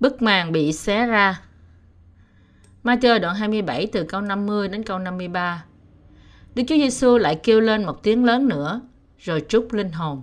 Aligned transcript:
Bức 0.00 0.22
màn 0.22 0.52
bị 0.52 0.72
xé 0.72 1.06
ra. 1.06 1.40
Matthew 2.84 3.20
đoạn 3.20 3.36
27 3.36 3.86
từ 3.92 4.04
câu 4.04 4.20
50 4.20 4.68
đến 4.68 4.82
câu 4.82 4.98
53. 4.98 5.64
Đức 6.54 6.62
Chúa 6.68 6.76
Giêsu 6.76 7.18
lại 7.18 7.40
kêu 7.42 7.60
lên 7.60 7.84
một 7.84 8.02
tiếng 8.02 8.24
lớn 8.24 8.48
nữa, 8.48 8.80
rồi 9.18 9.44
trút 9.48 9.74
linh 9.74 9.92
hồn. 9.92 10.22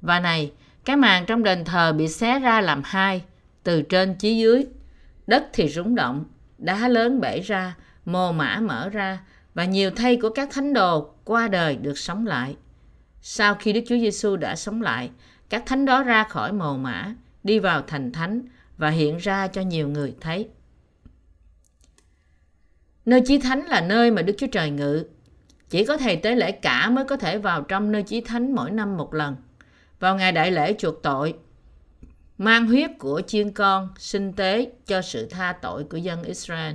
Và 0.00 0.20
này, 0.20 0.52
cái 0.84 0.96
màn 0.96 1.26
trong 1.26 1.42
đền 1.42 1.64
thờ 1.64 1.92
bị 1.92 2.08
xé 2.08 2.38
ra 2.38 2.60
làm 2.60 2.82
hai, 2.84 3.22
từ 3.62 3.82
trên 3.82 4.14
chí 4.14 4.38
dưới. 4.38 4.66
Đất 5.26 5.48
thì 5.52 5.68
rúng 5.68 5.94
động, 5.94 6.24
đá 6.58 6.88
lớn 6.88 7.20
bể 7.20 7.40
ra, 7.40 7.76
mồ 8.04 8.32
mã 8.32 8.60
mở 8.62 8.88
ra, 8.88 9.18
và 9.54 9.64
nhiều 9.64 9.90
thay 9.96 10.16
của 10.16 10.30
các 10.30 10.48
thánh 10.52 10.72
đồ 10.72 11.10
qua 11.24 11.48
đời 11.48 11.76
được 11.76 11.98
sống 11.98 12.26
lại. 12.26 12.56
Sau 13.22 13.54
khi 13.54 13.72
Đức 13.72 13.80
Chúa 13.88 13.98
Giêsu 13.98 14.36
đã 14.36 14.56
sống 14.56 14.82
lại, 14.82 15.10
các 15.48 15.62
thánh 15.66 15.84
đó 15.84 16.02
ra 16.02 16.24
khỏi 16.24 16.52
mồ 16.52 16.76
mã, 16.76 17.14
đi 17.44 17.58
vào 17.58 17.82
thành 17.86 18.12
thánh 18.12 18.42
và 18.78 18.90
hiện 18.90 19.16
ra 19.16 19.48
cho 19.48 19.60
nhiều 19.60 19.88
người 19.88 20.14
thấy. 20.20 20.48
Nơi 23.06 23.22
chí 23.26 23.38
thánh 23.38 23.66
là 23.66 23.80
nơi 23.80 24.10
mà 24.10 24.22
Đức 24.22 24.34
Chúa 24.38 24.46
Trời 24.46 24.70
ngự. 24.70 25.04
Chỉ 25.70 25.84
có 25.84 25.96
thầy 25.96 26.16
tế 26.16 26.34
lễ 26.34 26.52
cả 26.52 26.90
mới 26.90 27.04
có 27.04 27.16
thể 27.16 27.38
vào 27.38 27.62
trong 27.62 27.92
nơi 27.92 28.02
chí 28.02 28.20
thánh 28.20 28.54
mỗi 28.54 28.70
năm 28.70 28.96
một 28.96 29.14
lần. 29.14 29.36
Vào 30.00 30.16
ngày 30.16 30.32
đại 30.32 30.50
lễ 30.50 30.74
chuộc 30.78 31.02
tội, 31.02 31.34
mang 32.38 32.66
huyết 32.66 32.90
của 32.98 33.22
chiên 33.26 33.50
con 33.50 33.88
sinh 33.98 34.32
tế 34.32 34.70
cho 34.86 35.02
sự 35.02 35.26
tha 35.26 35.52
tội 35.62 35.84
của 35.84 35.96
dân 35.96 36.22
Israel. 36.22 36.74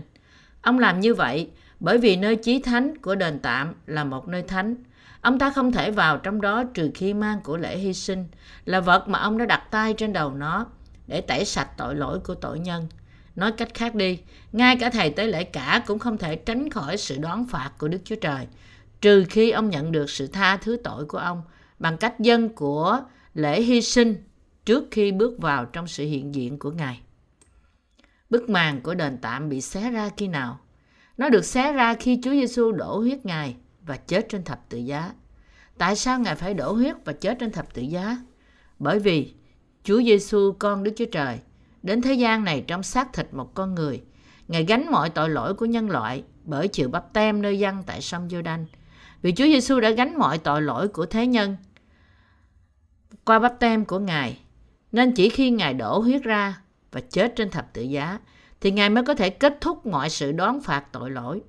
Ông 0.62 0.80
làm 0.80 1.00
như 1.00 1.14
vậy 1.14 1.50
bởi 1.80 1.98
vì 1.98 2.16
nơi 2.16 2.36
chí 2.36 2.62
thánh 2.62 2.98
của 2.98 3.16
đền 3.16 3.40
tạm 3.40 3.74
là 3.86 4.04
một 4.04 4.28
nơi 4.28 4.42
thánh. 4.42 4.76
Ông 5.22 5.40
ta 5.40 5.50
không 5.50 5.72
thể 5.72 5.92
vào 5.92 6.18
trong 6.18 6.42
đó 6.42 6.64
trừ 6.74 6.92
khi 6.96 7.14
mang 7.14 7.42
của 7.44 7.58
lễ 7.58 7.78
hy 7.78 7.94
sinh, 7.94 8.26
là 8.66 8.80
vật 8.80 9.08
mà 9.08 9.20
ông 9.20 9.38
đã 9.38 9.46
đặt 9.46 9.68
tay 9.72 9.94
trên 9.94 10.14
đầu 10.14 10.34
nó 10.34 10.68
để 11.08 11.22
tẩy 11.22 11.46
sạch 11.46 11.70
tội 11.78 11.96
lỗi 11.96 12.20
của 12.20 12.36
tội 12.36 12.60
nhân. 12.60 12.88
Nói 13.36 13.52
cách 13.52 13.74
khác 13.74 13.96
đi, 13.96 14.20
ngay 14.52 14.78
cả 14.80 14.90
thầy 14.90 15.10
tế 15.10 15.28
lễ 15.28 15.44
cả 15.44 15.84
cũng 15.88 16.00
không 16.00 16.18
thể 16.18 16.36
tránh 16.36 16.70
khỏi 16.70 16.98
sự 16.98 17.18
đoán 17.18 17.46
phạt 17.46 17.72
của 17.78 17.88
Đức 17.88 18.02
Chúa 18.04 18.16
Trời, 18.16 18.48
trừ 19.02 19.26
khi 19.30 19.52
ông 19.52 19.70
nhận 19.70 19.92
được 19.92 20.10
sự 20.10 20.28
tha 20.28 20.58
thứ 20.58 20.78
tội 20.84 21.06
của 21.06 21.18
ông 21.18 21.42
bằng 21.80 21.98
cách 21.98 22.20
dân 22.20 22.50
của 22.50 23.02
lễ 23.34 23.62
hy 23.62 23.82
sinh 23.82 24.16
trước 24.66 24.88
khi 24.92 25.12
bước 25.12 25.40
vào 25.40 25.66
trong 25.66 25.88
sự 25.88 26.06
hiện 26.06 26.36
diện 26.36 26.60
của 26.60 26.72
Ngài. 26.72 27.02
Bức 28.30 28.50
màn 28.50 28.82
của 28.82 28.94
đền 28.94 29.18
tạm 29.22 29.50
bị 29.50 29.62
xé 29.62 29.92
ra 29.92 30.10
khi 30.18 30.28
nào? 30.28 30.60
Nó 31.18 31.30
được 31.30 31.46
xé 31.46 31.74
ra 31.74 31.94
khi 31.94 32.20
Chúa 32.24 32.32
Giêsu 32.32 32.72
đổ 32.72 33.00
huyết 33.00 33.26
Ngài 33.26 33.56
và 33.82 33.98
chết 33.98 34.26
trên 34.30 34.44
thập 34.44 34.70
tự 34.70 34.78
giá. 34.78 35.12
Tại 35.78 35.96
sao 35.96 36.20
Ngài 36.20 36.36
phải 36.36 36.54
đổ 36.54 36.72
huyết 36.74 36.96
và 37.06 37.14
chết 37.14 37.38
trên 37.40 37.52
thập 37.52 37.74
tự 37.74 37.82
giá? 37.82 38.18
Bởi 38.80 39.00
vì 39.00 39.34
Chúa 39.84 40.02
Giêsu 40.02 40.56
con 40.60 40.84
Đức 40.84 40.94
Chúa 40.96 41.06
Trời, 41.06 41.40
đến 41.84 42.02
thế 42.02 42.14
gian 42.14 42.44
này 42.44 42.64
trong 42.68 42.84
xác 42.84 43.14
thịt 43.14 43.34
một 43.34 43.54
con 43.54 43.76
người. 43.76 44.02
Ngài 44.48 44.64
gánh 44.64 44.92
mọi 44.92 45.10
tội 45.10 45.30
lỗi 45.30 45.54
của 45.54 45.66
nhân 45.66 45.90
loại 45.90 46.24
bởi 46.44 46.68
chịu 46.68 46.90
bắp 46.90 47.14
tem 47.14 47.42
nơi 47.42 47.60
dân 47.60 47.84
tại 47.86 48.02
sông 48.02 48.30
giô 48.30 48.42
đanh 48.42 48.66
Vì 49.22 49.32
Chúa 49.32 49.46
Giêsu 49.46 49.80
đã 49.80 49.90
gánh 49.90 50.18
mọi 50.18 50.38
tội 50.38 50.62
lỗi 50.62 50.88
của 50.88 51.06
thế 51.06 51.28
nhân 51.28 51.58
qua 53.26 53.40
bắp 53.40 53.60
tem 53.60 53.86
của 53.86 54.00
Ngài. 54.00 54.40
Nên 54.92 55.12
chỉ 55.12 55.30
khi 55.30 55.52
Ngài 55.52 55.74
đổ 55.74 56.00
huyết 56.00 56.24
ra 56.24 56.62
và 56.92 57.02
chết 57.02 57.34
trên 57.36 57.50
thập 57.50 57.74
tự 57.74 57.82
giá, 57.82 58.20
thì 58.62 58.72
Ngài 58.72 58.90
mới 58.90 59.04
có 59.04 59.14
thể 59.14 59.30
kết 59.30 59.58
thúc 59.62 59.86
mọi 59.86 60.10
sự 60.10 60.32
đoán 60.32 60.62
phạt 60.62 60.86
tội 60.92 61.12
lỗi. 61.12 61.42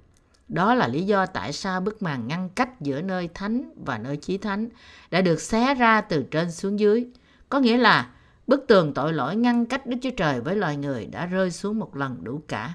Đó 0.48 0.74
là 0.74 0.88
lý 0.88 1.02
do 1.02 1.26
tại 1.26 1.52
sao 1.52 1.80
bức 1.80 2.02
màn 2.02 2.28
ngăn 2.28 2.48
cách 2.48 2.80
giữa 2.80 3.00
nơi 3.02 3.28
thánh 3.34 3.72
và 3.84 3.98
nơi 3.98 4.16
chí 4.16 4.38
thánh 4.38 4.68
đã 5.10 5.20
được 5.20 5.40
xé 5.40 5.74
ra 5.74 6.00
từ 6.00 6.22
trên 6.30 6.52
xuống 6.52 6.78
dưới. 6.80 7.06
Có 7.48 7.60
nghĩa 7.60 7.76
là 7.76 8.10
bức 8.46 8.64
tường 8.68 8.94
tội 8.94 9.12
lỗi 9.12 9.36
ngăn 9.36 9.66
cách 9.66 9.86
Đức 9.86 9.96
Chúa 10.02 10.10
Trời 10.10 10.40
với 10.40 10.56
loài 10.56 10.76
người 10.76 11.06
đã 11.06 11.26
rơi 11.26 11.50
xuống 11.50 11.78
một 11.78 11.96
lần 11.96 12.24
đủ 12.24 12.42
cả. 12.48 12.74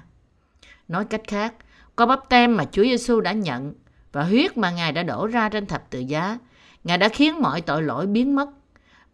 Nói 0.88 1.04
cách 1.04 1.22
khác, 1.26 1.54
qua 1.96 2.06
bắp 2.06 2.28
tem 2.28 2.56
mà 2.56 2.64
Chúa 2.64 2.82
Giêsu 2.82 3.20
đã 3.20 3.32
nhận 3.32 3.74
và 4.12 4.22
huyết 4.22 4.56
mà 4.56 4.70
Ngài 4.70 4.92
đã 4.92 5.02
đổ 5.02 5.26
ra 5.26 5.48
trên 5.48 5.66
thập 5.66 5.90
tự 5.90 5.98
giá, 5.98 6.38
Ngài 6.84 6.98
đã 6.98 7.08
khiến 7.08 7.40
mọi 7.40 7.60
tội 7.60 7.82
lỗi 7.82 8.06
biến 8.06 8.34
mất. 8.34 8.48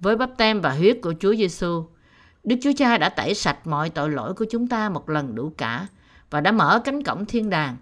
Với 0.00 0.16
bắp 0.16 0.30
tem 0.36 0.60
và 0.60 0.70
huyết 0.70 0.98
của 1.02 1.14
Chúa 1.20 1.34
Giêsu, 1.34 1.84
Đức 2.44 2.56
Chúa 2.62 2.72
Cha 2.76 2.98
đã 2.98 3.08
tẩy 3.08 3.34
sạch 3.34 3.66
mọi 3.66 3.90
tội 3.90 4.10
lỗi 4.10 4.34
của 4.34 4.44
chúng 4.50 4.68
ta 4.68 4.88
một 4.88 5.10
lần 5.10 5.34
đủ 5.34 5.52
cả 5.58 5.86
và 6.30 6.40
đã 6.40 6.52
mở 6.52 6.80
cánh 6.84 7.02
cổng 7.02 7.26
thiên 7.26 7.50
đàng. 7.50 7.76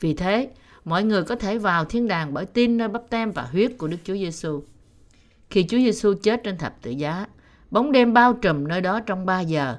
Vì 0.00 0.14
thế, 0.14 0.50
mọi 0.84 1.04
người 1.04 1.22
có 1.22 1.36
thể 1.36 1.58
vào 1.58 1.84
thiên 1.84 2.08
đàng 2.08 2.34
bởi 2.34 2.46
tin 2.46 2.76
nơi 2.76 2.88
bắp 2.88 3.02
tem 3.10 3.30
và 3.30 3.42
huyết 3.42 3.72
của 3.78 3.88
Đức 3.88 3.96
Chúa 4.04 4.14
Giêsu. 4.14 4.62
Khi 5.50 5.62
Chúa 5.68 5.78
Giêsu 5.78 6.14
chết 6.22 6.40
trên 6.44 6.58
thập 6.58 6.82
tự 6.82 6.90
giá, 6.90 7.26
bóng 7.70 7.92
đêm 7.92 8.12
bao 8.12 8.32
trùm 8.32 8.68
nơi 8.68 8.80
đó 8.80 9.00
trong 9.00 9.26
3 9.26 9.40
giờ. 9.40 9.76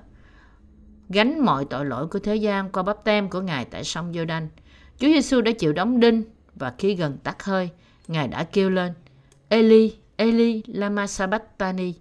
Gánh 1.10 1.46
mọi 1.46 1.66
tội 1.66 1.86
lỗi 1.86 2.08
của 2.08 2.20
thế 2.20 2.36
gian 2.36 2.70
qua 2.72 2.84
bắp 2.84 3.04
tem 3.04 3.30
của 3.30 3.42
Ngài 3.42 3.66
tại 3.66 3.84
sông 3.84 4.14
giô 4.14 4.26
đanh 4.26 4.48
Chúa 4.98 5.08
Giêsu 5.08 5.42
đã 5.42 5.52
chịu 5.52 5.74
đóng 5.74 6.00
đinh 6.00 6.24
và 6.56 6.74
khi 6.78 6.96
gần 6.96 7.18
tắt 7.24 7.44
hơi, 7.44 7.70
Ngài 8.08 8.28
đã 8.28 8.44
kêu 8.44 8.70
lên 8.70 8.94
Eli, 9.50 9.96
Eli, 10.16 10.64
lama 10.68 11.08
sabatani, 11.08 11.94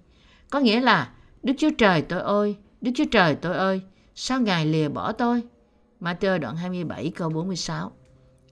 Có 0.50 0.58
nghĩa 0.58 0.80
là 0.80 1.10
Đức 1.42 1.52
Chúa 1.58 1.70
Trời 1.78 2.02
tôi 2.02 2.20
ơi, 2.20 2.56
Đức 2.80 2.90
Chúa 2.94 3.04
Trời 3.10 3.34
tôi 3.34 3.56
ơi, 3.56 3.82
sao 4.14 4.40
Ngài 4.40 4.66
lìa 4.66 4.88
bỏ 4.88 5.12
tôi? 5.12 5.42
Matthew 6.00 6.38
đoạn 6.38 6.56
27 6.56 7.12
câu 7.16 7.30
46 7.30 7.92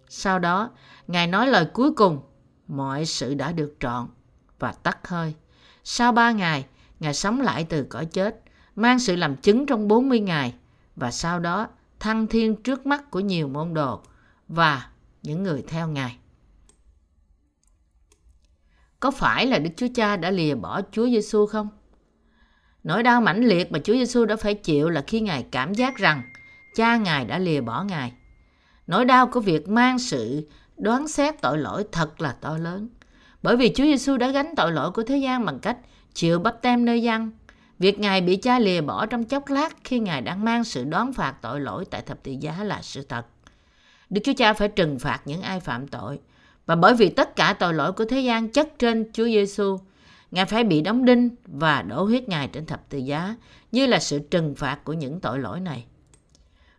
Sau 0.08 0.38
đó, 0.38 0.70
Ngài 1.06 1.26
nói 1.26 1.46
lời 1.46 1.66
cuối 1.72 1.92
cùng, 1.92 2.20
mọi 2.68 3.06
sự 3.06 3.34
đã 3.34 3.52
được 3.52 3.74
trọn 3.80 4.06
và 4.58 4.72
tắt 4.72 5.08
hơi. 5.08 5.34
Sau 5.84 6.12
ba 6.12 6.32
ngày, 6.32 6.66
Ngài 7.00 7.14
sống 7.14 7.40
lại 7.40 7.64
từ 7.64 7.84
cõi 7.84 8.06
chết, 8.06 8.42
mang 8.76 8.98
sự 8.98 9.16
làm 9.16 9.36
chứng 9.36 9.66
trong 9.66 9.88
40 9.88 10.20
ngày 10.20 10.54
và 10.96 11.10
sau 11.10 11.40
đó 11.40 11.68
thăng 12.00 12.26
thiên 12.26 12.62
trước 12.62 12.86
mắt 12.86 13.10
của 13.10 13.20
nhiều 13.20 13.48
môn 13.48 13.74
đồ 13.74 14.00
và 14.48 14.88
những 15.22 15.42
người 15.42 15.64
theo 15.68 15.88
Ngài. 15.88 16.16
Có 19.00 19.10
phải 19.10 19.46
là 19.46 19.58
Đức 19.58 19.70
Chúa 19.76 19.86
Cha 19.94 20.16
đã 20.16 20.30
lìa 20.30 20.54
bỏ 20.54 20.80
Chúa 20.92 21.06
Giêsu 21.06 21.46
không? 21.46 21.68
Nỗi 22.84 23.02
đau 23.02 23.20
mãnh 23.20 23.44
liệt 23.44 23.72
mà 23.72 23.78
Chúa 23.84 23.92
Giêsu 23.92 24.24
đã 24.24 24.36
phải 24.36 24.54
chịu 24.54 24.88
là 24.88 25.04
khi 25.06 25.20
Ngài 25.20 25.46
cảm 25.50 25.74
giác 25.74 25.96
rằng 25.96 26.22
cha 26.74 26.96
Ngài 26.96 27.24
đã 27.24 27.38
lìa 27.38 27.60
bỏ 27.60 27.82
Ngài. 27.82 28.12
Nỗi 28.86 29.04
đau 29.04 29.26
của 29.26 29.40
việc 29.40 29.68
mang 29.68 29.98
sự 29.98 30.48
đoán 30.76 31.08
xét 31.08 31.42
tội 31.42 31.58
lỗi 31.58 31.84
thật 31.92 32.20
là 32.20 32.32
to 32.32 32.58
lớn. 32.58 32.88
Bởi 33.42 33.56
vì 33.56 33.72
Chúa 33.74 33.84
Giêsu 33.84 34.16
đã 34.16 34.30
gánh 34.30 34.54
tội 34.56 34.72
lỗi 34.72 34.90
của 34.90 35.02
thế 35.02 35.16
gian 35.16 35.44
bằng 35.44 35.58
cách 35.58 35.76
chịu 36.14 36.38
bắp 36.38 36.62
tem 36.62 36.84
nơi 36.84 37.02
dân. 37.02 37.30
Việc 37.78 37.98
Ngài 37.98 38.20
bị 38.20 38.36
cha 38.36 38.58
lìa 38.58 38.80
bỏ 38.80 39.06
trong 39.06 39.24
chốc 39.24 39.48
lát 39.48 39.76
khi 39.84 39.98
Ngài 39.98 40.20
đang 40.20 40.44
mang 40.44 40.64
sự 40.64 40.84
đón 40.84 41.12
phạt 41.12 41.34
tội 41.42 41.60
lỗi 41.60 41.84
tại 41.90 42.02
thập 42.02 42.22
tự 42.22 42.32
giá 42.40 42.64
là 42.64 42.82
sự 42.82 43.02
thật. 43.02 43.26
Đức 44.10 44.20
Chúa 44.24 44.32
Cha 44.36 44.52
phải 44.52 44.68
trừng 44.68 44.98
phạt 44.98 45.20
những 45.24 45.42
ai 45.42 45.60
phạm 45.60 45.88
tội. 45.88 46.18
Và 46.66 46.74
bởi 46.74 46.94
vì 46.94 47.08
tất 47.08 47.36
cả 47.36 47.52
tội 47.58 47.74
lỗi 47.74 47.92
của 47.92 48.04
thế 48.04 48.20
gian 48.20 48.48
chất 48.48 48.78
trên 48.78 49.10
Chúa 49.12 49.24
Giêsu, 49.24 49.78
Ngài 50.30 50.44
phải 50.44 50.64
bị 50.64 50.80
đóng 50.80 51.04
đinh 51.04 51.30
và 51.46 51.82
đổ 51.82 52.04
huyết 52.04 52.28
Ngài 52.28 52.48
trên 52.48 52.66
thập 52.66 52.88
tự 52.88 52.98
giá 52.98 53.36
như 53.72 53.86
là 53.86 53.98
sự 53.98 54.18
trừng 54.18 54.54
phạt 54.54 54.84
của 54.84 54.92
những 54.92 55.20
tội 55.20 55.38
lỗi 55.38 55.60
này. 55.60 55.84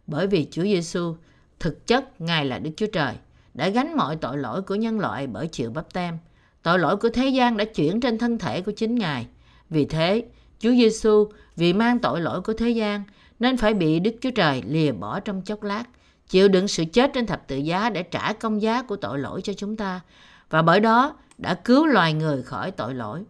Bởi 0.07 0.27
vì 0.27 0.47
Chúa 0.51 0.63
Giêsu 0.63 1.15
thực 1.59 1.87
chất 1.87 2.21
Ngài 2.21 2.45
là 2.45 2.59
Đức 2.59 2.71
Chúa 2.77 2.87
Trời 2.93 3.13
đã 3.53 3.69
gánh 3.69 3.97
mọi 3.97 4.15
tội 4.15 4.37
lỗi 4.37 4.61
của 4.61 4.75
nhân 4.75 4.99
loại 4.99 5.27
bởi 5.27 5.47
chịu 5.47 5.71
bắp 5.71 5.93
tem. 5.93 6.17
Tội 6.63 6.79
lỗi 6.79 6.97
của 6.97 7.09
thế 7.09 7.27
gian 7.27 7.57
đã 7.57 7.65
chuyển 7.65 7.99
trên 7.99 8.17
thân 8.17 8.37
thể 8.37 8.61
của 8.61 8.71
chính 8.71 8.95
Ngài. 8.95 9.27
Vì 9.69 9.85
thế, 9.85 10.23
Chúa 10.59 10.71
Giêsu 10.71 11.27
vì 11.55 11.73
mang 11.73 11.99
tội 11.99 12.21
lỗi 12.21 12.41
của 12.41 12.53
thế 12.53 12.69
gian 12.69 13.03
nên 13.39 13.57
phải 13.57 13.73
bị 13.73 13.99
Đức 13.99 14.15
Chúa 14.21 14.31
Trời 14.31 14.63
lìa 14.67 14.91
bỏ 14.91 15.19
trong 15.19 15.41
chốc 15.41 15.63
lát, 15.63 15.83
chịu 16.27 16.47
đựng 16.47 16.67
sự 16.67 16.85
chết 16.93 17.11
trên 17.13 17.25
thập 17.25 17.47
tự 17.47 17.57
giá 17.57 17.89
để 17.89 18.03
trả 18.03 18.33
công 18.33 18.61
giá 18.61 18.81
của 18.81 18.95
tội 18.95 19.19
lỗi 19.19 19.41
cho 19.41 19.53
chúng 19.53 19.77
ta 19.77 20.01
và 20.49 20.61
bởi 20.61 20.79
đó 20.79 21.15
đã 21.37 21.53
cứu 21.53 21.85
loài 21.85 22.13
người 22.13 22.43
khỏi 22.43 22.71
tội 22.71 22.93
lỗi. 22.93 23.23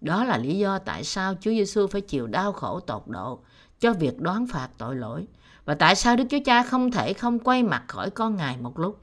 Đó 0.00 0.24
là 0.24 0.38
lý 0.38 0.58
do 0.58 0.78
tại 0.78 1.04
sao 1.04 1.34
Chúa 1.40 1.50
Giêsu 1.50 1.86
phải 1.86 2.00
chịu 2.00 2.26
đau 2.26 2.52
khổ 2.52 2.80
tột 2.80 3.02
độ 3.06 3.40
cho 3.80 3.92
việc 3.92 4.20
đoán 4.20 4.46
phạt 4.46 4.68
tội 4.78 4.96
lỗi 4.96 5.26
và 5.64 5.74
tại 5.74 5.94
sao 5.94 6.16
Đức 6.16 6.24
Chúa 6.30 6.38
Cha 6.44 6.62
không 6.62 6.90
thể 6.90 7.12
không 7.12 7.38
quay 7.38 7.62
mặt 7.62 7.82
khỏi 7.88 8.10
con 8.10 8.36
Ngài 8.36 8.56
một 8.56 8.78
lúc. 8.78 8.98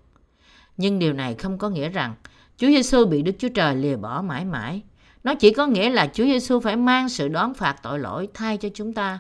Nhưng 0.78 1.00
điều 1.00 1.14
này 1.14 1.36
không 1.36 1.58
có 1.58 1.70
nghĩa 1.70 1.90
rằng 1.90 2.16
Chúa 2.60 2.68
Giêsu 2.68 3.06
bị 3.06 3.22
Đức 3.22 3.32
Chúa 3.40 3.50
Trời 3.50 3.76
lìa 3.76 3.96
bỏ 3.96 4.22
mãi 4.22 4.46
mãi. 4.46 4.82
Nó 5.24 5.36
chỉ 5.36 5.52
có 5.52 5.68
nghĩa 5.68 5.90
là 5.90 6.10
Chúa 6.14 6.24
Giêsu 6.24 6.60
phải 6.60 6.76
mang 6.76 7.10
sự 7.10 7.28
đón 7.28 7.54
phạt 7.54 7.76
tội 7.84 8.00
lỗi 8.00 8.28
thay 8.34 8.58
cho 8.58 8.70
chúng 8.74 8.94
ta. 8.94 9.20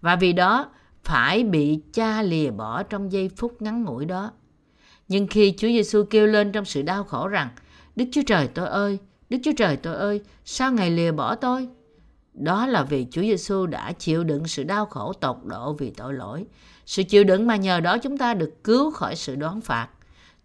Và 0.00 0.16
vì 0.16 0.32
đó 0.32 0.70
phải 1.04 1.44
bị 1.44 1.80
cha 1.92 2.22
lìa 2.22 2.50
bỏ 2.50 2.82
trong 2.82 3.12
giây 3.12 3.30
phút 3.36 3.62
ngắn 3.62 3.84
ngủi 3.84 4.04
đó. 4.04 4.30
Nhưng 5.08 5.26
khi 5.26 5.54
Chúa 5.58 5.68
Giêsu 5.68 6.04
kêu 6.10 6.26
lên 6.26 6.52
trong 6.52 6.64
sự 6.64 6.82
đau 6.82 7.04
khổ 7.04 7.28
rằng 7.28 7.48
Đức 7.96 8.04
Chúa 8.12 8.22
Trời 8.26 8.48
tôi 8.48 8.66
ơi, 8.66 8.98
Đức 9.30 9.38
Chúa 9.44 9.52
Trời 9.56 9.76
tôi 9.76 9.94
ơi, 9.94 10.20
sao 10.44 10.72
Ngài 10.72 10.90
lìa 10.90 11.12
bỏ 11.12 11.34
tôi? 11.34 11.68
Đó 12.34 12.66
là 12.66 12.82
vì 12.82 13.06
Chúa 13.10 13.22
Giêsu 13.22 13.66
đã 13.66 13.92
chịu 13.92 14.24
đựng 14.24 14.46
sự 14.46 14.62
đau 14.62 14.86
khổ 14.86 15.12
tột 15.12 15.36
độ 15.44 15.72
vì 15.72 15.90
tội 15.90 16.14
lỗi. 16.14 16.44
Sự 16.86 17.02
chịu 17.02 17.24
đựng 17.24 17.46
mà 17.46 17.56
nhờ 17.56 17.80
đó 17.80 17.98
chúng 17.98 18.18
ta 18.18 18.34
được 18.34 18.64
cứu 18.64 18.90
khỏi 18.90 19.16
sự 19.16 19.36
đoán 19.36 19.60
phạt. 19.60 19.88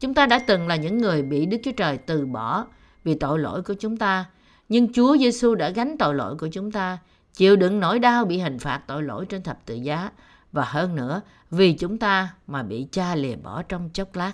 Chúng 0.05 0.13
ta 0.13 0.25
đã 0.25 0.39
từng 0.39 0.67
là 0.67 0.75
những 0.75 0.97
người 0.97 1.21
bị 1.21 1.45
Đức 1.45 1.57
Chúa 1.63 1.71
Trời 1.71 1.97
từ 1.97 2.25
bỏ 2.25 2.65
vì 3.03 3.15
tội 3.15 3.39
lỗi 3.39 3.61
của 3.61 3.73
chúng 3.73 3.97
ta. 3.97 4.25
Nhưng 4.69 4.93
Chúa 4.93 5.17
Giêsu 5.17 5.55
đã 5.55 5.69
gánh 5.69 5.97
tội 5.97 6.15
lỗi 6.15 6.35
của 6.39 6.47
chúng 6.51 6.71
ta, 6.71 6.97
chịu 7.33 7.55
đựng 7.55 7.79
nỗi 7.79 7.99
đau 7.99 8.25
bị 8.25 8.39
hình 8.39 8.59
phạt 8.59 8.81
tội 8.87 9.03
lỗi 9.03 9.25
trên 9.25 9.43
thập 9.43 9.65
tự 9.65 9.75
giá 9.75 10.11
và 10.51 10.65
hơn 10.65 10.95
nữa 10.95 11.21
vì 11.51 11.73
chúng 11.73 11.97
ta 11.97 12.33
mà 12.47 12.63
bị 12.63 12.87
cha 12.91 13.15
lìa 13.15 13.35
bỏ 13.35 13.61
trong 13.61 13.89
chốc 13.93 14.15
lát. 14.15 14.31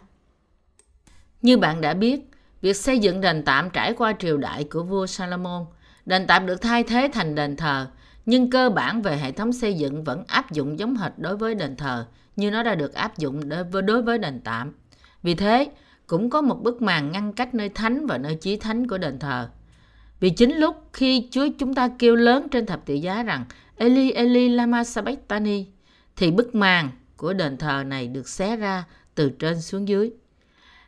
Như 1.41 1.57
bạn 1.57 1.81
đã 1.81 1.94
biết, 1.94 2.31
việc 2.62 2.75
xây 2.75 3.00
dựng 3.00 3.21
đền 3.21 3.44
tạm 3.45 3.69
trải 3.69 3.94
qua 3.94 4.13
triều 4.19 4.38
đại 4.38 4.63
của 4.63 4.83
vua 4.83 5.06
Salomon, 5.06 5.65
đền 6.06 6.27
tạm 6.27 6.45
được 6.45 6.62
thay 6.62 6.83
thế 6.83 7.09
thành 7.13 7.35
đền 7.35 7.56
thờ, 7.56 7.88
nhưng 8.25 8.50
cơ 8.50 8.69
bản 8.69 9.01
về 9.01 9.18
hệ 9.18 9.31
thống 9.31 9.53
xây 9.53 9.73
dựng 9.73 10.03
vẫn 10.03 10.23
áp 10.27 10.51
dụng 10.51 10.79
giống 10.79 10.95
hệt 10.95 11.12
đối 11.18 11.38
với 11.38 11.56
đền 11.56 11.75
thờ 11.75 12.06
như 12.35 12.51
nó 12.51 12.63
đã 12.63 12.75
được 12.75 12.94
áp 12.94 13.18
dụng 13.18 13.41
đối 13.85 14.01
với 14.01 14.18
đền 14.18 14.41
tạm. 14.44 14.73
Vì 15.23 15.35
thế, 15.35 15.71
cũng 16.07 16.29
có 16.29 16.41
một 16.41 16.62
bức 16.62 16.81
màn 16.81 17.12
ngăn 17.12 17.33
cách 17.33 17.53
nơi 17.53 17.69
thánh 17.69 18.06
và 18.07 18.18
nơi 18.18 18.35
chí 18.35 18.57
thánh 18.57 18.88
của 18.88 18.97
đền 18.97 19.19
thờ. 19.19 19.50
Vì 20.19 20.29
chính 20.29 20.57
lúc 20.57 20.75
khi 20.94 21.27
Chúa 21.31 21.47
chúng 21.59 21.73
ta 21.73 21.89
kêu 22.00 22.15
lớn 22.15 22.47
trên 22.51 22.65
thập 22.65 22.85
tự 22.85 22.94
giá 22.94 23.23
rằng 23.23 23.45
Eli 23.75 24.12
Eli 24.12 24.50
lama 24.50 24.83
sabachthani 24.83 25.65
thì 26.15 26.31
bức 26.31 26.56
màn 26.56 26.89
của 27.18 27.33
đền 27.33 27.57
thờ 27.57 27.83
này 27.88 28.07
được 28.07 28.29
xé 28.29 28.56
ra 28.56 28.83
từ 29.15 29.29
trên 29.29 29.62
xuống 29.62 29.88
dưới. 29.88 30.12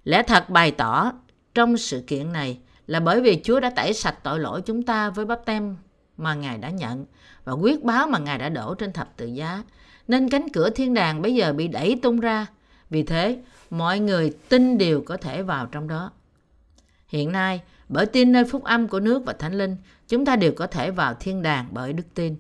Lẽ 0.03 0.24
thật 0.24 0.50
bày 0.50 0.71
tỏ 0.71 1.12
trong 1.56 1.77
sự 1.77 2.03
kiện 2.07 2.33
này 2.33 2.59
là 2.88 3.00
bởi 3.00 3.21
vì 3.21 3.41
Chúa 3.44 3.59
đã 3.59 3.69
tẩy 3.69 3.94
sạch 3.94 4.24
tội 4.24 4.39
lỗi 4.39 4.62
chúng 4.62 4.83
ta 4.83 5.09
với 5.09 5.25
bắp 5.25 5.45
tem 5.45 5.75
mà 6.18 6.33
Ngài 6.33 6.57
đã 6.57 6.69
nhận 6.69 7.06
và 7.44 7.53
quyết 7.53 7.83
báo 7.83 8.07
mà 8.07 8.19
Ngài 8.19 8.38
đã 8.38 8.50
đổ 8.50 8.75
trên 8.75 8.94
thập 8.94 9.18
tự 9.18 9.25
giá. 9.25 9.63
Nên 10.07 10.30
cánh 10.30 10.50
cửa 10.53 10.69
thiên 10.69 10.94
đàng 10.94 11.21
bây 11.21 11.35
giờ 11.35 11.53
bị 11.53 11.68
đẩy 11.68 12.00
tung 12.01 12.19
ra. 12.19 12.45
Vì 12.89 13.03
thế, 13.03 13.38
mọi 13.74 14.00
người 14.00 14.34
tin 14.50 14.78
đều 14.78 15.02
có 15.02 15.18
thể 15.18 15.42
vào 15.42 15.66
trong 15.66 15.88
đó. 15.88 16.12
Hiện 17.08 17.31
nay, 17.31 17.62
bởi 17.90 18.06
tin 18.06 18.31
nơi 18.31 18.46
phúc 18.46 18.64
âm 18.64 18.88
của 18.88 19.00
nước 19.00 19.25
và 19.25 19.34
thánh 19.34 19.54
linh, 19.54 19.78
chúng 20.08 20.25
ta 20.25 20.36
đều 20.36 20.52
có 20.52 20.68
thể 20.68 20.92
vào 20.92 21.14
thiên 21.20 21.42
đàng 21.42 21.68
bởi 21.72 21.94
đức 21.94 22.04
tin. 22.14 22.36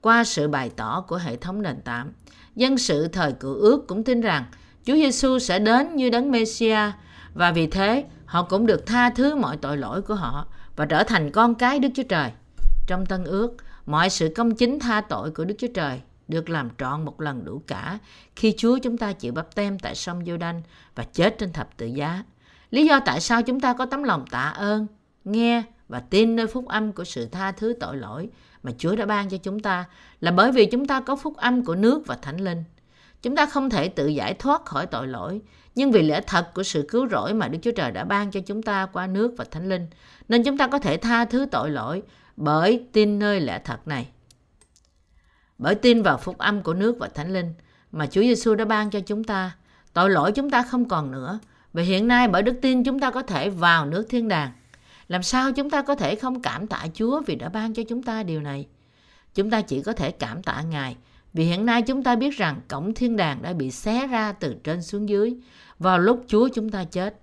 Qua 0.00 0.24
sự 0.24 0.48
bày 0.48 0.70
tỏ 0.76 1.04
của 1.08 1.16
hệ 1.16 1.36
thống 1.36 1.62
nền 1.62 1.80
tảng, 1.80 2.12
dân 2.56 2.78
sự 2.78 3.08
thời 3.08 3.32
cựu 3.32 3.54
ước 3.54 3.86
cũng 3.86 4.04
tin 4.04 4.20
rằng 4.20 4.44
Chúa 4.84 4.94
Giêsu 4.94 5.38
sẽ 5.38 5.58
đến 5.58 5.96
như 5.96 6.10
đấng 6.10 6.30
Messia 6.30 6.78
và 7.34 7.52
vì 7.52 7.66
thế 7.66 8.04
họ 8.24 8.42
cũng 8.42 8.66
được 8.66 8.86
tha 8.86 9.10
thứ 9.10 9.36
mọi 9.36 9.56
tội 9.56 9.76
lỗi 9.76 10.02
của 10.02 10.14
họ 10.14 10.46
và 10.76 10.86
trở 10.86 11.04
thành 11.04 11.30
con 11.30 11.54
cái 11.54 11.78
Đức 11.78 11.88
Chúa 11.94 12.02
Trời. 12.02 12.30
Trong 12.86 13.06
Tân 13.06 13.24
ước, 13.24 13.56
mọi 13.86 14.10
sự 14.10 14.32
công 14.36 14.54
chính 14.54 14.78
tha 14.78 15.00
tội 15.00 15.30
của 15.30 15.44
Đức 15.44 15.54
Chúa 15.58 15.72
Trời 15.74 16.00
được 16.28 16.50
làm 16.50 16.68
trọn 16.78 17.04
một 17.04 17.20
lần 17.20 17.44
đủ 17.44 17.62
cả 17.66 17.98
khi 18.36 18.54
Chúa 18.56 18.78
chúng 18.78 18.98
ta 18.98 19.12
chịu 19.12 19.32
bắp 19.32 19.54
tem 19.54 19.78
tại 19.78 19.94
sông 19.94 20.24
Giô-đanh 20.24 20.60
và 20.94 21.04
chết 21.04 21.38
trên 21.38 21.52
thập 21.52 21.76
tự 21.76 21.86
giá. 21.86 22.22
Lý 22.70 22.86
do 22.86 23.00
tại 23.00 23.20
sao 23.20 23.42
chúng 23.42 23.60
ta 23.60 23.72
có 23.72 23.86
tấm 23.86 24.02
lòng 24.02 24.24
tạ 24.30 24.48
ơn, 24.48 24.86
nghe 25.24 25.62
và 25.88 26.00
tin 26.00 26.36
nơi 26.36 26.46
phúc 26.46 26.68
âm 26.68 26.92
của 26.92 27.04
sự 27.04 27.26
tha 27.26 27.52
thứ 27.52 27.74
tội 27.80 27.96
lỗi 27.96 28.28
mà 28.62 28.72
Chúa 28.78 28.96
đã 28.96 29.06
ban 29.06 29.28
cho 29.28 29.36
chúng 29.36 29.60
ta 29.60 29.84
là 30.20 30.30
bởi 30.30 30.52
vì 30.52 30.66
chúng 30.66 30.86
ta 30.86 31.00
có 31.00 31.16
phúc 31.16 31.36
âm 31.36 31.64
của 31.64 31.74
nước 31.74 32.02
và 32.06 32.16
thánh 32.16 32.36
linh. 32.36 32.64
Chúng 33.22 33.36
ta 33.36 33.46
không 33.46 33.70
thể 33.70 33.88
tự 33.88 34.06
giải 34.06 34.34
thoát 34.34 34.64
khỏi 34.64 34.86
tội 34.86 35.06
lỗi, 35.06 35.40
nhưng 35.74 35.92
vì 35.92 36.02
lẽ 36.02 36.20
thật 36.26 36.54
của 36.54 36.62
sự 36.62 36.86
cứu 36.88 37.08
rỗi 37.08 37.34
mà 37.34 37.48
Đức 37.48 37.58
Chúa 37.62 37.70
Trời 37.70 37.90
đã 37.90 38.04
ban 38.04 38.30
cho 38.30 38.40
chúng 38.40 38.62
ta 38.62 38.86
qua 38.86 39.06
nước 39.06 39.34
và 39.36 39.44
thánh 39.50 39.68
linh, 39.68 39.86
nên 40.28 40.42
chúng 40.42 40.58
ta 40.58 40.66
có 40.66 40.78
thể 40.78 40.96
tha 40.96 41.24
thứ 41.24 41.46
tội 41.50 41.70
lỗi 41.70 42.02
bởi 42.36 42.86
tin 42.92 43.18
nơi 43.18 43.40
lẽ 43.40 43.60
thật 43.64 43.88
này. 43.88 44.08
Bởi 45.58 45.74
tin 45.74 46.02
vào 46.02 46.18
phúc 46.18 46.38
âm 46.38 46.62
của 46.62 46.74
nước 46.74 46.96
và 46.98 47.08
thánh 47.08 47.32
linh 47.32 47.54
mà 47.92 48.06
Chúa 48.06 48.20
Giêsu 48.20 48.54
đã 48.54 48.64
ban 48.64 48.90
cho 48.90 49.00
chúng 49.00 49.24
ta, 49.24 49.56
tội 49.92 50.10
lỗi 50.10 50.32
chúng 50.32 50.50
ta 50.50 50.62
không 50.62 50.88
còn 50.88 51.10
nữa. 51.10 51.38
Và 51.72 51.82
hiện 51.82 52.08
nay 52.08 52.28
bởi 52.28 52.42
đức 52.42 52.58
tin 52.62 52.84
chúng 52.84 53.00
ta 53.00 53.10
có 53.10 53.22
thể 53.22 53.50
vào 53.50 53.86
nước 53.86 54.06
thiên 54.08 54.28
đàng. 54.28 54.50
Làm 55.08 55.22
sao 55.22 55.52
chúng 55.52 55.70
ta 55.70 55.82
có 55.82 55.94
thể 55.94 56.14
không 56.14 56.42
cảm 56.42 56.66
tạ 56.66 56.86
Chúa 56.94 57.22
vì 57.26 57.34
đã 57.34 57.48
ban 57.48 57.74
cho 57.74 57.82
chúng 57.88 58.02
ta 58.02 58.22
điều 58.22 58.40
này? 58.40 58.66
Chúng 59.34 59.50
ta 59.50 59.60
chỉ 59.60 59.82
có 59.82 59.92
thể 59.92 60.10
cảm 60.10 60.42
tạ 60.42 60.62
Ngài 60.62 60.96
vì 61.32 61.44
hiện 61.44 61.66
nay 61.66 61.82
chúng 61.82 62.02
ta 62.02 62.16
biết 62.16 62.36
rằng 62.36 62.60
cổng 62.68 62.94
thiên 62.94 63.16
đàng 63.16 63.42
đã 63.42 63.52
bị 63.52 63.70
xé 63.70 64.06
ra 64.06 64.32
từ 64.32 64.54
trên 64.64 64.82
xuống 64.82 65.08
dưới 65.08 65.36
vào 65.78 65.98
lúc 65.98 66.24
Chúa 66.26 66.48
chúng 66.48 66.70
ta 66.70 66.84
chết. 66.84 67.20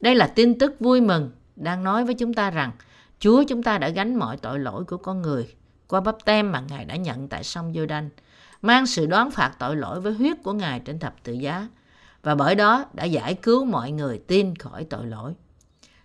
Đây 0.00 0.14
là 0.14 0.26
tin 0.26 0.58
tức 0.58 0.80
vui 0.80 1.00
mừng 1.00 1.30
đang 1.56 1.84
nói 1.84 2.04
với 2.04 2.14
chúng 2.14 2.34
ta 2.34 2.50
rằng 2.50 2.72
Chúa 3.18 3.42
chúng 3.42 3.62
ta 3.62 3.78
đã 3.78 3.88
gánh 3.88 4.16
mọi 4.16 4.36
tội 4.36 4.58
lỗi 4.58 4.84
của 4.84 4.96
con 4.96 5.22
người 5.22 5.54
qua 5.88 6.00
bắp 6.00 6.16
tem 6.24 6.52
mà 6.52 6.60
Ngài 6.68 6.84
đã 6.84 6.96
nhận 6.96 7.28
tại 7.28 7.44
sông 7.44 7.72
giô 7.74 7.86
đanh 7.86 8.10
mang 8.62 8.86
sự 8.86 9.06
đoán 9.06 9.30
phạt 9.30 9.52
tội 9.58 9.76
lỗi 9.76 10.00
với 10.00 10.12
huyết 10.12 10.36
của 10.42 10.52
Ngài 10.52 10.80
trên 10.80 10.98
thập 10.98 11.14
tự 11.22 11.32
giá, 11.32 11.68
và 12.22 12.34
bởi 12.34 12.54
đó 12.54 12.84
đã 12.92 13.04
giải 13.04 13.34
cứu 13.34 13.64
mọi 13.64 13.90
người 13.90 14.20
tin 14.26 14.56
khỏi 14.56 14.84
tội 14.84 15.06
lỗi. 15.06 15.32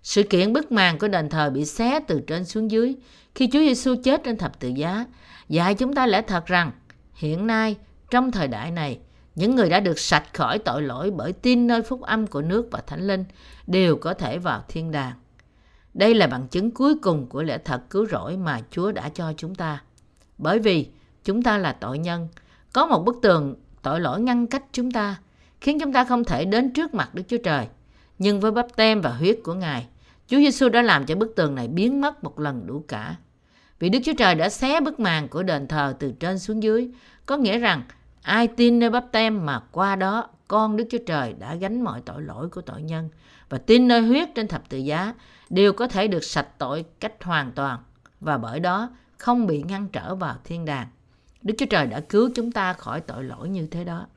Sự 0.03 0.24
kiện 0.24 0.53
bức 0.53 0.71
màn 0.71 1.00
của 1.00 1.07
đền 1.07 1.30
thờ 1.30 1.50
bị 1.50 1.65
xé 1.65 2.00
từ 2.07 2.21
trên 2.27 2.45
xuống 2.45 2.71
dưới 2.71 2.95
khi 3.35 3.50
Chúa 3.53 3.59
Giêsu 3.59 3.95
chết 4.03 4.21
trên 4.24 4.38
thập 4.38 4.59
tự 4.59 4.69
giá, 4.69 5.06
dạy 5.50 5.75
chúng 5.75 5.94
ta 5.95 6.07
lẽ 6.07 6.21
thật 6.21 6.45
rằng, 6.45 6.71
hiện 7.13 7.47
nay, 7.47 7.75
trong 8.12 8.31
thời 8.31 8.47
đại 8.47 8.71
này, 8.71 9.00
những 9.35 9.56
người 9.56 9.69
đã 9.69 9.80
được 9.80 10.00
sạch 10.00 10.33
khỏi 10.33 10.59
tội 10.59 10.81
lỗi 10.81 11.12
bởi 11.12 11.33
tin 11.33 11.68
nơi 11.68 11.81
phúc 11.81 12.01
âm 12.01 12.27
của 12.27 12.41
nước 12.41 12.68
và 12.71 12.81
thánh 12.88 13.07
linh 13.07 13.25
đều 13.68 13.95
có 13.95 14.13
thể 14.13 14.38
vào 14.38 14.63
thiên 14.68 14.91
đàng. 14.91 15.13
Đây 15.94 16.16
là 16.16 16.28
bằng 16.28 16.48
chứng 16.48 16.72
cuối 16.72 16.95
cùng 16.95 17.28
của 17.28 17.44
lẽ 17.44 17.57
thật 17.57 17.90
cứu 17.90 18.06
rỗi 18.06 18.38
mà 18.38 18.62
Chúa 18.72 18.92
đã 18.92 19.10
cho 19.10 19.34
chúng 19.38 19.56
ta. 19.56 19.81
Bởi 20.38 20.60
vì 20.60 20.88
chúng 21.24 21.44
ta 21.44 21.57
là 21.57 21.74
tội 21.74 21.98
nhân, 21.98 22.28
có 22.74 22.86
một 22.86 23.04
bức 23.06 23.19
tường 23.22 23.56
tội 23.81 24.00
lỗi 24.00 24.22
ngăn 24.22 24.48
cách 24.48 24.63
chúng 24.72 24.92
ta, 24.92 25.16
khiến 25.62 25.80
chúng 25.80 25.94
ta 25.94 26.04
không 26.04 26.24
thể 26.24 26.45
đến 26.45 26.74
trước 26.74 26.94
mặt 26.94 27.16
Đức 27.16 27.24
Chúa 27.28 27.38
Trời. 27.44 27.68
Nhưng 28.19 28.40
với 28.40 28.51
bắp 28.51 28.75
tem 28.75 29.01
và 29.01 29.10
huyết 29.10 29.40
của 29.44 29.54
Ngài, 29.54 29.88
Chúa 30.28 30.38
Giêsu 30.38 30.69
đã 30.69 30.81
làm 30.81 31.06
cho 31.06 31.16
bức 31.16 31.34
tường 31.36 31.56
này 31.56 31.68
biến 31.68 32.01
mất 32.01 32.24
một 32.24 32.40
lần 32.40 32.68
đủ 32.68 32.84
cả. 32.88 33.16
Vì 33.80 33.90
Đức 33.90 34.00
Chúa 34.06 34.13
Trời 34.18 34.36
đã 34.36 34.50
xé 34.50 34.81
bức 34.81 35.00
màn 35.00 35.28
của 35.28 35.44
đền 35.44 35.68
thờ 35.68 35.94
từ 36.00 36.12
trên 36.19 36.40
xuống 36.40 36.63
dưới, 36.63 36.90
có 37.25 37.38
nghĩa 37.38 37.57
rằng 37.57 37.81
ai 38.22 38.48
tin 38.48 38.80
nơi 38.80 38.90
bắp 38.90 39.12
tem 39.12 39.45
mà 39.45 39.60
qua 39.72 39.95
đó 39.95 40.30
con 40.48 40.78
Đức 40.78 40.88
Chúa 40.92 40.98
Trời 41.07 41.34
đã 41.40 41.56
gánh 41.56 41.81
mọi 41.81 42.01
tội 42.06 42.22
lỗi 42.22 42.50
của 42.50 42.62
tội 42.62 42.81
nhân 42.81 43.10
và 43.50 43.57
tin 43.57 43.88
nơi 43.88 44.01
huyết 44.01 44.30
trên 44.36 44.48
thập 44.48 44.69
tự 44.69 44.78
giá 44.78 45.13
đều 45.50 45.74
có 45.74 45.88
thể 45.88 46.07
được 46.07 46.24
sạch 46.24 46.48
tội 46.57 46.86
cách 47.00 47.24
hoàn 47.24 47.51
toàn 47.51 47.80
và 48.22 48.38
bởi 48.38 48.60
đó 48.60 48.90
không 49.18 49.48
bị 49.48 49.63
ngăn 49.68 49.88
trở 49.88 50.16
vào 50.16 50.36
thiên 50.44 50.66
đàng. 50.66 50.88
Đức 51.42 51.54
Chúa 51.57 51.66
Trời 51.66 51.88
đã 51.88 52.00
cứu 52.00 52.30
chúng 52.36 52.51
ta 52.51 52.74
khỏi 52.74 53.01
tội 53.01 53.24
lỗi 53.24 53.50
như 53.50 53.68
thế 53.68 53.84
đó. 53.84 54.07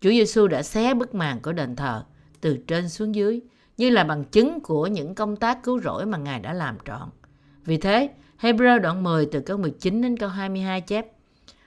Chúa 0.00 0.10
Giêsu 0.10 0.46
đã 0.46 0.62
xé 0.62 0.94
bức 0.94 1.14
màn 1.14 1.40
của 1.40 1.52
đền 1.52 1.76
thờ 1.76 2.04
từ 2.40 2.58
trên 2.66 2.88
xuống 2.88 3.14
dưới 3.14 3.40
như 3.76 3.90
là 3.90 4.04
bằng 4.04 4.24
chứng 4.24 4.60
của 4.60 4.86
những 4.86 5.14
công 5.14 5.36
tác 5.36 5.62
cứu 5.62 5.80
rỗi 5.80 6.06
mà 6.06 6.18
Ngài 6.18 6.40
đã 6.40 6.52
làm 6.52 6.76
trọn. 6.86 7.08
Vì 7.64 7.76
thế, 7.76 8.10
Hebrew 8.40 8.78
đoạn 8.78 9.02
10 9.02 9.26
từ 9.26 9.40
câu 9.40 9.58
19 9.58 10.02
đến 10.02 10.16
câu 10.16 10.28
22 10.28 10.80
chép 10.80 11.06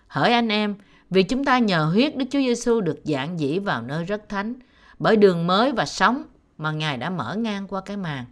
Hỡi 0.07 0.33
anh 0.33 0.49
em, 0.49 0.75
vì 1.09 1.23
chúng 1.23 1.45
ta 1.45 1.59
nhờ 1.59 1.85
huyết 1.85 2.17
Đức 2.17 2.25
Chúa 2.31 2.39
Giêsu 2.39 2.81
được 2.81 2.99
giảng 3.03 3.39
dĩ 3.39 3.59
vào 3.59 3.81
nơi 3.81 4.03
rất 4.03 4.29
thánh 4.29 4.53
bởi 4.99 5.15
đường 5.15 5.47
mới 5.47 5.71
và 5.71 5.85
sống 5.85 6.23
mà 6.57 6.71
Ngài 6.71 6.97
đã 6.97 7.09
mở 7.09 7.35
ngang 7.35 7.67
qua 7.67 7.81
cái 7.81 7.97
màn, 7.97 8.25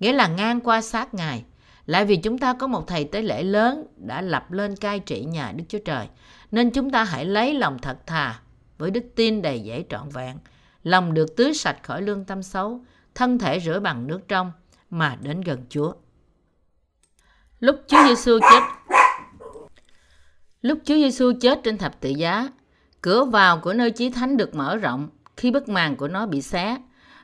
nghĩa 0.00 0.12
là 0.12 0.28
ngang 0.28 0.60
qua 0.60 0.80
xác 0.80 1.14
Ngài. 1.14 1.44
Lại 1.86 2.04
vì 2.04 2.16
chúng 2.16 2.38
ta 2.38 2.52
có 2.52 2.66
một 2.66 2.86
thầy 2.86 3.04
tế 3.04 3.22
lễ 3.22 3.42
lớn 3.42 3.86
đã 3.96 4.20
lập 4.20 4.52
lên 4.52 4.76
cai 4.76 5.00
trị 5.00 5.24
nhà 5.24 5.52
Đức 5.52 5.64
Chúa 5.68 5.78
Trời, 5.84 6.08
nên 6.50 6.70
chúng 6.70 6.90
ta 6.90 7.04
hãy 7.04 7.24
lấy 7.24 7.54
lòng 7.54 7.78
thật 7.78 8.06
thà 8.06 8.40
với 8.78 8.90
đức 8.90 9.04
tin 9.16 9.42
đầy 9.42 9.60
dễ 9.60 9.84
trọn 9.88 10.08
vẹn, 10.08 10.36
lòng 10.82 11.14
được 11.14 11.36
tưới 11.36 11.54
sạch 11.54 11.78
khỏi 11.82 12.02
lương 12.02 12.24
tâm 12.24 12.42
xấu, 12.42 12.80
thân 13.14 13.38
thể 13.38 13.60
rửa 13.60 13.80
bằng 13.80 14.06
nước 14.06 14.28
trong 14.28 14.52
mà 14.90 15.16
đến 15.22 15.40
gần 15.40 15.64
Chúa. 15.68 15.92
Lúc 17.60 17.76
Chúa 17.86 18.06
Giêsu 18.08 18.38
chết 18.40 18.62
Lúc 20.62 20.78
Chúa 20.84 20.94
Giêsu 20.94 21.32
chết 21.40 21.60
trên 21.64 21.78
thập 21.78 22.00
tự 22.00 22.10
giá, 22.10 22.48
cửa 23.02 23.24
vào 23.24 23.60
của 23.60 23.72
nơi 23.72 23.90
chí 23.90 24.10
thánh 24.10 24.36
được 24.36 24.54
mở 24.54 24.76
rộng 24.76 25.08
khi 25.36 25.50
bức 25.50 25.68
màn 25.68 25.96
của 25.96 26.08
nó 26.08 26.26
bị 26.26 26.42
xé 26.42 26.76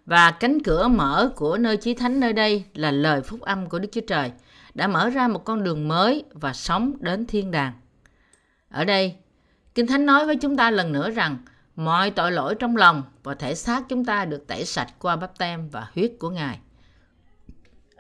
và 0.07 0.31
cánh 0.31 0.63
cửa 0.63 0.89
mở 0.89 1.33
của 1.37 1.59
nơi 1.59 1.77
chí 1.77 1.95
thánh 1.95 2.21
nơi 2.21 2.33
đây 2.33 2.65
là 2.75 2.91
lời 2.91 3.21
phúc 3.23 3.41
âm 3.41 3.69
của 3.69 3.79
Đức 3.79 3.89
Chúa 3.93 4.01
Trời 4.01 4.33
đã 4.75 4.87
mở 4.87 5.11
ra 5.11 5.29
một 5.29 5.45
con 5.45 5.65
đường 5.65 5.89
mới 5.89 6.25
và 6.33 6.53
sống 6.53 6.93
đến 7.01 7.27
thiên 7.27 7.51
đàng. 7.51 7.73
Ở 8.69 8.85
đây, 8.85 9.17
Kinh 9.75 9.87
Thánh 9.87 10.07
nói 10.07 10.27
với 10.27 10.37
chúng 10.37 10.57
ta 10.57 10.71
lần 10.71 10.93
nữa 10.93 11.11
rằng 11.11 11.39
mọi 11.77 12.11
tội 12.11 12.33
lỗi 12.33 12.55
trong 12.55 12.77
lòng 12.77 13.03
và 13.23 13.35
thể 13.35 13.55
xác 13.55 13.89
chúng 13.89 14.05
ta 14.05 14.25
được 14.25 14.47
tẩy 14.47 14.65
sạch 14.65 14.89
qua 14.99 15.17
bắp 15.17 15.39
tem 15.39 15.69
và 15.69 15.87
huyết 15.95 16.13
của 16.19 16.31
Ngài. 16.31 16.59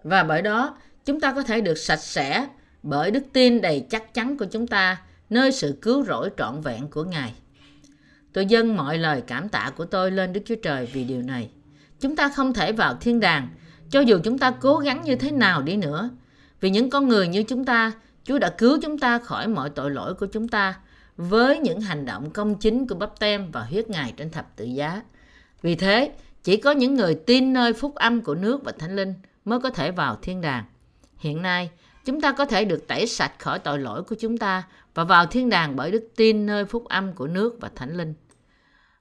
Và 0.02 0.23
bởi 0.23 0.42
đó, 0.42 0.76
chúng 1.04 1.20
ta 1.20 1.32
có 1.32 1.42
thể 1.42 1.61
được 1.61 1.78
sạch 1.78 2.00
sẽ 2.00 2.46
bởi 2.82 3.11
đức 3.11 3.25
tin 3.32 3.61
đầy 3.61 3.87
chắc 3.90 4.14
chắn 4.14 4.37
của 4.37 4.44
chúng 4.44 4.66
ta 4.66 5.02
nơi 5.30 5.52
sự 5.52 5.78
cứu 5.82 6.04
rỗi 6.04 6.30
trọn 6.37 6.61
vẹn 6.61 6.88
của 6.88 7.04
Ngài. 7.04 7.34
Tôi 8.32 8.46
dâng 8.46 8.76
mọi 8.76 8.99
lời 8.99 9.23
cảm 9.26 9.49
tạ 9.49 9.70
của 9.76 9.84
tôi 9.84 10.11
lên 10.11 10.32
Đức 10.32 10.40
Chúa 10.44 10.54
Trời 10.62 10.87
vì 10.92 11.04
điều 11.04 11.23
này. 11.23 11.50
Chúng 12.04 12.16
ta 12.16 12.28
không 12.28 12.52
thể 12.52 12.73
vào 12.73 12.96
thiên 13.00 13.20
đàng, 13.20 13.49
cho 13.90 14.00
dù 14.00 14.18
chúng 14.25 14.38
ta 14.38 14.50
cố 14.50 14.78
gắng 14.78 15.02
như 15.04 15.16
thế 15.16 15.30
nào 15.30 15.62
đi 15.62 15.76
nữa. 15.76 16.11
Vì 16.61 16.70
những 16.70 16.90
con 16.90 17.08
người 17.08 17.28
như 17.28 17.42
chúng 17.42 17.64
ta, 17.64 17.92
Chúa 18.25 18.38
đã 18.38 18.50
cứu 18.50 18.78
chúng 18.82 18.99
ta 18.99 19.18
khỏi 19.18 19.49
mọi 19.49 19.70
tội 19.70 19.90
lỗi 19.90 20.14
của 20.14 20.26
chúng 20.26 20.49
ta 20.49 20.75
với 21.16 21.58
những 21.58 21.80
hành 21.80 22.06
động 22.06 22.30
công 22.30 22.54
chính 22.54 22.87
của 22.87 22.94
bắp 22.94 23.20
tem 23.20 23.50
và 23.50 23.62
huyết 23.62 23.90
ngài 23.90 24.12
trên 24.16 24.30
thập 24.30 24.56
tự 24.56 24.64
giá. 24.64 25.02
Vì 25.62 25.75
thế, 25.75 26.12
chỉ 26.42 26.56
có 26.56 26.70
những 26.70 26.94
người 26.94 27.14
tin 27.14 27.52
nơi 27.52 27.73
phúc 27.73 27.94
âm 27.94 28.20
của 28.20 28.34
nước 28.34 28.64
và 28.64 28.73
thánh 28.78 28.96
linh 28.96 29.14
mới 29.44 29.61
có 29.61 29.70
thể 29.70 29.90
vào 29.90 30.18
thiên 30.23 30.40
đàng. 30.40 30.64
Hiện 31.18 31.42
nay, 31.42 31.70
chúng 32.04 32.20
ta 32.20 32.32
có 32.32 32.44
thể 32.44 32.64
được 32.64 32.88
tẩy 32.88 33.06
sạch 33.06 33.32
khỏi 33.38 33.58
tội 33.58 33.78
lỗi 33.78 34.02
của 34.02 34.16
chúng 34.20 34.38
ta 34.38 34.62
và 34.94 35.04
vào 35.04 35.26
thiên 35.26 35.50
đàng 35.50 35.76
bởi 35.76 35.90
đức 35.90 36.08
tin 36.16 36.46
nơi 36.46 36.64
phúc 36.64 36.84
âm 36.84 37.12
của 37.12 37.26
nước 37.26 37.56
và 37.61 37.70
thánh 37.75 37.96
linh. 37.96 38.14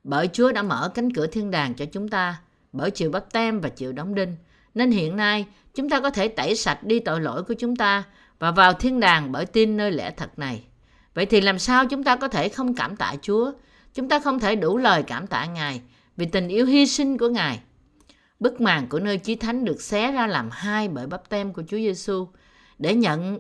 Bởi 0.04 0.30
Chúa 0.34 0.52
đã 0.52 0.64
mở 0.64 0.92
cánh 0.96 1.14
cửa 1.14 1.28
thiên 1.28 1.52
đàng 1.52 1.74
cho 1.74 1.86
chúng 1.86 2.10
ta, 2.10 2.40
bởi 2.74 2.92
chịu 2.92 3.12
bắp 3.12 3.32
tem 3.32 3.60
và 3.62 3.70
chịu 3.70 3.92
đóng 3.92 4.16
đinh. 4.16 4.36
Nên 4.74 4.92
hiện 4.92 5.16
nay, 5.16 5.46
chúng 5.76 5.90
ta 5.90 6.00
có 6.00 6.10
thể 6.10 6.28
tẩy 6.28 6.56
sạch 6.56 6.84
đi 6.84 7.00
tội 7.00 7.22
lỗi 7.22 7.44
của 7.44 7.54
chúng 7.54 7.76
ta 7.76 8.04
và 8.40 8.52
vào 8.52 8.74
thiên 8.74 9.00
đàng 9.00 9.32
bởi 9.32 9.46
tin 9.46 9.78
nơi 9.78 9.92
lẽ 9.92 10.12
thật 10.18 10.40
này. 10.40 10.64
Vậy 11.14 11.26
thì 11.26 11.42
làm 11.42 11.60
sao 11.60 11.86
chúng 11.86 12.04
ta 12.04 12.16
có 12.16 12.28
thể 12.28 12.50
không 12.50 12.76
cảm 12.76 12.96
tạ 12.96 13.16
Chúa? 13.22 13.52
Chúng 13.94 14.10
ta 14.10 14.20
không 14.20 14.40
thể 14.40 14.56
đủ 14.56 14.78
lời 14.78 15.04
cảm 15.04 15.28
tạ 15.28 15.46
Ngài 15.46 15.82
vì 16.18 16.26
tình 16.26 16.48
yêu 16.48 16.66
hy 16.66 16.88
sinh 16.88 17.18
của 17.18 17.30
Ngài. 17.30 17.60
Bức 18.40 18.62
màn 18.62 18.88
của 18.90 19.00
nơi 19.00 19.18
chí 19.18 19.36
thánh 19.36 19.66
được 19.66 19.82
xé 19.82 20.12
ra 20.12 20.28
làm 20.28 20.50
hai 20.52 20.88
bởi 20.88 21.08
bắp 21.08 21.30
tem 21.30 21.54
của 21.54 21.64
Chúa 21.68 21.78
Giêsu 21.78 22.28
để 22.80 22.96
nhận 22.96 23.40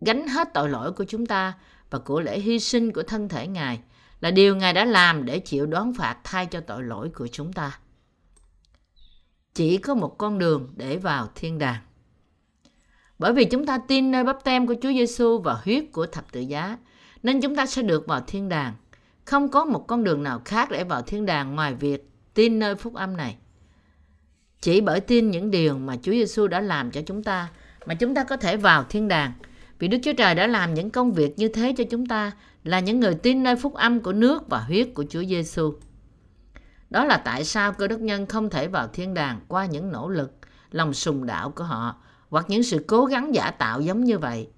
gánh 0.00 0.28
hết 0.28 0.48
tội 0.54 0.68
lỗi 0.68 0.92
của 0.92 1.04
chúng 1.04 1.26
ta 1.26 1.52
và 1.90 1.98
của 1.98 2.20
lễ 2.20 2.38
hy 2.38 2.58
sinh 2.58 2.92
của 2.92 3.02
thân 3.02 3.28
thể 3.28 3.46
Ngài 3.46 3.80
là 4.20 4.30
điều 4.30 4.56
Ngài 4.56 4.72
đã 4.72 4.84
làm 4.84 5.24
để 5.24 5.38
chịu 5.38 5.66
đón 5.66 5.94
phạt 5.94 6.16
thay 6.24 6.46
cho 6.46 6.60
tội 6.60 6.82
lỗi 6.82 7.10
của 7.14 7.28
chúng 7.32 7.52
ta. 7.52 7.78
Chỉ 9.56 9.78
có 9.78 9.94
một 9.94 10.18
con 10.18 10.38
đường 10.38 10.68
để 10.76 10.96
vào 10.96 11.28
thiên 11.34 11.58
đàng. 11.58 11.80
Bởi 13.18 13.32
vì 13.32 13.44
chúng 13.44 13.66
ta 13.66 13.78
tin 13.88 14.10
nơi 14.10 14.24
bắp 14.24 14.44
tem 14.44 14.66
của 14.66 14.74
Chúa 14.82 14.92
Giêsu 14.92 15.38
và 15.38 15.60
huyết 15.64 15.84
của 15.92 16.06
thập 16.06 16.32
tự 16.32 16.40
giá, 16.40 16.78
nên 17.22 17.40
chúng 17.40 17.56
ta 17.56 17.66
sẽ 17.66 17.82
được 17.82 18.06
vào 18.06 18.20
thiên 18.26 18.48
đàng. 18.48 18.74
Không 19.24 19.48
có 19.48 19.64
một 19.64 19.84
con 19.86 20.04
đường 20.04 20.22
nào 20.22 20.42
khác 20.44 20.70
để 20.70 20.84
vào 20.84 21.02
thiên 21.02 21.26
đàng 21.26 21.54
ngoài 21.54 21.74
việc 21.74 22.10
tin 22.34 22.58
nơi 22.58 22.74
phúc 22.74 22.94
âm 22.94 23.16
này. 23.16 23.36
Chỉ 24.60 24.80
bởi 24.80 25.00
tin 25.00 25.30
những 25.30 25.50
điều 25.50 25.78
mà 25.78 25.96
Chúa 26.02 26.12
Giêsu 26.12 26.46
đã 26.46 26.60
làm 26.60 26.90
cho 26.90 27.00
chúng 27.06 27.22
ta 27.22 27.48
mà 27.86 27.94
chúng 27.94 28.14
ta 28.14 28.24
có 28.24 28.36
thể 28.36 28.56
vào 28.56 28.84
thiên 28.84 29.08
đàng. 29.08 29.32
Vì 29.78 29.88
Đức 29.88 29.98
Chúa 30.02 30.12
Trời 30.12 30.34
đã 30.34 30.46
làm 30.46 30.74
những 30.74 30.90
công 30.90 31.12
việc 31.12 31.38
như 31.38 31.48
thế 31.48 31.74
cho 31.76 31.84
chúng 31.90 32.06
ta 32.06 32.32
là 32.64 32.80
những 32.80 33.00
người 33.00 33.14
tin 33.14 33.42
nơi 33.42 33.56
phúc 33.56 33.74
âm 33.74 34.00
của 34.00 34.12
nước 34.12 34.48
và 34.48 34.58
huyết 34.60 34.88
của 34.94 35.04
Chúa 35.10 35.24
Giêsu. 35.24 35.74
Đó 36.90 37.04
là 37.04 37.16
tại 37.16 37.44
sao 37.44 37.72
cơ 37.72 37.88
đốc 37.88 38.00
nhân 38.00 38.26
không 38.26 38.50
thể 38.50 38.68
vào 38.68 38.88
thiên 38.88 39.14
đàng 39.14 39.40
qua 39.48 39.66
những 39.66 39.92
nỗ 39.92 40.08
lực, 40.08 40.32
lòng 40.70 40.94
sùng 40.94 41.26
đạo 41.26 41.50
của 41.50 41.64
họ 41.64 41.96
hoặc 42.30 42.44
những 42.48 42.62
sự 42.62 42.84
cố 42.86 43.04
gắng 43.04 43.34
giả 43.34 43.50
tạo 43.50 43.80
giống 43.80 44.04
như 44.04 44.18
vậy. 44.18 44.48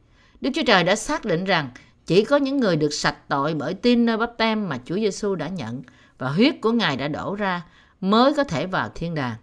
Đức 0.41 0.51
Chúa 0.55 0.63
Trời 0.67 0.85
đã 0.85 0.97
xác 0.97 1.25
định 1.25 1.45
rằng 1.45 1.71
chỉ 2.07 2.25
có 2.25 2.37
những 2.37 2.57
người 2.57 2.77
được 2.77 2.93
sạch 2.93 3.29
tội 3.29 3.55
bởi 3.55 3.75
tin 3.75 4.07
nơi 4.07 4.17
bắp 4.17 4.31
tem 4.39 4.69
mà 4.69 4.79
Chúa 4.85 4.95
Giêsu 4.95 5.35
đã 5.35 5.49
nhận 5.49 5.83
và 6.19 6.29
huyết 6.31 6.55
của 6.61 6.73
Ngài 6.73 6.97
đã 6.97 7.09
đổ 7.09 7.35
ra 7.35 7.63
mới 8.01 8.35
có 8.35 8.45
thể 8.45 8.67
vào 8.67 8.91
thiên 8.95 9.15
đàng. 9.15 9.37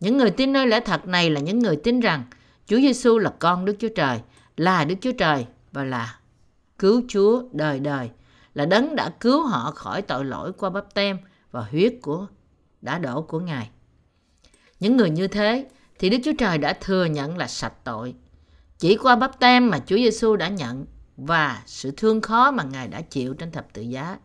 Những 0.00 0.16
người 0.16 0.30
tin 0.30 0.52
nơi 0.52 0.66
lẽ 0.66 0.80
thật 0.80 1.06
này 1.06 1.30
là 1.30 1.40
những 1.40 1.58
người 1.58 1.76
tin 1.76 2.00
rằng 2.00 2.24
Chúa 2.66 2.76
Giêsu 2.76 3.18
là 3.18 3.32
con 3.38 3.64
Đức 3.64 3.76
Chúa 3.78 3.88
Trời, 3.96 4.20
là 4.56 4.84
Đức 4.84 4.94
Chúa 5.00 5.12
Trời 5.12 5.46
và 5.72 5.84
là 5.84 6.16
cứu 6.78 7.02
Chúa 7.08 7.42
đời 7.52 7.80
đời, 7.80 8.10
là 8.54 8.66
đấng 8.66 8.96
đã 8.96 9.10
cứu 9.20 9.42
họ 9.46 9.70
khỏi 9.70 10.02
tội 10.02 10.24
lỗi 10.24 10.52
qua 10.52 10.70
bắp 10.70 10.94
tem 10.94 11.18
và 11.50 11.60
huyết 11.60 11.94
của 12.02 12.26
đã 12.82 12.98
đổ 12.98 13.22
của 13.22 13.40
Ngài. 13.40 13.70
Những 14.80 14.96
người 14.96 15.10
như 15.10 15.28
thế 15.28 15.66
thì 15.98 16.10
Đức 16.10 16.18
Chúa 16.24 16.32
Trời 16.38 16.58
đã 16.58 16.72
thừa 16.72 17.04
nhận 17.04 17.38
là 17.38 17.46
sạch 17.46 17.84
tội. 17.84 18.14
Chỉ 18.78 18.96
qua 18.96 19.16
bắp 19.16 19.38
tem 19.40 19.70
mà 19.70 19.78
Chúa 19.86 19.96
Giêsu 19.96 20.36
đã 20.36 20.48
nhận 20.48 20.86
và 21.16 21.62
sự 21.66 21.90
thương 21.96 22.20
khó 22.20 22.50
mà 22.50 22.62
Ngài 22.62 22.88
đã 22.88 23.00
chịu 23.00 23.34
trên 23.34 23.50
thập 23.50 23.72
tự 23.72 23.82
giá. 23.82 24.18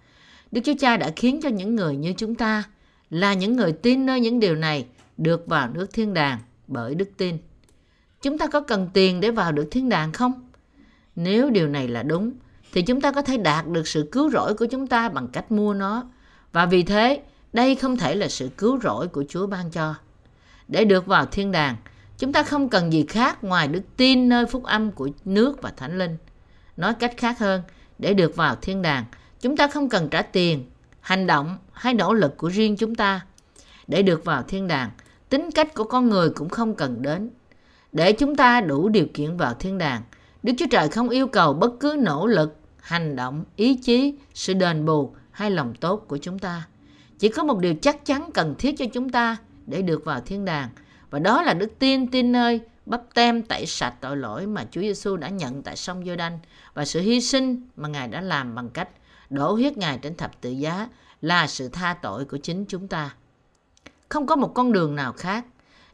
Đức 0.52 0.62
Chúa 0.64 0.74
Cha 0.80 0.98
đã 0.98 1.12
khiến 1.16 1.40
cho 1.44 1.50
những 1.50 1.76
người 1.76 1.96
như 1.96 2.14
chúng 2.18 2.36
ta 2.36 2.64
là 3.10 3.34
những 3.34 3.56
người 3.56 3.72
tin 3.72 4.06
nơi 4.06 4.22
những 4.22 4.40
điều 4.40 4.56
này 4.56 4.88
được 5.18 5.48
vào 5.48 5.70
nước 5.70 5.94
thiên 5.94 6.14
đàng 6.14 6.40
bởi 6.68 6.96
đức 6.96 7.10
tin. 7.18 7.38
Chúng 8.22 8.38
ta 8.38 8.48
có 8.48 8.62
cần 8.62 8.90
tiền 8.94 9.20
để 9.20 9.32
vào 9.32 9.52
được 9.52 9.68
thiên 9.72 9.90
đàng 9.90 10.12
không? 10.12 10.50
Nếu 11.16 11.50
điều 11.50 11.68
này 11.68 11.88
là 11.88 12.04
đúng, 12.04 12.32
thì 12.74 12.82
chúng 12.82 13.02
ta 13.02 13.12
có 13.12 13.22
thể 13.22 13.38
đạt 13.38 13.68
được 13.68 13.88
sự 13.88 14.10
cứu 14.12 14.30
rỗi 14.32 14.54
của 14.54 14.66
chúng 14.66 14.88
ta 14.88 15.10
bằng 15.10 15.28
cách 15.28 15.52
mua 15.52 15.74
nó. 15.74 16.04
Và 16.56 16.66
vì 16.66 16.84
thế, 16.84 17.22
đây 17.54 17.76
không 17.76 17.98
thể 17.98 18.16
là 18.16 18.28
sự 18.28 18.50
cứu 18.58 18.80
rỗi 18.84 19.08
của 19.08 19.24
Chúa 19.30 19.48
ban 19.48 19.72
cho. 19.72 19.96
Để 20.68 20.86
được 20.86 21.06
vào 21.06 21.26
thiên 21.26 21.52
đàng, 21.52 21.76
chúng 22.18 22.34
ta 22.34 22.44
không 22.44 22.70
cần 22.70 22.94
gì 22.94 23.06
khác 23.10 23.44
ngoài 23.44 23.68
đức 23.68 23.82
tin 23.98 24.30
nơi 24.30 24.46
phúc 24.46 24.64
âm 24.64 24.92
của 24.92 25.10
nước 25.26 25.62
và 25.62 25.74
thánh 25.78 25.98
linh. 25.98 26.18
Nói 26.78 26.94
cách 26.94 27.14
khác 27.18 27.40
hơn, 27.40 27.62
để 28.00 28.14
được 28.14 28.36
vào 28.36 28.56
thiên 28.62 28.82
đàng, 28.82 29.06
chúng 29.42 29.58
ta 29.58 29.68
không 29.68 29.90
cần 29.90 30.10
trả 30.10 30.22
tiền, 30.22 30.66
hành 31.00 31.28
động 31.28 31.58
hay 31.74 31.94
nỗ 31.94 32.14
lực 32.14 32.38
của 32.38 32.48
riêng 32.48 32.78
chúng 32.78 32.96
ta. 32.96 33.26
Để 33.88 34.02
được 34.02 34.26
vào 34.26 34.44
thiên 34.44 34.68
đàng, 34.68 34.90
tính 35.30 35.50
cách 35.52 35.74
của 35.74 35.84
con 35.84 36.10
người 36.10 36.30
cũng 36.30 36.50
không 36.50 36.76
cần 36.76 37.02
đến. 37.02 37.30
Để 37.92 38.12
chúng 38.12 38.36
ta 38.36 38.62
đủ 38.62 38.90
điều 38.90 39.06
kiện 39.14 39.38
vào 39.38 39.54
thiên 39.54 39.78
đàng, 39.78 40.02
Đức 40.44 40.54
Chúa 40.58 40.68
Trời 40.72 40.90
không 40.90 41.10
yêu 41.10 41.28
cầu 41.28 41.54
bất 41.54 41.80
cứ 41.80 41.96
nỗ 42.00 42.28
lực, 42.28 42.56
hành 42.80 43.16
động, 43.16 43.44
ý 43.56 43.76
chí, 43.76 44.14
sự 44.34 44.54
đền 44.54 44.86
bù 44.86 45.16
hay 45.36 45.52
lòng 45.52 45.74
tốt 45.76 46.06
của 46.08 46.18
chúng 46.18 46.40
ta. 46.40 46.68
Chỉ 47.20 47.30
có 47.30 47.44
một 47.44 47.60
điều 47.60 47.74
chắc 47.82 48.06
chắn 48.06 48.30
cần 48.34 48.56
thiết 48.60 48.76
cho 48.78 48.86
chúng 48.94 49.10
ta 49.10 49.38
để 49.66 49.82
được 49.82 50.06
vào 50.06 50.22
thiên 50.22 50.46
đàng, 50.46 50.70
và 51.10 51.20
đó 51.20 51.42
là 51.42 51.54
đức 51.54 51.80
tin 51.80 52.08
tin 52.08 52.32
nơi 52.32 52.62
bắp 52.86 53.02
tem 53.14 53.42
tẩy 53.42 53.66
sạch 53.66 53.94
tội 54.02 54.18
lỗi 54.18 54.48
mà 54.48 54.66
Chúa 54.72 54.82
Giêsu 54.82 55.18
đã 55.18 55.30
nhận 55.30 55.64
tại 55.64 55.76
sông 55.76 56.06
giô 56.06 56.16
đanh 56.16 56.40
và 56.74 56.86
sự 56.86 57.02
hy 57.02 57.22
sinh 57.22 57.68
mà 57.76 57.90
Ngài 57.90 58.08
đã 58.08 58.22
làm 58.22 58.56
bằng 58.56 58.70
cách 58.70 58.90
đổ 59.30 59.54
huyết 59.54 59.78
Ngài 59.78 59.98
trên 59.98 60.16
thập 60.16 60.42
tự 60.42 60.50
giá 60.50 60.90
là 61.22 61.48
sự 61.48 61.70
tha 61.70 61.98
tội 62.02 62.26
của 62.26 62.38
chính 62.38 62.66
chúng 62.66 62.88
ta. 62.88 63.16
Không 64.10 64.28
có 64.28 64.36
một 64.36 64.52
con 64.56 64.72
đường 64.72 64.96
nào 64.96 65.14
khác. 65.14 65.46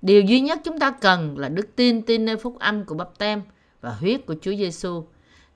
Điều 0.02 0.22
duy 0.22 0.42
nhất 0.42 0.60
chúng 0.64 0.80
ta 0.80 0.92
cần 0.92 1.38
là 1.38 1.50
đức 1.50 1.76
tin 1.76 2.02
tin 2.02 2.26
nơi 2.26 2.38
phúc 2.38 2.60
âm 2.60 2.86
của 2.86 2.96
bắp 2.96 3.18
tem 3.18 3.42
và 3.82 3.92
huyết 3.92 4.26
của 4.26 4.36
Chúa 4.42 4.56
Giêsu. 4.56 5.04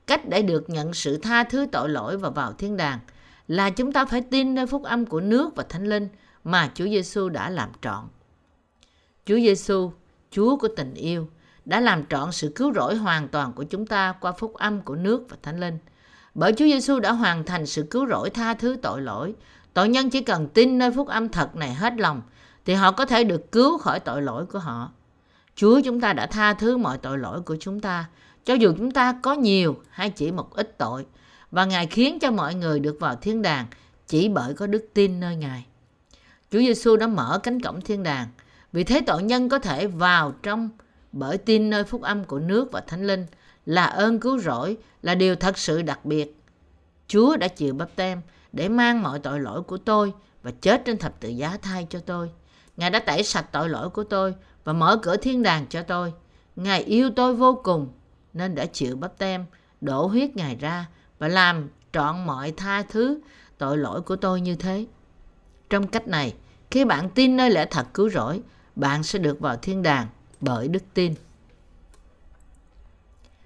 Cách 0.08 0.30
để 0.30 0.42
được 0.42 0.70
nhận 0.70 0.94
sự 0.94 1.18
tha 1.18 1.44
thứ 1.44 1.68
tội 1.72 1.90
lỗi 1.90 2.18
và 2.18 2.30
vào 2.30 2.54
thiên 2.54 2.78
đàng 2.78 3.00
là 3.48 3.70
chúng 3.70 3.92
ta 3.92 4.06
phải 4.06 4.22
tin 4.22 4.56
nơi 4.56 4.68
phúc 4.68 4.84
âm 4.84 5.06
của 5.06 5.22
nước 5.22 5.56
và 5.56 5.64
thánh 5.70 5.86
linh 5.86 6.08
mà 6.44 6.72
Chúa 6.74 6.86
Giêsu 6.86 7.30
đã 7.30 7.50
làm 7.50 7.70
trọn. 7.82 8.08
Chúa 9.26 9.36
Giêsu, 9.36 9.92
Chúa 10.32 10.58
của 10.58 10.68
tình 10.68 10.94
yêu, 10.94 11.28
đã 11.66 11.80
làm 11.80 12.06
trọn 12.06 12.32
sự 12.32 12.52
cứu 12.56 12.74
rỗi 12.74 12.96
hoàn 12.96 13.28
toàn 13.28 13.54
của 13.54 13.64
chúng 13.64 13.86
ta 13.86 14.14
qua 14.22 14.32
phúc 14.32 14.54
âm 14.54 14.82
của 14.82 14.96
nước 14.96 15.26
và 15.30 15.38
thánh 15.44 15.60
linh. 15.60 15.78
Bởi 16.34 16.54
Chúa 16.54 16.66
Giêsu 16.66 17.00
đã 17.00 17.12
hoàn 17.12 17.44
thành 17.44 17.66
sự 17.66 17.88
cứu 17.92 18.08
rỗi 18.08 18.30
tha 18.30 18.54
thứ 18.54 18.78
tội 18.82 19.02
lỗi, 19.02 19.36
tội 19.74 19.90
nhân 19.90 20.10
chỉ 20.10 20.22
cần 20.22 20.48
tin 20.48 20.78
nơi 20.78 20.92
phúc 20.92 21.08
âm 21.08 21.30
thật 21.30 21.56
này 21.56 21.74
hết 21.74 21.94
lòng 21.98 22.22
thì 22.66 22.74
họ 22.74 22.92
có 22.92 23.06
thể 23.06 23.24
được 23.24 23.52
cứu 23.52 23.78
khỏi 23.78 24.00
tội 24.00 24.22
lỗi 24.22 24.46
của 24.46 24.60
họ. 24.60 24.92
Chúa 25.56 25.82
chúng 25.82 26.02
ta 26.02 26.14
đã 26.14 26.28
tha 26.28 26.54
thứ 26.54 26.78
mọi 26.78 26.98
tội 26.98 27.18
lỗi 27.18 27.42
của 27.42 27.58
chúng 27.60 27.80
ta, 27.80 28.06
cho 28.46 28.54
dù 28.54 28.74
chúng 28.78 28.92
ta 28.92 29.20
có 29.24 29.34
nhiều 29.34 29.76
hay 29.90 30.10
chỉ 30.10 30.32
một 30.32 30.56
ít 30.56 30.78
tội, 30.78 31.06
và 31.56 31.66
Ngài 31.66 31.88
khiến 31.88 32.20
cho 32.20 32.32
mọi 32.32 32.56
người 32.56 32.80
được 32.80 32.98
vào 33.00 33.16
thiên 33.16 33.42
đàng 33.42 33.66
chỉ 34.08 34.30
bởi 34.30 34.54
có 34.54 34.68
đức 34.68 34.86
tin 34.94 35.20
nơi 35.20 35.36
Ngài. 35.36 35.66
Chúa 36.52 36.60
Giêsu 36.60 36.96
đã 36.96 37.08
mở 37.08 37.40
cánh 37.44 37.62
cổng 37.62 37.82
thiên 37.82 38.04
đàng, 38.04 38.28
vì 38.72 38.84
thế 38.84 39.02
tội 39.08 39.24
nhân 39.24 39.50
có 39.50 39.60
thể 39.60 39.88
vào 39.88 40.32
trong 40.44 40.70
bởi 41.12 41.38
tin 41.38 41.70
nơi 41.70 41.84
phúc 41.84 42.02
âm 42.02 42.24
của 42.24 42.40
nước 42.40 42.72
và 42.72 42.82
thánh 42.82 43.08
linh 43.08 43.26
là 43.66 43.86
ơn 43.86 44.20
cứu 44.20 44.40
rỗi, 44.40 44.78
là 45.02 45.16
điều 45.16 45.36
thật 45.36 45.58
sự 45.58 45.82
đặc 45.82 46.06
biệt. 46.06 46.42
Chúa 47.08 47.38
đã 47.38 47.48
chịu 47.48 47.74
bắp 47.74 47.96
tem 47.96 48.22
để 48.54 48.70
mang 48.70 49.04
mọi 49.04 49.20
tội 49.20 49.40
lỗi 49.40 49.62
của 49.64 49.78
tôi 49.78 50.14
và 50.44 50.52
chết 50.62 50.82
trên 50.86 50.98
thập 50.98 51.20
tự 51.20 51.30
giá 51.30 51.58
thay 51.62 51.88
cho 51.90 52.00
tôi. 52.00 52.30
Ngài 52.78 52.90
đã 52.90 53.00
tẩy 53.00 53.24
sạch 53.24 53.46
tội 53.52 53.70
lỗi 53.70 53.90
của 53.90 54.04
tôi 54.04 54.36
và 54.64 54.74
mở 54.74 55.00
cửa 55.02 55.18
thiên 55.18 55.44
đàng 55.44 55.66
cho 55.70 55.84
tôi. 55.84 56.14
Ngài 56.56 56.84
yêu 56.84 57.10
tôi 57.16 57.36
vô 57.36 57.62
cùng 57.64 57.88
nên 58.34 58.56
đã 58.56 58.66
chịu 58.66 58.96
bắp 58.96 59.18
tem, 59.18 59.46
đổ 59.82 60.08
huyết 60.08 60.36
Ngài 60.36 60.56
ra 60.56 60.86
và 61.20 61.28
làm 61.28 61.70
trọn 61.94 62.26
mọi 62.26 62.52
tha 62.52 62.84
thứ 62.90 63.20
tội 63.58 63.78
lỗi 63.78 64.02
của 64.02 64.16
tôi 64.16 64.42
như 64.42 64.56
thế. 64.56 64.86
Trong 65.70 65.88
cách 65.88 66.08
này, 66.08 66.34
khi 66.72 66.86
bạn 66.86 67.10
tin 67.10 67.38
nơi 67.38 67.50
lẽ 67.50 67.66
thật 67.66 67.88
cứu 67.94 68.10
rỗi, 68.10 68.42
bạn 68.76 69.04
sẽ 69.04 69.20
được 69.20 69.40
vào 69.40 69.56
thiên 69.56 69.84
đàng 69.84 70.08
bởi 70.42 70.68
đức 70.68 70.84
tin. 70.94 71.14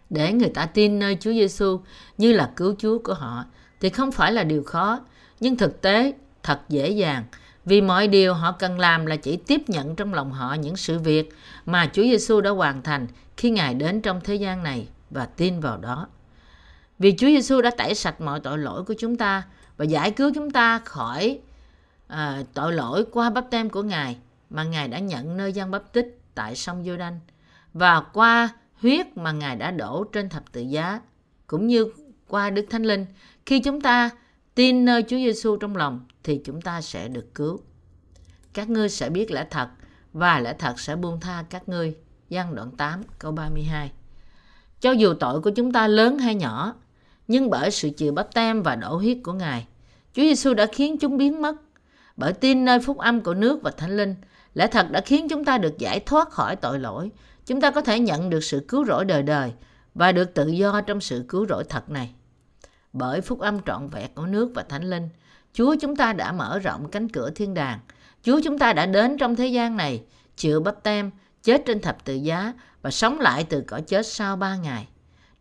Để 0.10 0.34
người 0.34 0.50
ta 0.50 0.66
tin 0.66 1.00
nơi 1.00 1.18
Chúa 1.20 1.32
Giêsu 1.32 1.82
như 2.18 2.34
là 2.34 2.52
cứu 2.56 2.76
Chúa 2.78 3.00
của 3.00 3.14
họ 3.14 3.46
thì 3.80 3.90
không 3.90 4.12
phải 4.12 4.32
là 4.32 4.44
điều 4.44 4.64
khó, 4.64 5.00
nhưng 5.40 5.58
thực 5.58 5.82
tế 5.82 6.14
thật 6.44 6.60
dễ 6.70 6.90
dàng 6.90 7.24
vì 7.66 7.82
mọi 7.82 8.08
điều 8.08 8.34
họ 8.34 8.52
cần 8.52 8.80
làm 8.80 9.06
là 9.06 9.16
chỉ 9.16 9.38
tiếp 9.38 9.62
nhận 9.68 9.96
trong 9.96 10.14
lòng 10.14 10.32
họ 10.32 10.54
những 10.54 10.76
sự 10.76 11.00
việc 11.00 11.30
mà 11.66 11.90
Chúa 11.94 12.04
Giêsu 12.04 12.42
đã 12.42 12.50
hoàn 12.50 12.82
thành 12.82 13.08
khi 13.38 13.50
Ngài 13.50 13.74
đến 13.74 14.02
trong 14.02 14.22
thế 14.24 14.36
gian 14.36 14.64
này 14.64 14.88
và 15.10 15.26
tin 15.26 15.60
vào 15.60 15.78
đó. 15.78 16.08
Vì 17.00 17.16
Chúa 17.18 17.28
Giêsu 17.28 17.62
đã 17.62 17.72
tẩy 17.72 17.96
sạch 17.96 18.22
mọi 18.22 18.40
tội 18.40 18.58
lỗi 18.58 18.84
của 18.84 18.94
chúng 18.98 19.16
ta 19.16 19.44
và 19.78 19.86
giải 19.86 20.12
cứu 20.12 20.32
chúng 20.36 20.52
ta 20.52 20.80
khỏi 20.80 21.40
à, 22.08 22.44
tội 22.54 22.74
lỗi 22.74 23.06
qua 23.12 23.30
bắp 23.30 23.46
tem 23.52 23.70
của 23.70 23.84
Ngài 23.84 24.18
mà 24.50 24.64
Ngài 24.64 24.88
đã 24.88 25.00
nhận 25.00 25.38
nơi 25.38 25.54
gian 25.54 25.72
bắp 25.72 25.94
tích 25.94 26.20
tại 26.36 26.56
sông 26.56 26.84
giô 26.86 26.98
đanh 26.98 27.20
và 27.74 28.02
qua 28.14 28.50
huyết 28.82 29.18
mà 29.18 29.32
Ngài 29.32 29.56
đã 29.56 29.72
đổ 29.72 30.04
trên 30.04 30.30
thập 30.30 30.52
tự 30.52 30.62
giá 30.62 31.02
cũng 31.48 31.68
như 31.68 31.88
qua 32.28 32.50
Đức 32.50 32.66
Thánh 32.70 32.84
Linh 32.84 33.06
khi 33.46 33.60
chúng 33.60 33.82
ta 33.82 34.10
tin 34.56 34.86
nơi 34.86 35.04
Chúa 35.04 35.18
Giêsu 35.18 35.58
trong 35.58 35.76
lòng 35.76 36.06
thì 36.24 36.42
chúng 36.46 36.62
ta 36.62 36.82
sẽ 36.82 37.08
được 37.08 37.36
cứu. 37.36 37.60
Các 38.54 38.70
ngươi 38.70 38.90
sẽ 38.90 39.10
biết 39.10 39.32
lẽ 39.32 39.48
thật 39.50 39.70
và 40.14 40.40
lẽ 40.40 40.54
thật 40.60 40.80
sẽ 40.80 40.96
buông 40.96 41.20
tha 41.20 41.44
các 41.50 41.70
ngươi. 41.70 41.96
Giăng 42.30 42.56
đoạn 42.56 42.72
8 42.72 43.04
câu 43.20 43.32
32 43.32 43.92
cho 44.82 44.92
dù 44.92 45.14
tội 45.14 45.42
của 45.42 45.50
chúng 45.50 45.72
ta 45.72 45.88
lớn 45.88 46.18
hay 46.18 46.36
nhỏ. 46.36 46.76
Nhưng 47.30 47.50
bởi 47.50 47.72
sự 47.72 47.90
chịu 47.90 48.12
bắp 48.12 48.34
tem 48.34 48.64
và 48.64 48.76
đổ 48.76 48.96
huyết 48.96 49.18
của 49.24 49.34
Ngài, 49.34 49.68
Chúa 50.14 50.22
Giêsu 50.22 50.54
đã 50.54 50.66
khiến 50.66 50.98
chúng 50.98 51.18
biến 51.18 51.42
mất. 51.42 51.56
Bởi 52.18 52.34
tin 52.34 52.66
nơi 52.66 52.80
phúc 52.80 52.98
âm 52.98 53.22
của 53.22 53.34
nước 53.34 53.62
và 53.62 53.72
thánh 53.72 53.98
linh, 53.98 54.16
lẽ 54.54 54.68
thật 54.68 54.92
đã 54.92 55.02
khiến 55.02 55.28
chúng 55.30 55.46
ta 55.46 55.58
được 55.58 55.78
giải 55.78 56.00
thoát 56.00 56.30
khỏi 56.30 56.56
tội 56.56 56.80
lỗi. 56.80 57.12
Chúng 57.46 57.62
ta 57.62 57.72
có 57.72 57.82
thể 57.82 58.00
nhận 58.00 58.30
được 58.30 58.44
sự 58.44 58.66
cứu 58.68 58.86
rỗi 58.86 59.06
đời 59.06 59.24
đời 59.24 59.52
và 59.96 60.12
được 60.12 60.34
tự 60.34 60.48
do 60.48 60.82
trong 60.82 61.02
sự 61.02 61.26
cứu 61.28 61.46
rỗi 61.48 61.64
thật 61.64 61.90
này. 61.90 62.14
Bởi 62.94 63.22
phúc 63.22 63.40
âm 63.40 63.60
trọn 63.66 63.88
vẹn 63.88 64.10
của 64.16 64.26
nước 64.26 64.52
và 64.56 64.64
thánh 64.64 64.90
linh, 64.90 65.10
Chúa 65.54 65.76
chúng 65.82 65.96
ta 65.96 66.14
đã 66.14 66.32
mở 66.32 66.60
rộng 66.60 66.90
cánh 66.92 67.10
cửa 67.10 67.30
thiên 67.36 67.54
đàng. 67.54 67.80
Chúa 68.24 68.40
chúng 68.44 68.60
ta 68.60 68.74
đã 68.74 68.86
đến 68.86 69.18
trong 69.18 69.36
thế 69.36 69.48
gian 69.48 69.78
này, 69.78 70.04
chịu 70.36 70.62
bắp 70.62 70.84
tem, 70.84 71.12
chết 71.44 71.62
trên 71.66 71.82
thập 71.82 72.06
tự 72.06 72.14
giá 72.14 72.54
và 72.82 72.92
sống 72.92 73.20
lại 73.20 73.44
từ 73.44 73.62
cõi 73.62 73.82
chết 73.82 74.08
sau 74.08 74.36
ba 74.36 74.56
ngày. 74.56 74.88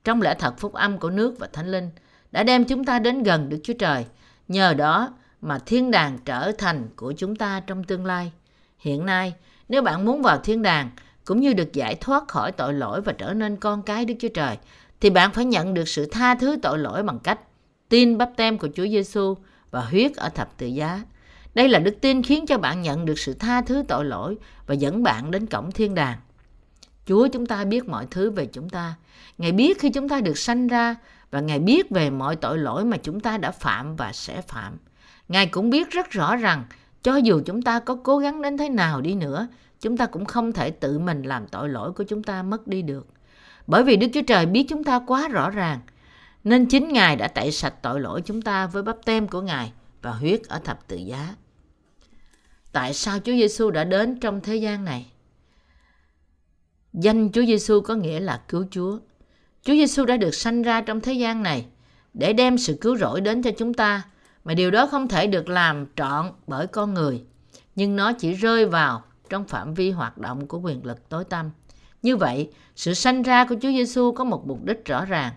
Trong 0.08 0.22
lẽ 0.22 0.34
thật 0.38 0.58
phúc 0.58 0.72
âm 0.72 0.98
của 0.98 1.10
nước 1.10 1.38
và 1.38 1.48
thánh 1.52 1.70
linh 1.70 1.90
đã 2.32 2.42
đem 2.42 2.64
chúng 2.64 2.84
ta 2.84 2.98
đến 2.98 3.22
gần 3.22 3.48
Đức 3.48 3.58
Chúa 3.62 3.72
Trời. 3.72 4.06
Nhờ 4.48 4.74
đó 4.74 5.14
mà 5.40 5.58
thiên 5.66 5.90
đàng 5.90 6.18
trở 6.24 6.52
thành 6.58 6.88
của 6.96 7.12
chúng 7.12 7.36
ta 7.36 7.60
trong 7.60 7.84
tương 7.84 8.06
lai. 8.06 8.32
Hiện 8.78 9.06
nay, 9.06 9.34
nếu 9.68 9.82
bạn 9.82 10.04
muốn 10.04 10.22
vào 10.22 10.38
thiên 10.38 10.62
đàng 10.62 10.90
cũng 11.24 11.40
như 11.40 11.52
được 11.52 11.72
giải 11.72 11.94
thoát 11.94 12.28
khỏi 12.28 12.52
tội 12.52 12.74
lỗi 12.74 13.00
và 13.00 13.12
trở 13.12 13.34
nên 13.34 13.56
con 13.56 13.82
cái 13.82 14.04
Đức 14.04 14.14
Chúa 14.18 14.28
Trời, 14.28 14.56
thì 15.00 15.10
bạn 15.10 15.32
phải 15.32 15.44
nhận 15.44 15.74
được 15.74 15.88
sự 15.88 16.06
tha 16.06 16.34
thứ 16.34 16.56
tội 16.62 16.78
lỗi 16.78 17.02
bằng 17.02 17.18
cách 17.18 17.40
tin 17.88 18.18
bắp 18.18 18.30
tem 18.36 18.58
của 18.58 18.68
Chúa 18.74 18.86
Giêsu 18.86 19.34
và 19.70 19.80
huyết 19.80 20.16
ở 20.16 20.28
thập 20.28 20.58
tự 20.58 20.66
giá. 20.66 21.02
Đây 21.54 21.68
là 21.68 21.78
đức 21.78 21.94
tin 22.00 22.22
khiến 22.22 22.46
cho 22.46 22.58
bạn 22.58 22.82
nhận 22.82 23.04
được 23.04 23.18
sự 23.18 23.34
tha 23.34 23.62
thứ 23.62 23.82
tội 23.88 24.04
lỗi 24.04 24.36
và 24.66 24.74
dẫn 24.74 25.02
bạn 25.02 25.30
đến 25.30 25.46
cổng 25.46 25.72
thiên 25.72 25.94
đàng. 25.94 26.18
Chúa 27.08 27.28
chúng 27.28 27.46
ta 27.46 27.64
biết 27.64 27.88
mọi 27.88 28.06
thứ 28.10 28.30
về 28.30 28.46
chúng 28.46 28.68
ta. 28.68 28.94
Ngài 29.38 29.52
biết 29.52 29.80
khi 29.80 29.90
chúng 29.90 30.08
ta 30.08 30.20
được 30.20 30.38
sanh 30.38 30.66
ra 30.66 30.96
và 31.30 31.40
Ngài 31.40 31.58
biết 31.58 31.90
về 31.90 32.10
mọi 32.10 32.36
tội 32.36 32.58
lỗi 32.58 32.84
mà 32.84 32.96
chúng 32.96 33.20
ta 33.20 33.38
đã 33.38 33.50
phạm 33.50 33.96
và 33.96 34.12
sẽ 34.12 34.40
phạm. 34.40 34.76
Ngài 35.28 35.46
cũng 35.46 35.70
biết 35.70 35.90
rất 35.90 36.10
rõ 36.10 36.36
rằng 36.36 36.64
cho 37.02 37.16
dù 37.16 37.40
chúng 37.46 37.62
ta 37.62 37.80
có 37.80 37.98
cố 38.04 38.18
gắng 38.18 38.42
đến 38.42 38.56
thế 38.56 38.68
nào 38.68 39.00
đi 39.00 39.14
nữa, 39.14 39.48
chúng 39.80 39.96
ta 39.96 40.06
cũng 40.06 40.24
không 40.24 40.52
thể 40.52 40.70
tự 40.70 40.98
mình 40.98 41.22
làm 41.22 41.46
tội 41.46 41.68
lỗi 41.68 41.92
của 41.92 42.04
chúng 42.04 42.22
ta 42.22 42.42
mất 42.42 42.68
đi 42.68 42.82
được. 42.82 43.06
Bởi 43.66 43.84
vì 43.84 43.96
Đức 43.96 44.06
Chúa 44.14 44.22
Trời 44.26 44.46
biết 44.46 44.66
chúng 44.68 44.84
ta 44.84 45.00
quá 45.06 45.28
rõ 45.28 45.50
ràng, 45.50 45.80
nên 46.44 46.66
chính 46.66 46.88
Ngài 46.88 47.16
đã 47.16 47.28
tẩy 47.28 47.52
sạch 47.52 47.74
tội 47.82 48.00
lỗi 48.00 48.22
chúng 48.24 48.42
ta 48.42 48.66
với 48.66 48.82
bắp 48.82 48.96
tem 49.04 49.28
của 49.28 49.40
Ngài 49.40 49.72
và 50.02 50.10
huyết 50.10 50.42
ở 50.48 50.58
thập 50.58 50.88
tự 50.88 50.96
giá. 50.96 51.34
Tại 52.72 52.94
sao 52.94 53.18
Chúa 53.18 53.32
Giêsu 53.32 53.70
đã 53.70 53.84
đến 53.84 54.20
trong 54.20 54.40
thế 54.40 54.56
gian 54.56 54.84
này? 54.84 55.06
Danh 56.92 57.32
Chúa 57.32 57.44
Giêsu 57.46 57.80
có 57.80 57.94
nghĩa 57.94 58.20
là 58.20 58.40
cứu 58.48 58.64
Chúa. 58.70 58.98
Chúa 59.62 59.72
Giêsu 59.72 60.04
đã 60.04 60.16
được 60.16 60.34
sanh 60.34 60.62
ra 60.62 60.80
trong 60.80 61.00
thế 61.00 61.12
gian 61.12 61.42
này 61.42 61.66
để 62.14 62.32
đem 62.32 62.58
sự 62.58 62.78
cứu 62.80 62.96
rỗi 62.96 63.20
đến 63.20 63.42
cho 63.42 63.50
chúng 63.58 63.74
ta, 63.74 64.02
mà 64.44 64.54
điều 64.54 64.70
đó 64.70 64.86
không 64.86 65.08
thể 65.08 65.26
được 65.26 65.48
làm 65.48 65.86
trọn 65.96 66.30
bởi 66.46 66.66
con 66.66 66.94
người, 66.94 67.22
nhưng 67.76 67.96
nó 67.96 68.12
chỉ 68.12 68.32
rơi 68.32 68.66
vào 68.66 69.02
trong 69.30 69.44
phạm 69.44 69.74
vi 69.74 69.90
hoạt 69.90 70.18
động 70.18 70.46
của 70.46 70.58
quyền 70.58 70.86
lực 70.86 71.08
tối 71.08 71.24
tăm. 71.24 71.50
Như 72.02 72.16
vậy, 72.16 72.50
sự 72.76 72.94
sanh 72.94 73.22
ra 73.22 73.44
của 73.44 73.54
Chúa 73.62 73.68
Giêsu 73.68 74.12
có 74.12 74.24
một 74.24 74.46
mục 74.46 74.64
đích 74.64 74.84
rõ 74.84 75.04
ràng, 75.04 75.32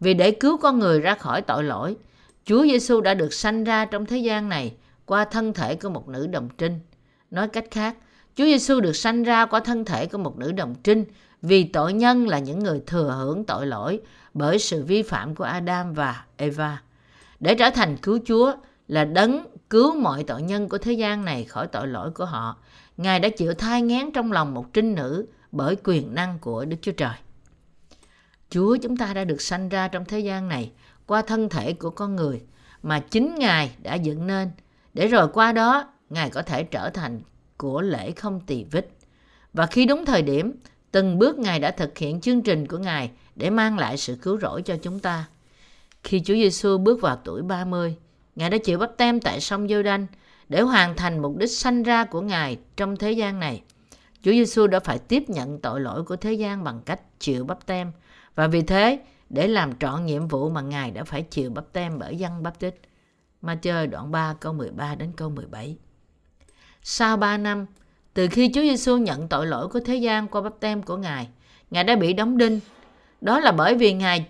vì 0.00 0.14
để 0.14 0.30
cứu 0.30 0.56
con 0.56 0.78
người 0.78 1.00
ra 1.00 1.14
khỏi 1.14 1.42
tội 1.42 1.64
lỗi, 1.64 1.96
Chúa 2.44 2.62
Giêsu 2.62 3.00
đã 3.00 3.14
được 3.14 3.32
sanh 3.32 3.64
ra 3.64 3.84
trong 3.84 4.06
thế 4.06 4.18
gian 4.18 4.48
này 4.48 4.74
qua 5.06 5.24
thân 5.24 5.52
thể 5.52 5.74
của 5.74 5.88
một 5.88 6.08
nữ 6.08 6.26
đồng 6.26 6.48
trinh. 6.58 6.80
Nói 7.30 7.48
cách 7.48 7.64
khác, 7.70 7.96
Chúa 8.36 8.44
Giêsu 8.44 8.80
được 8.80 8.96
sanh 8.96 9.22
ra 9.22 9.46
qua 9.46 9.60
thân 9.60 9.84
thể 9.84 10.06
của 10.06 10.18
một 10.18 10.38
nữ 10.38 10.52
đồng 10.52 10.74
trinh 10.84 11.04
vì 11.42 11.64
tội 11.64 11.92
nhân 11.92 12.28
là 12.28 12.38
những 12.38 12.58
người 12.58 12.82
thừa 12.86 13.14
hưởng 13.18 13.44
tội 13.44 13.66
lỗi 13.66 14.00
bởi 14.34 14.58
sự 14.58 14.84
vi 14.84 15.02
phạm 15.02 15.34
của 15.34 15.44
Adam 15.44 15.94
và 15.94 16.24
Eva. 16.36 16.82
Để 17.40 17.54
trở 17.54 17.70
thành 17.70 17.96
cứu 17.96 18.18
Chúa 18.26 18.52
là 18.88 19.04
đấng 19.04 19.46
cứu 19.70 19.94
mọi 19.94 20.24
tội 20.24 20.42
nhân 20.42 20.68
của 20.68 20.78
thế 20.78 20.92
gian 20.92 21.24
này 21.24 21.44
khỏi 21.44 21.66
tội 21.66 21.88
lỗi 21.88 22.10
của 22.10 22.24
họ. 22.24 22.56
Ngài 22.96 23.20
đã 23.20 23.28
chịu 23.28 23.54
thai 23.54 23.82
ngán 23.82 24.12
trong 24.12 24.32
lòng 24.32 24.54
một 24.54 24.72
trinh 24.72 24.94
nữ 24.94 25.26
bởi 25.52 25.76
quyền 25.84 26.14
năng 26.14 26.38
của 26.38 26.64
Đức 26.64 26.76
Chúa 26.82 26.92
Trời. 26.92 27.14
Chúa 28.50 28.76
chúng 28.76 28.96
ta 28.96 29.14
đã 29.14 29.24
được 29.24 29.40
sanh 29.40 29.68
ra 29.68 29.88
trong 29.88 30.04
thế 30.04 30.18
gian 30.18 30.48
này 30.48 30.72
qua 31.06 31.22
thân 31.22 31.48
thể 31.48 31.72
của 31.72 31.90
con 31.90 32.16
người 32.16 32.42
mà 32.82 33.00
chính 33.00 33.34
Ngài 33.34 33.76
đã 33.82 33.94
dựng 33.94 34.26
nên 34.26 34.50
để 34.94 35.08
rồi 35.08 35.28
qua 35.28 35.52
đó, 35.52 35.84
Ngài 36.10 36.30
có 36.30 36.42
thể 36.42 36.62
trở 36.62 36.90
thành 36.90 37.20
của 37.56 37.80
lễ 37.80 38.12
không 38.12 38.40
tỳ 38.40 38.64
vết. 38.64 38.88
Và 39.52 39.66
khi 39.66 39.86
đúng 39.86 40.04
thời 40.04 40.22
điểm, 40.22 40.52
từng 40.92 41.18
bước 41.18 41.38
Ngài 41.38 41.60
đã 41.60 41.70
thực 41.70 41.98
hiện 41.98 42.20
chương 42.20 42.42
trình 42.42 42.66
của 42.66 42.78
Ngài 42.78 43.10
để 43.36 43.50
mang 43.50 43.78
lại 43.78 43.96
sự 43.96 44.16
cứu 44.22 44.40
rỗi 44.40 44.62
cho 44.62 44.76
chúng 44.82 44.98
ta. 45.00 45.24
Khi 46.02 46.20
Chúa 46.20 46.34
Giêsu 46.34 46.78
bước 46.78 47.00
vào 47.00 47.16
tuổi 47.24 47.42
30, 47.42 47.96
Ngài 48.36 48.50
đã 48.50 48.58
chịu 48.58 48.78
bắp 48.78 48.96
tem 48.96 49.20
tại 49.20 49.40
sông 49.40 49.68
giô 49.68 49.82
đanh 49.82 50.06
để 50.48 50.60
hoàn 50.60 50.96
thành 50.96 51.22
mục 51.22 51.36
đích 51.36 51.50
sanh 51.50 51.82
ra 51.82 52.04
của 52.04 52.20
Ngài 52.20 52.58
trong 52.76 52.96
thế 52.96 53.12
gian 53.12 53.40
này. 53.40 53.62
Chúa 54.22 54.30
Giêsu 54.30 54.66
đã 54.66 54.80
phải 54.80 54.98
tiếp 54.98 55.24
nhận 55.28 55.58
tội 55.58 55.80
lỗi 55.80 56.02
của 56.02 56.16
thế 56.16 56.32
gian 56.32 56.64
bằng 56.64 56.80
cách 56.84 57.00
chịu 57.18 57.44
bắp 57.44 57.66
tem 57.66 57.92
và 58.34 58.46
vì 58.46 58.62
thế 58.62 58.98
để 59.30 59.48
làm 59.48 59.78
trọn 59.78 60.06
nhiệm 60.06 60.28
vụ 60.28 60.50
mà 60.50 60.60
Ngài 60.60 60.90
đã 60.90 61.04
phải 61.04 61.22
chịu 61.22 61.50
bắp 61.50 61.72
tem 61.72 61.98
bởi 61.98 62.16
dân 62.16 62.42
bắp 62.42 62.58
tích. 62.58 62.80
Ma 63.42 63.54
chơi 63.54 63.86
đoạn 63.86 64.10
3 64.10 64.34
câu 64.40 64.52
13 64.52 64.94
đến 64.94 65.12
câu 65.16 65.30
17. 65.30 65.76
Sau 66.86 67.16
3 67.16 67.38
năm, 67.38 67.66
từ 68.14 68.28
khi 68.30 68.50
Chúa 68.54 68.60
Giêsu 68.60 68.96
nhận 68.96 69.28
tội 69.28 69.46
lỗi 69.46 69.68
của 69.68 69.80
thế 69.80 69.96
gian 69.96 70.28
qua 70.28 70.40
bắp 70.40 70.60
tem 70.60 70.82
của 70.82 70.96
Ngài, 70.96 71.28
Ngài 71.70 71.84
đã 71.84 71.96
bị 71.96 72.12
đóng 72.12 72.38
đinh. 72.38 72.60
Đó 73.20 73.40
là 73.40 73.52
bởi 73.52 73.74
vì 73.74 73.92
Ngài 73.92 74.28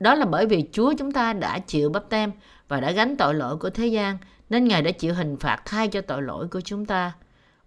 đó 0.00 0.14
là 0.14 0.24
bởi 0.24 0.46
vì 0.46 0.68
Chúa 0.72 0.94
chúng 0.98 1.12
ta 1.12 1.32
đã 1.32 1.58
chịu 1.58 1.90
bắp 1.90 2.08
tem 2.08 2.32
và 2.68 2.80
đã 2.80 2.90
gánh 2.90 3.16
tội 3.16 3.34
lỗi 3.34 3.56
của 3.56 3.70
thế 3.70 3.86
gian 3.86 4.18
nên 4.50 4.64
Ngài 4.68 4.82
đã 4.82 4.90
chịu 4.90 5.14
hình 5.14 5.36
phạt 5.36 5.62
thay 5.64 5.88
cho 5.88 6.00
tội 6.00 6.22
lỗi 6.22 6.48
của 6.48 6.60
chúng 6.60 6.86
ta. 6.86 7.12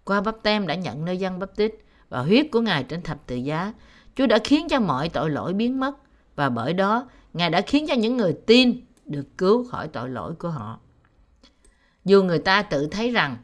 Qua 0.04 0.20
bắp 0.20 0.36
tem 0.42 0.66
đã 0.66 0.74
nhận 0.74 1.04
nơi 1.04 1.16
dân 1.16 1.38
bắp 1.38 1.56
tít 1.56 1.74
và 2.08 2.20
huyết 2.20 2.46
của 2.52 2.60
Ngài 2.60 2.84
trên 2.84 3.02
thập 3.02 3.26
tự 3.26 3.36
giá, 3.36 3.72
Chúa 4.16 4.26
đã 4.26 4.38
khiến 4.44 4.68
cho 4.68 4.80
mọi 4.80 5.08
tội 5.08 5.30
lỗi 5.30 5.52
biến 5.52 5.80
mất 5.80 5.96
và 6.36 6.48
bởi 6.48 6.72
đó 6.72 7.08
Ngài 7.32 7.50
đã 7.50 7.60
khiến 7.60 7.86
cho 7.88 7.94
những 7.94 8.16
người 8.16 8.32
tin 8.46 8.80
được 9.04 9.38
cứu 9.38 9.64
khỏi 9.64 9.88
tội 9.88 10.08
lỗi 10.08 10.34
của 10.38 10.50
họ. 10.50 10.78
Dù 12.04 12.22
người 12.22 12.38
ta 12.38 12.62
tự 12.62 12.86
thấy 12.86 13.10
rằng 13.10 13.36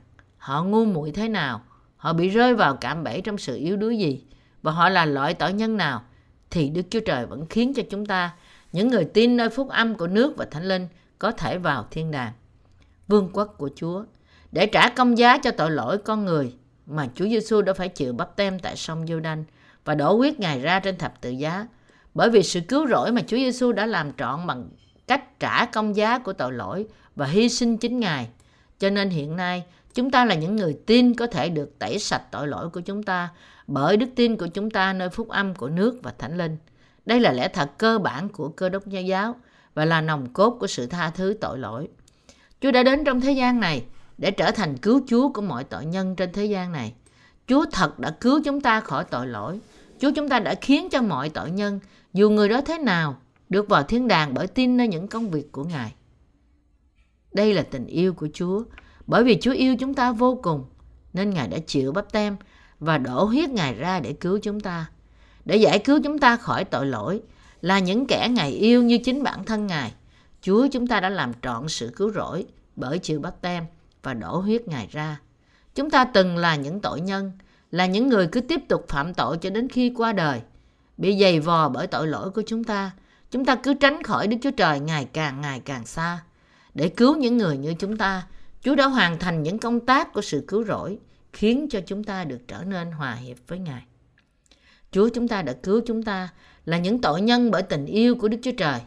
họ 0.42 0.62
ngu 0.62 0.84
muội 0.84 1.10
thế 1.10 1.28
nào, 1.28 1.60
họ 1.96 2.12
bị 2.12 2.28
rơi 2.28 2.54
vào 2.54 2.76
cạm 2.76 3.04
bẫy 3.04 3.20
trong 3.20 3.38
sự 3.38 3.56
yếu 3.56 3.76
đuối 3.76 3.98
gì 3.98 4.24
và 4.62 4.72
họ 4.72 4.88
là 4.88 5.04
loại 5.04 5.34
tội 5.34 5.52
nhân 5.52 5.76
nào, 5.76 6.02
thì 6.50 6.68
Đức 6.68 6.82
Chúa 6.90 7.00
Trời 7.00 7.26
vẫn 7.26 7.46
khiến 7.46 7.74
cho 7.74 7.82
chúng 7.90 8.06
ta, 8.06 8.34
những 8.72 8.88
người 8.88 9.04
tin 9.04 9.36
nơi 9.36 9.48
phúc 9.48 9.68
âm 9.68 9.94
của 9.94 10.06
nước 10.06 10.34
và 10.36 10.44
thánh 10.50 10.64
linh, 10.64 10.88
có 11.18 11.30
thể 11.30 11.58
vào 11.58 11.86
thiên 11.90 12.10
đàng. 12.10 12.32
Vương 13.08 13.30
quốc 13.32 13.54
của 13.58 13.70
Chúa, 13.76 14.04
để 14.52 14.66
trả 14.66 14.88
công 14.88 15.18
giá 15.18 15.38
cho 15.38 15.50
tội 15.50 15.70
lỗi 15.70 15.98
con 15.98 16.24
người 16.24 16.54
mà 16.86 17.08
Chúa 17.14 17.28
Giêsu 17.28 17.62
đã 17.62 17.72
phải 17.72 17.88
chịu 17.88 18.12
bắp 18.12 18.36
tem 18.36 18.58
tại 18.58 18.76
sông 18.76 19.06
giô 19.06 19.20
đanh 19.20 19.44
và 19.84 19.94
đổ 19.94 20.16
huyết 20.16 20.40
Ngài 20.40 20.60
ra 20.60 20.80
trên 20.80 20.98
thập 20.98 21.20
tự 21.20 21.30
giá. 21.30 21.66
Bởi 22.14 22.30
vì 22.30 22.42
sự 22.42 22.60
cứu 22.60 22.86
rỗi 22.88 23.12
mà 23.12 23.20
Chúa 23.26 23.36
Giêsu 23.36 23.72
đã 23.72 23.86
làm 23.86 24.12
trọn 24.12 24.46
bằng 24.46 24.68
cách 25.06 25.40
trả 25.40 25.64
công 25.64 25.96
giá 25.96 26.18
của 26.18 26.32
tội 26.32 26.52
lỗi 26.52 26.86
và 27.16 27.26
hy 27.26 27.48
sinh 27.48 27.78
chính 27.78 28.00
Ngài. 28.00 28.28
Cho 28.78 28.90
nên 28.90 29.10
hiện 29.10 29.36
nay, 29.36 29.64
chúng 29.94 30.10
ta 30.10 30.24
là 30.24 30.34
những 30.34 30.56
người 30.56 30.78
tin 30.86 31.14
có 31.14 31.26
thể 31.26 31.48
được 31.48 31.78
tẩy 31.78 31.98
sạch 31.98 32.22
tội 32.30 32.48
lỗi 32.48 32.70
của 32.70 32.80
chúng 32.80 33.02
ta 33.02 33.28
bởi 33.66 33.96
đức 33.96 34.08
tin 34.16 34.36
của 34.36 34.46
chúng 34.46 34.70
ta 34.70 34.92
nơi 34.92 35.08
phúc 35.08 35.28
âm 35.28 35.54
của 35.54 35.68
nước 35.68 36.00
và 36.02 36.14
thánh 36.18 36.38
linh. 36.38 36.56
Đây 37.06 37.20
là 37.20 37.32
lẽ 37.32 37.48
thật 37.48 37.70
cơ 37.78 37.98
bản 37.98 38.28
của 38.28 38.48
cơ 38.48 38.68
đốc 38.68 38.86
nhân 38.86 39.06
giáo 39.06 39.36
và 39.74 39.84
là 39.84 40.00
nòng 40.00 40.32
cốt 40.32 40.50
của 40.50 40.66
sự 40.66 40.86
tha 40.86 41.10
thứ 41.10 41.36
tội 41.40 41.58
lỗi. 41.58 41.88
Chúa 42.60 42.70
đã 42.70 42.82
đến 42.82 43.04
trong 43.04 43.20
thế 43.20 43.32
gian 43.32 43.60
này 43.60 43.84
để 44.18 44.30
trở 44.30 44.50
thành 44.50 44.76
cứu 44.76 45.00
Chúa 45.06 45.28
của 45.28 45.42
mọi 45.42 45.64
tội 45.64 45.84
nhân 45.84 46.16
trên 46.16 46.32
thế 46.32 46.44
gian 46.44 46.72
này. 46.72 46.94
Chúa 47.46 47.64
thật 47.72 47.98
đã 47.98 48.10
cứu 48.20 48.40
chúng 48.44 48.60
ta 48.60 48.80
khỏi 48.80 49.04
tội 49.04 49.26
lỗi. 49.26 49.60
Chúa 50.00 50.10
chúng 50.16 50.28
ta 50.28 50.38
đã 50.38 50.54
khiến 50.54 50.88
cho 50.90 51.02
mọi 51.02 51.28
tội 51.28 51.50
nhân, 51.50 51.80
dù 52.12 52.30
người 52.30 52.48
đó 52.48 52.60
thế 52.60 52.78
nào, 52.78 53.16
được 53.48 53.68
vào 53.68 53.82
thiên 53.82 54.08
đàng 54.08 54.34
bởi 54.34 54.46
tin 54.46 54.76
nơi 54.76 54.88
những 54.88 55.08
công 55.08 55.30
việc 55.30 55.52
của 55.52 55.64
Ngài. 55.64 55.94
Đây 57.32 57.54
là 57.54 57.62
tình 57.62 57.86
yêu 57.86 58.14
của 58.14 58.28
Chúa. 58.32 58.62
Bởi 59.06 59.24
vì 59.24 59.38
Chúa 59.40 59.52
yêu 59.52 59.76
chúng 59.76 59.94
ta 59.94 60.12
vô 60.12 60.40
cùng, 60.42 60.64
nên 61.12 61.30
Ngài 61.30 61.48
đã 61.48 61.58
chịu 61.66 61.92
bắp 61.92 62.12
tem 62.12 62.36
và 62.80 62.98
đổ 62.98 63.24
huyết 63.24 63.50
Ngài 63.50 63.74
ra 63.74 64.00
để 64.00 64.12
cứu 64.12 64.38
chúng 64.42 64.60
ta. 64.60 64.90
Để 65.44 65.56
giải 65.56 65.78
cứu 65.78 66.00
chúng 66.04 66.18
ta 66.18 66.36
khỏi 66.36 66.64
tội 66.64 66.86
lỗi 66.86 67.22
là 67.60 67.78
những 67.78 68.06
kẻ 68.06 68.28
Ngài 68.30 68.50
yêu 68.50 68.82
như 68.82 68.98
chính 68.98 69.22
bản 69.22 69.44
thân 69.44 69.66
Ngài. 69.66 69.92
Chúa 70.42 70.66
chúng 70.72 70.86
ta 70.86 71.00
đã 71.00 71.08
làm 71.08 71.32
trọn 71.42 71.68
sự 71.68 71.92
cứu 71.96 72.12
rỗi 72.12 72.46
bởi 72.76 72.98
chịu 72.98 73.20
bắp 73.20 73.40
tem 73.40 73.64
và 74.02 74.14
đổ 74.14 74.36
huyết 74.36 74.68
Ngài 74.68 74.88
ra. 74.92 75.20
Chúng 75.74 75.90
ta 75.90 76.04
từng 76.04 76.36
là 76.36 76.56
những 76.56 76.80
tội 76.80 77.00
nhân, 77.00 77.32
là 77.70 77.86
những 77.86 78.08
người 78.08 78.26
cứ 78.26 78.40
tiếp 78.40 78.60
tục 78.68 78.84
phạm 78.88 79.14
tội 79.14 79.38
cho 79.38 79.50
đến 79.50 79.68
khi 79.68 79.92
qua 79.96 80.12
đời. 80.12 80.40
Bị 80.96 81.20
dày 81.20 81.40
vò 81.40 81.68
bởi 81.68 81.86
tội 81.86 82.06
lỗi 82.06 82.30
của 82.30 82.42
chúng 82.46 82.64
ta, 82.64 82.90
chúng 83.30 83.44
ta 83.44 83.54
cứ 83.54 83.74
tránh 83.74 84.02
khỏi 84.02 84.26
Đức 84.26 84.36
Chúa 84.42 84.50
Trời 84.50 84.80
ngày 84.80 85.08
càng 85.12 85.40
ngày 85.40 85.60
càng 85.60 85.86
xa. 85.86 86.18
Để 86.74 86.88
cứu 86.88 87.16
những 87.16 87.38
người 87.38 87.56
như 87.56 87.74
chúng 87.74 87.96
ta, 87.96 88.22
Chúa 88.62 88.74
đã 88.74 88.86
hoàn 88.86 89.18
thành 89.18 89.42
những 89.42 89.58
công 89.58 89.80
tác 89.80 90.12
của 90.12 90.22
sự 90.22 90.44
cứu 90.48 90.64
rỗi, 90.64 90.98
khiến 91.32 91.66
cho 91.70 91.80
chúng 91.86 92.04
ta 92.04 92.24
được 92.24 92.40
trở 92.48 92.64
nên 92.66 92.92
hòa 92.92 93.14
hiệp 93.14 93.36
với 93.46 93.58
Ngài. 93.58 93.82
Chúa 94.90 95.08
chúng 95.08 95.28
ta 95.28 95.42
đã 95.42 95.52
cứu 95.52 95.80
chúng 95.86 96.02
ta 96.02 96.28
là 96.64 96.78
những 96.78 97.00
tội 97.00 97.20
nhân 97.20 97.50
bởi 97.50 97.62
tình 97.62 97.86
yêu 97.86 98.14
của 98.14 98.28
Đức 98.28 98.38
Chúa 98.42 98.52
Trời. 98.56 98.80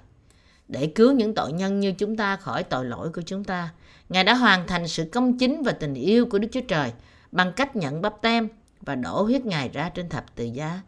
Để 0.67 0.87
cứu 0.87 1.11
những 1.11 1.35
tội 1.35 1.51
nhân 1.51 1.79
như 1.79 1.91
chúng 1.91 2.17
ta 2.17 2.35
khỏi 2.35 2.63
tội 2.63 2.85
lỗi 2.85 3.09
của 3.09 3.21
chúng 3.21 3.43
ta, 3.43 3.69
Ngài 4.09 4.23
đã 4.23 4.33
hoàn 4.33 4.67
thành 4.67 4.87
sự 4.87 5.09
công 5.11 5.37
chính 5.37 5.63
và 5.63 5.71
tình 5.71 5.93
yêu 5.93 6.25
của 6.25 6.39
Đức 6.39 6.47
Chúa 6.51 6.61
Trời 6.67 6.91
bằng 7.31 7.53
cách 7.55 7.75
nhận 7.75 8.01
bắp 8.01 8.21
tem 8.21 8.47
và 8.81 8.95
đổ 8.95 9.23
huyết 9.23 9.45
Ngài 9.45 9.69
ra 9.69 9.89
trên 9.89 10.09
thập 10.09 10.35
tự 10.35 10.43
giá. 10.43 10.81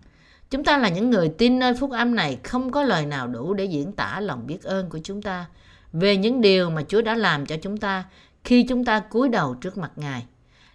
Chúng 0.50 0.64
ta 0.64 0.78
là 0.78 0.90
những 0.90 1.10
người 1.10 1.30
tin 1.30 1.60
nơi 1.60 1.74
phúc 1.74 1.92
âm 1.92 2.16
này 2.16 2.40
không 2.44 2.72
có 2.72 2.84
lời 2.84 3.06
nào 3.06 3.28
đủ 3.28 3.54
để 3.54 3.66
diễn 3.66 3.92
tả 3.92 4.20
lòng 4.20 4.48
biết 4.48 4.64
ơn 4.64 4.90
của 4.90 5.00
chúng 5.04 5.22
ta 5.22 5.46
về 5.94 6.18
những 6.18 6.42
điều 6.42 6.70
mà 6.70 6.82
Chúa 6.88 7.02
đã 7.02 7.16
làm 7.16 7.46
cho 7.46 7.56
chúng 7.62 7.78
ta 7.78 8.04
khi 8.48 8.64
chúng 8.64 8.86
ta 8.86 9.00
cúi 9.00 9.30
đầu 9.30 9.56
trước 9.56 9.78
mặt 9.78 9.92
Ngài. 9.96 10.26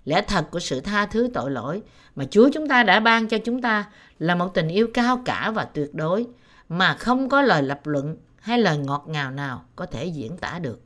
Lẽ 0.05 0.23
thật 0.23 0.51
của 0.51 0.61
sự 0.61 0.81
tha 0.81 1.07
thứ 1.07 1.31
tội 1.35 1.51
lỗi 1.51 1.83
mà 2.15 2.25
Chúa 2.31 2.51
chúng 2.55 2.69
ta 2.69 2.83
đã 2.83 3.01
ban 3.01 3.29
cho 3.29 3.39
chúng 3.45 3.63
ta 3.63 3.91
là 4.19 4.35
một 4.35 4.49
tình 4.55 4.69
yêu 4.69 4.89
cao 4.95 5.23
cả 5.25 5.51
và 5.51 5.65
tuyệt 5.65 5.95
đối 5.95 6.27
mà 6.69 6.95
không 6.95 7.29
có 7.29 7.43
lời 7.43 7.63
lập 7.63 7.81
luận 7.85 8.17
hay 8.41 8.59
lời 8.59 8.79
ngọt 8.79 9.05
ngào 9.09 9.31
nào 9.31 9.65
có 9.77 9.87
thể 9.87 10.07
diễn 10.07 10.37
tả 10.37 10.59
được. 10.59 10.81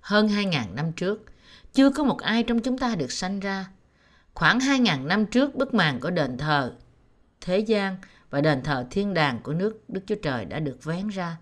Hơn 0.00 0.28
2.000 0.28 0.74
năm 0.74 0.92
trước, 0.92 1.24
chưa 1.72 1.90
có 1.90 2.04
một 2.04 2.20
ai 2.20 2.42
trong 2.42 2.60
chúng 2.60 2.78
ta 2.78 2.94
được 2.94 3.12
sanh 3.12 3.40
ra. 3.40 3.66
Khoảng 4.34 4.58
2.000 4.58 5.06
năm 5.06 5.26
trước, 5.26 5.54
bức 5.54 5.74
màn 5.74 6.00
của 6.00 6.10
đền 6.10 6.38
thờ 6.38 6.72
thế 7.40 7.58
gian 7.58 7.96
và 8.30 8.40
đền 8.40 8.62
thờ 8.62 8.86
thiên 8.90 9.14
đàng 9.14 9.40
của 9.42 9.52
nước 9.52 9.84
Đức 9.88 10.00
Chúa 10.06 10.16
Trời 10.22 10.44
đã 10.44 10.60
được 10.60 10.84
vén 10.84 11.08
ra. 11.08 11.36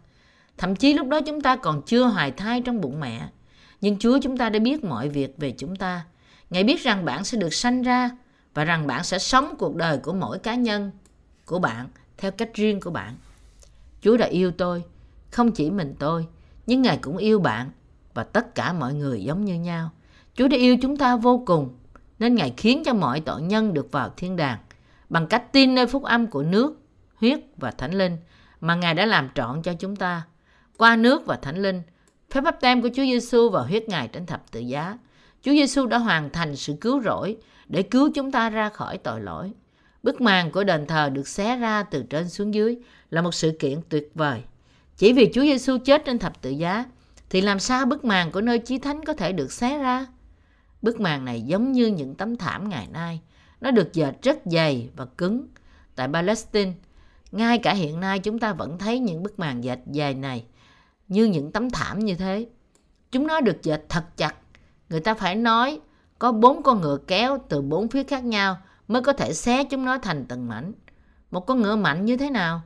Thậm 0.58 0.76
chí 0.76 0.94
lúc 0.94 1.08
đó 1.08 1.20
chúng 1.20 1.40
ta 1.40 1.56
còn 1.56 1.82
chưa 1.86 2.04
hoài 2.04 2.30
thai 2.30 2.60
trong 2.60 2.80
bụng 2.80 3.00
mẹ. 3.00 3.28
Nhưng 3.80 3.98
Chúa 3.98 4.18
chúng 4.22 4.36
ta 4.36 4.50
đã 4.50 4.58
biết 4.58 4.84
mọi 4.84 5.08
việc 5.08 5.34
về 5.38 5.54
chúng 5.58 5.76
ta. 5.76 6.04
Ngài 6.50 6.64
biết 6.64 6.82
rằng 6.82 7.04
bạn 7.04 7.24
sẽ 7.24 7.38
được 7.38 7.54
sanh 7.54 7.82
ra 7.82 8.10
và 8.54 8.64
rằng 8.64 8.86
bạn 8.86 9.04
sẽ 9.04 9.18
sống 9.18 9.54
cuộc 9.58 9.76
đời 9.76 9.98
của 9.98 10.12
mỗi 10.12 10.38
cá 10.38 10.54
nhân 10.54 10.90
của 11.44 11.58
bạn 11.58 11.88
theo 12.18 12.30
cách 12.30 12.54
riêng 12.54 12.80
của 12.80 12.90
bạn. 12.90 13.14
Chúa 14.00 14.16
đã 14.16 14.26
yêu 14.26 14.50
tôi, 14.50 14.82
không 15.30 15.52
chỉ 15.52 15.70
mình 15.70 15.94
tôi, 15.98 16.26
nhưng 16.66 16.82
Ngài 16.82 16.96
cũng 16.96 17.16
yêu 17.16 17.40
bạn 17.40 17.70
và 18.14 18.24
tất 18.24 18.54
cả 18.54 18.72
mọi 18.72 18.94
người 18.94 19.24
giống 19.24 19.44
như 19.44 19.54
nhau. 19.54 19.90
Chúa 20.34 20.48
đã 20.48 20.56
yêu 20.56 20.76
chúng 20.82 20.96
ta 20.96 21.16
vô 21.16 21.42
cùng, 21.46 21.78
nên 22.18 22.34
Ngài 22.34 22.54
khiến 22.56 22.82
cho 22.84 22.94
mọi 22.94 23.20
tội 23.20 23.42
nhân 23.42 23.74
được 23.74 23.92
vào 23.92 24.10
thiên 24.16 24.36
đàng 24.36 24.58
bằng 25.08 25.26
cách 25.26 25.52
tin 25.52 25.74
nơi 25.74 25.86
phúc 25.86 26.02
âm 26.02 26.26
của 26.26 26.42
nước, 26.42 26.80
huyết 27.14 27.40
và 27.56 27.70
thánh 27.70 27.94
linh 27.94 28.16
mà 28.60 28.74
Ngài 28.74 28.94
đã 28.94 29.06
làm 29.06 29.28
trọn 29.34 29.62
cho 29.62 29.74
chúng 29.74 29.96
ta. 29.96 30.22
Qua 30.78 30.96
nước 30.96 31.26
và 31.26 31.37
thánh 31.37 31.62
linh, 31.62 31.82
phép 32.30 32.40
báp 32.40 32.60
tem 32.60 32.82
của 32.82 32.88
Chúa 32.88 33.02
Giêsu 33.02 33.50
và 33.50 33.62
huyết 33.62 33.88
Ngài 33.88 34.08
trên 34.08 34.26
thập 34.26 34.50
tự 34.50 34.60
giá, 34.60 34.98
Chúa 35.42 35.52
Giêsu 35.52 35.87
đã 35.87 35.98
hoàn 35.98 36.30
thành 36.30 36.56
sự 36.56 36.74
cứu 36.80 37.02
rỗi 37.02 37.37
để 37.68 37.82
cứu 37.82 38.10
chúng 38.14 38.32
ta 38.32 38.50
ra 38.50 38.68
khỏi 38.68 38.98
tội 38.98 39.20
lỗi. 39.20 39.52
Bức 40.02 40.20
màn 40.20 40.50
của 40.50 40.64
đền 40.64 40.87
thờ 40.87 41.10
được 41.10 41.28
xé 41.28 41.56
ra 41.56 41.82
từ 41.82 42.02
trên 42.02 42.28
xuống 42.28 42.54
dưới 42.54 42.76
là 43.10 43.22
một 43.22 43.34
sự 43.34 43.56
kiện 43.58 43.80
tuyệt 43.88 44.10
vời. 44.14 44.42
Chỉ 44.96 45.12
vì 45.12 45.30
Chúa 45.34 45.42
Giêsu 45.42 45.78
chết 45.78 46.04
trên 46.04 46.18
thập 46.18 46.42
tự 46.42 46.50
giá, 46.50 46.84
thì 47.30 47.40
làm 47.40 47.58
sao 47.58 47.87
bức 47.87 48.04
màn 48.04 48.32
của 48.32 48.40
nơi 48.40 48.58
chí 48.58 48.78
thánh 48.78 49.04
có 49.04 49.12
thể 49.12 49.32
được 49.32 49.52
xé 49.52 49.78
ra? 49.78 50.06
Bức 50.82 51.00
màn 51.00 51.24
này 51.24 51.40
giống 51.40 51.72
như 51.72 51.87
những 51.87 52.14
tấm 52.14 52.37
thảm 52.37 52.68
ngày 52.68 52.88
nay. 52.92 53.20
Nó 53.60 53.70
được 53.70 53.92
dệt 53.92 54.22
rất 54.22 54.38
dày 54.44 54.88
và 54.96 55.04
cứng. 55.04 55.46
Tại 55.94 56.08
Palestine, 56.12 56.72
ngay 57.32 57.58
cả 57.58 57.74
hiện 57.74 58.00
nay 58.00 58.18
chúng 58.18 58.38
ta 58.38 58.52
vẫn 58.52 58.78
thấy 58.78 58.98
những 58.98 59.22
bức 59.22 59.38
màn 59.38 59.64
dệt 59.64 59.78
dày 59.87 60.14
này 60.14 60.44
như 61.08 61.24
những 61.24 61.52
tấm 61.52 61.70
thảm 61.70 61.98
như 61.98 62.14
thế. 62.14 62.46
Chúng 63.10 63.26
nó 63.26 63.40
được 63.40 63.62
dệt 63.62 63.80
thật 63.88 64.04
chặt. 64.16 64.34
Người 64.88 65.00
ta 65.00 65.14
phải 65.14 65.36
nói 65.36 65.80
có 66.18 66.32
bốn 66.32 66.62
con 66.62 66.80
ngựa 66.80 66.98
kéo 67.06 67.38
từ 67.48 67.62
bốn 67.62 67.88
phía 67.88 68.04
khác 68.04 68.24
nhau 68.24 68.58
mới 68.88 69.02
có 69.02 69.12
thể 69.12 69.34
xé 69.34 69.64
chúng 69.64 69.84
nó 69.84 69.98
thành 69.98 70.24
từng 70.28 70.48
mảnh. 70.48 70.72
Một 71.30 71.46
con 71.46 71.62
ngựa 71.62 71.76
mạnh 71.76 72.04
như 72.04 72.16
thế 72.16 72.30
nào? 72.30 72.62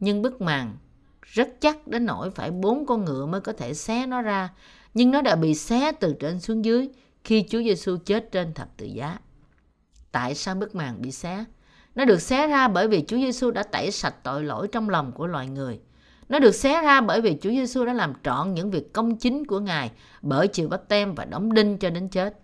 Nhưng 0.00 0.22
bức 0.22 0.40
màn 0.40 0.76
rất 1.22 1.48
chắc 1.60 1.86
đến 1.86 2.06
nỗi 2.06 2.30
phải 2.30 2.50
bốn 2.50 2.86
con 2.86 3.04
ngựa 3.04 3.26
mới 3.26 3.40
có 3.40 3.52
thể 3.52 3.74
xé 3.74 4.06
nó 4.06 4.22
ra. 4.22 4.48
Nhưng 4.94 5.10
nó 5.10 5.22
đã 5.22 5.36
bị 5.36 5.54
xé 5.54 5.92
từ 5.92 6.14
trên 6.20 6.40
xuống 6.40 6.64
dưới 6.64 6.88
khi 7.24 7.44
Chúa 7.48 7.58
Giêsu 7.58 7.96
chết 8.04 8.32
trên 8.32 8.54
thập 8.54 8.76
tự 8.76 8.86
giá. 8.86 9.18
Tại 10.12 10.34
sao 10.34 10.54
bức 10.54 10.74
màn 10.74 11.02
bị 11.02 11.12
xé? 11.12 11.44
Nó 11.94 12.04
được 12.04 12.22
xé 12.22 12.46
ra 12.46 12.68
bởi 12.68 12.88
vì 12.88 13.04
Chúa 13.08 13.16
Giêsu 13.16 13.50
đã 13.50 13.62
tẩy 13.62 13.90
sạch 13.90 14.14
tội 14.22 14.44
lỗi 14.44 14.68
trong 14.72 14.88
lòng 14.88 15.12
của 15.12 15.26
loài 15.26 15.48
người. 15.48 15.80
Nó 16.28 16.38
được 16.38 16.54
xé 16.54 16.82
ra 16.82 17.00
bởi 17.00 17.20
vì 17.20 17.38
Chúa 17.40 17.50
Giêsu 17.50 17.84
đã 17.84 17.92
làm 17.92 18.12
trọn 18.22 18.54
những 18.54 18.70
việc 18.70 18.92
công 18.92 19.16
chính 19.16 19.46
của 19.46 19.60
Ngài 19.60 19.90
bởi 20.22 20.48
chịu 20.48 20.68
bắp 20.68 20.88
tem 20.88 21.14
và 21.14 21.24
đóng 21.24 21.54
đinh 21.54 21.78
cho 21.78 21.90
đến 21.90 22.08
chết. 22.08 22.38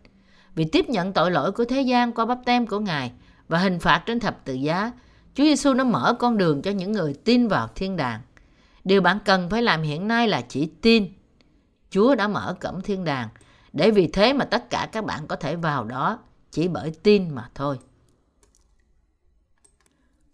Vì 0.55 0.65
tiếp 0.65 0.89
nhận 0.89 1.13
tội 1.13 1.31
lỗi 1.31 1.53
của 1.53 1.65
thế 1.65 1.83
gian 1.83 2.13
qua 2.13 2.27
bắp 2.27 2.39
tem 2.45 2.67
của 2.67 2.81
Ngài 2.81 3.13
và 3.49 3.59
hình 3.59 3.79
phạt 3.79 4.03
trên 4.07 4.21
thập 4.21 4.45
tự 4.45 4.55
giá, 4.55 4.93
Chúa 5.35 5.45
Giêsu 5.45 5.75
đã 5.75 5.85
mở 5.85 6.17
con 6.19 6.39
đường 6.39 6.63
cho 6.63 6.71
những 6.71 6.93
người 6.93 7.15
tin 7.25 7.49
vào 7.49 7.69
thiên 7.75 7.97
đàng. 7.97 8.21
Điều 8.85 9.01
bạn 9.01 9.19
cần 9.25 9.51
phải 9.51 9.63
làm 9.63 9.83
hiện 9.83 10.09
nay 10.09 10.29
là 10.29 10.41
chỉ 10.49 10.71
tin. 10.83 11.13
Chúa 11.91 12.15
đã 12.15 12.29
mở 12.29 12.55
cổng 12.61 12.81
thiên 12.81 13.05
đàng 13.05 13.29
để 13.73 13.91
vì 13.91 14.07
thế 14.07 14.33
mà 14.33 14.45
tất 14.45 14.71
cả 14.71 14.89
các 14.93 15.05
bạn 15.05 15.27
có 15.27 15.37
thể 15.37 15.57
vào 15.57 15.85
đó 15.85 16.19
chỉ 16.51 16.69
bởi 16.69 16.93
tin 17.03 17.35
mà 17.35 17.49
thôi. 17.55 17.79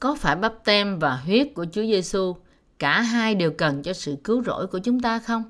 Có 0.01 0.15
phải 0.15 0.37
bắp 0.37 0.55
tem 0.65 0.99
và 0.99 1.17
huyết 1.17 1.49
của 1.55 1.67
Chúa 1.73 1.83
Giêsu 1.83 2.37
cả 2.79 3.01
hai 3.01 3.35
đều 3.35 3.51
cần 3.51 3.83
cho 3.83 3.93
sự 3.93 4.17
cứu 4.25 4.43
rỗi 4.43 4.67
của 4.67 4.79
chúng 4.79 5.01
ta 5.01 5.19
không? 5.19 5.45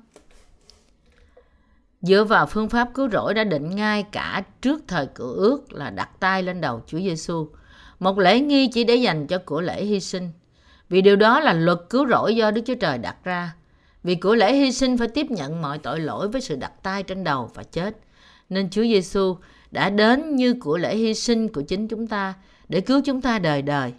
Dựa 2.01 2.23
vào 2.23 2.45
phương 2.45 2.69
pháp 2.69 2.89
cứu 2.93 3.09
rỗi 3.09 3.33
đã 3.33 3.43
định 3.43 3.75
ngay 3.75 4.03
cả 4.11 4.43
trước 4.61 4.83
thời 4.87 5.07
cựu 5.07 5.27
ước 5.27 5.73
là 5.73 5.89
đặt 5.89 6.09
tay 6.19 6.43
lên 6.43 6.61
đầu 6.61 6.83
Chúa 6.87 6.99
Giêsu, 6.99 7.49
một 7.99 8.19
lễ 8.19 8.39
nghi 8.39 8.67
chỉ 8.67 8.83
để 8.83 8.95
dành 8.95 9.27
cho 9.27 9.37
của 9.45 9.61
lễ 9.61 9.83
hy 9.85 9.99
sinh. 9.99 10.31
Vì 10.89 11.01
điều 11.01 11.15
đó 11.15 11.39
là 11.39 11.53
luật 11.53 11.79
cứu 11.89 12.07
rỗi 12.07 12.35
do 12.35 12.51
Đức 12.51 12.61
Chúa 12.65 12.75
Trời 12.75 12.97
đặt 12.97 13.15
ra. 13.23 13.55
Vì 14.03 14.15
của 14.15 14.35
lễ 14.35 14.55
hy 14.55 14.71
sinh 14.71 14.97
phải 14.97 15.07
tiếp 15.07 15.31
nhận 15.31 15.61
mọi 15.61 15.77
tội 15.77 15.99
lỗi 15.99 16.27
với 16.27 16.41
sự 16.41 16.55
đặt 16.55 16.71
tay 16.83 17.03
trên 17.03 17.23
đầu 17.23 17.51
và 17.53 17.63
chết. 17.63 17.97
Nên 18.49 18.69
Chúa 18.69 18.83
Giêsu 18.83 19.37
đã 19.71 19.89
đến 19.89 20.35
như 20.35 20.53
của 20.53 20.77
lễ 20.77 20.95
hy 20.95 21.13
sinh 21.13 21.53
của 21.53 21.61
chính 21.61 21.87
chúng 21.87 22.07
ta 22.07 22.33
để 22.69 22.81
cứu 22.81 23.01
chúng 23.05 23.21
ta 23.21 23.39
đời 23.39 23.61
đời. 23.61 23.93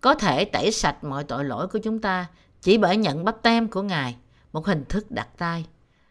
Có 0.00 0.14
thể 0.14 0.44
tẩy 0.44 0.72
sạch 0.72 1.04
mọi 1.04 1.24
tội 1.24 1.44
lỗi 1.44 1.66
của 1.66 1.78
chúng 1.78 1.98
ta 1.98 2.26
chỉ 2.66 2.78
bởi 2.78 2.96
nhận 2.96 3.24
bắp 3.24 3.42
tem 3.42 3.68
của 3.68 3.82
Ngài, 3.82 4.16
một 4.52 4.66
hình 4.66 4.84
thức 4.88 5.10
đặt 5.10 5.28
tay. 5.38 5.66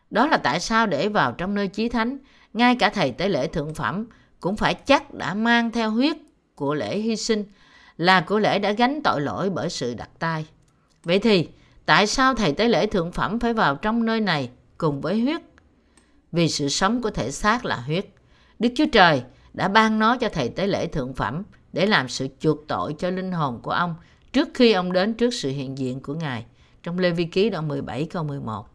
Đó 0.09 0.27
là 0.27 0.37
tại 0.37 0.59
sao 0.59 0.87
để 0.87 1.09
vào 1.09 1.31
trong 1.31 1.55
nơi 1.55 1.67
chí 1.67 1.89
thánh, 1.89 2.17
ngay 2.53 2.75
cả 2.75 2.89
thầy 2.89 3.11
tế 3.11 3.29
lễ 3.29 3.47
thượng 3.47 3.73
phẩm 3.73 4.05
cũng 4.39 4.55
phải 4.55 4.73
chắc 4.73 5.13
đã 5.13 5.33
mang 5.33 5.71
theo 5.71 5.91
huyết 5.91 6.17
của 6.55 6.73
lễ 6.73 6.97
hy 6.97 7.15
sinh 7.15 7.43
là 7.97 8.21
của 8.21 8.39
lễ 8.39 8.59
đã 8.59 8.71
gánh 8.71 9.01
tội 9.03 9.21
lỗi 9.21 9.49
bởi 9.49 9.69
sự 9.69 9.93
đặt 9.93 10.09
tay. 10.19 10.45
Vậy 11.03 11.19
thì, 11.19 11.47
tại 11.85 12.07
sao 12.07 12.35
thầy 12.35 12.51
tế 12.51 12.67
lễ 12.67 12.87
thượng 12.87 13.11
phẩm 13.11 13.39
phải 13.39 13.53
vào 13.53 13.75
trong 13.75 14.05
nơi 14.05 14.21
này 14.21 14.49
cùng 14.77 15.01
với 15.01 15.21
huyết? 15.21 15.41
Vì 16.31 16.49
sự 16.49 16.69
sống 16.69 17.01
của 17.01 17.09
thể 17.09 17.31
xác 17.31 17.65
là 17.65 17.75
huyết. 17.75 18.07
Đức 18.59 18.69
Chúa 18.75 18.87
Trời 18.91 19.23
đã 19.53 19.67
ban 19.67 19.99
nó 19.99 20.17
cho 20.17 20.29
thầy 20.29 20.49
tế 20.49 20.67
lễ 20.67 20.87
thượng 20.87 21.13
phẩm 21.13 21.43
để 21.73 21.85
làm 21.85 22.09
sự 22.09 22.27
chuộc 22.39 22.67
tội 22.67 22.95
cho 22.99 23.09
linh 23.09 23.31
hồn 23.31 23.59
của 23.61 23.71
ông 23.71 23.95
trước 24.35 24.49
khi 24.53 24.71
ông 24.71 24.91
đến 24.91 25.13
trước 25.13 25.33
sự 25.33 25.49
hiện 25.49 25.77
diện 25.77 25.99
của 25.99 26.13
Ngài 26.13 26.45
trong 26.83 26.99
Lê 26.99 27.11
Vi 27.11 27.25
Ký 27.25 27.49
đoạn 27.49 27.67
17 27.67 28.05
câu 28.05 28.23
11. 28.23 28.65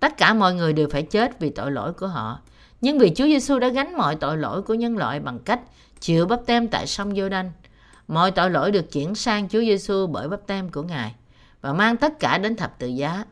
Tất 0.00 0.16
cả 0.16 0.34
mọi 0.34 0.54
người 0.54 0.72
đều 0.72 0.88
phải 0.88 1.02
chết 1.02 1.40
vì 1.40 1.50
tội 1.50 1.70
lỗi 1.70 1.92
của 1.92 2.06
họ. 2.06 2.40
Nhưng 2.80 2.98
vì 2.98 3.12
Chúa 3.14 3.24
Giêsu 3.24 3.58
đã 3.58 3.68
gánh 3.68 3.96
mọi 3.96 4.16
tội 4.16 4.36
lỗi 4.36 4.62
của 4.62 4.74
nhân 4.74 4.96
loại 4.96 5.20
bằng 5.20 5.38
cách 5.38 5.60
chịu 6.00 6.26
bắp 6.26 6.40
tem 6.46 6.68
tại 6.68 6.86
sông 6.86 7.16
giô 7.16 7.28
đanh 7.28 7.52
mọi 8.08 8.30
tội 8.30 8.50
lỗi 8.50 8.70
được 8.70 8.92
chuyển 8.92 9.14
sang 9.14 9.48
Chúa 9.48 9.60
Giêsu 9.60 10.06
bởi 10.06 10.28
bắp 10.28 10.46
tem 10.46 10.68
của 10.68 10.82
Ngài 10.82 11.14
và 11.60 11.72
mang 11.72 11.96
tất 11.96 12.20
cả 12.20 12.38
đến 12.38 12.56
thập 12.56 12.78
tự 12.78 12.86
giá. 12.86 13.24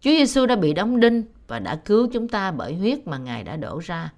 Chúa 0.00 0.10
Giêsu 0.10 0.46
đã 0.46 0.56
bị 0.56 0.72
đóng 0.72 1.00
đinh 1.00 1.24
và 1.48 1.58
đã 1.58 1.76
cứu 1.76 2.08
chúng 2.12 2.28
ta 2.28 2.50
bởi 2.50 2.74
huyết 2.74 3.06
mà 3.06 3.18
Ngài 3.18 3.44
đã 3.44 3.56
đổ 3.56 3.80
ra. 3.84 4.12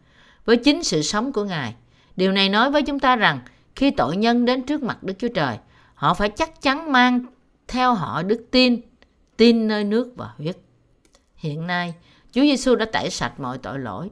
Với 0.45 0.57
chính 0.57 0.83
sự 0.83 1.03
sống 1.03 1.33
của 1.33 1.45
Ngài, 1.45 1.75
điều 2.17 2.33
này 2.33 2.49
nói 2.49 2.71
với 2.71 2.83
chúng 2.83 2.99
ta 2.99 3.17
rằng 3.17 3.41
khi 3.77 3.91
tội 3.91 4.17
nhân 4.17 4.45
đến 4.45 4.63
trước 4.63 4.83
mặt 4.83 5.03
Đức 5.03 5.15
Chúa 5.19 5.29
Trời, 5.29 5.59
họ 6.03 6.15
phải 6.15 6.29
chắc 6.29 6.63
chắn 6.63 6.93
mang 6.93 7.21
theo 7.69 7.95
họ 7.95 8.23
đức 8.23 8.47
tin, 8.51 8.81
tin 9.37 9.69
nơi 9.69 9.85
nước 9.85 10.13
và 10.17 10.31
huyết. 10.39 10.57
Hiện 11.37 11.67
nay, 11.67 11.95
Chúa 12.33 12.41
Giêsu 12.41 12.75
đã 12.77 12.85
tẩy 12.93 13.11
sạch 13.11 13.41
mọi 13.41 13.59
tội 13.59 13.79
lỗi. 13.79 14.11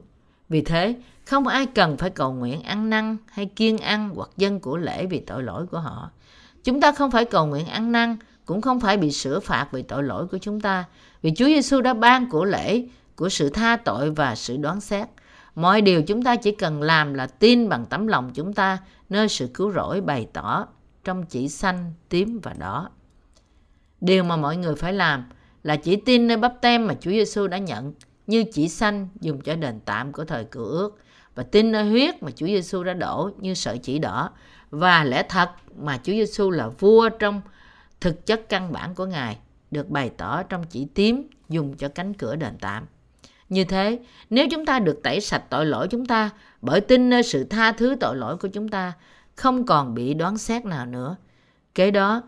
Vì 0.49 0.61
thế, 0.61 0.95
không 1.25 1.47
ai 1.47 1.65
cần 1.65 1.97
phải 1.97 2.09
cầu 2.09 2.33
nguyện 2.33 2.61
ăn 2.61 2.89
năn 2.89 3.17
hay 3.27 3.45
kiêng 3.45 3.77
ăn 3.77 4.09
hoặc 4.15 4.29
dân 4.37 4.59
của 4.59 4.77
lễ 4.77 5.05
vì 5.05 5.19
tội 5.19 5.43
lỗi 5.43 5.65
của 5.65 5.79
họ. 5.79 6.09
Chúng 6.63 6.81
ta 6.81 6.91
không 6.91 7.11
phải 7.11 7.25
cầu 7.25 7.45
nguyện 7.45 7.65
ăn 7.65 7.91
năn, 7.91 8.17
cũng 8.45 8.61
không 8.61 8.79
phải 8.79 8.97
bị 8.97 9.11
sửa 9.11 9.39
phạt 9.39 9.67
vì 9.71 9.81
tội 9.81 10.03
lỗi 10.03 10.27
của 10.27 10.37
chúng 10.37 10.61
ta. 10.61 10.85
Vì 11.21 11.33
Chúa 11.35 11.45
Giêsu 11.45 11.81
đã 11.81 11.93
ban 11.93 12.29
của 12.29 12.45
lễ, 12.45 12.83
của 13.15 13.29
sự 13.29 13.49
tha 13.49 13.75
tội 13.75 14.09
và 14.09 14.35
sự 14.35 14.57
đoán 14.57 14.81
xét. 14.81 15.07
Mọi 15.55 15.81
điều 15.81 16.03
chúng 16.03 16.23
ta 16.23 16.35
chỉ 16.35 16.51
cần 16.51 16.81
làm 16.81 17.13
là 17.13 17.27
tin 17.27 17.69
bằng 17.69 17.85
tấm 17.85 18.07
lòng 18.07 18.31
chúng 18.33 18.53
ta 18.53 18.77
nơi 19.09 19.29
sự 19.29 19.47
cứu 19.53 19.71
rỗi 19.71 20.01
bày 20.01 20.27
tỏ 20.33 20.67
trong 21.03 21.25
chỉ 21.25 21.49
xanh, 21.49 21.93
tím 22.09 22.39
và 22.43 22.53
đỏ. 22.53 22.89
Điều 24.01 24.23
mà 24.23 24.35
mọi 24.35 24.57
người 24.57 24.75
phải 24.75 24.93
làm 24.93 25.29
là 25.63 25.75
chỉ 25.75 25.95
tin 25.95 26.27
nơi 26.27 26.37
bắp 26.37 26.53
tem 26.61 26.87
mà 26.87 26.93
Chúa 26.99 27.11
Giêsu 27.11 27.47
đã 27.47 27.57
nhận 27.57 27.93
như 28.27 28.43
chỉ 28.53 28.69
xanh 28.69 29.07
dùng 29.21 29.41
cho 29.41 29.55
đền 29.55 29.79
tạm 29.85 30.11
của 30.11 30.25
thời 30.25 30.45
cựu 30.45 30.65
ước 30.65 30.99
và 31.35 31.43
tin 31.43 31.71
nơi 31.71 31.89
huyết 31.89 32.23
mà 32.23 32.31
Chúa 32.31 32.47
Giêsu 32.47 32.83
đã 32.83 32.93
đổ 32.93 33.31
như 33.37 33.53
sợi 33.53 33.77
chỉ 33.77 33.99
đỏ 33.99 34.29
và 34.69 35.03
lẽ 35.03 35.23
thật 35.29 35.49
mà 35.75 35.97
Chúa 35.97 36.13
Giêsu 36.13 36.49
là 36.49 36.67
vua 36.67 37.09
trong 37.09 37.41
thực 38.01 38.25
chất 38.25 38.49
căn 38.49 38.71
bản 38.71 38.95
của 38.95 39.05
Ngài 39.05 39.37
được 39.71 39.89
bày 39.89 40.09
tỏ 40.17 40.43
trong 40.43 40.63
chỉ 40.69 40.87
tím 40.93 41.27
dùng 41.49 41.77
cho 41.77 41.87
cánh 41.87 42.13
cửa 42.13 42.35
đền 42.35 42.57
tạm. 42.61 42.85
Như 43.49 43.63
thế, 43.63 43.99
nếu 44.29 44.47
chúng 44.51 44.65
ta 44.65 44.79
được 44.79 44.99
tẩy 45.03 45.21
sạch 45.21 45.43
tội 45.49 45.65
lỗi 45.65 45.87
chúng 45.87 46.05
ta 46.05 46.29
bởi 46.61 46.81
tin 46.81 47.09
nơi 47.09 47.23
sự 47.23 47.43
tha 47.43 47.71
thứ 47.71 47.95
tội 47.99 48.15
lỗi 48.15 48.37
của 48.37 48.47
chúng 48.47 48.69
ta, 48.69 48.93
không 49.41 49.65
còn 49.65 49.93
bị 49.93 50.13
đoán 50.13 50.37
xét 50.37 50.65
nào 50.65 50.85
nữa. 50.85 51.15
Kế 51.75 51.91
đó, 51.91 52.23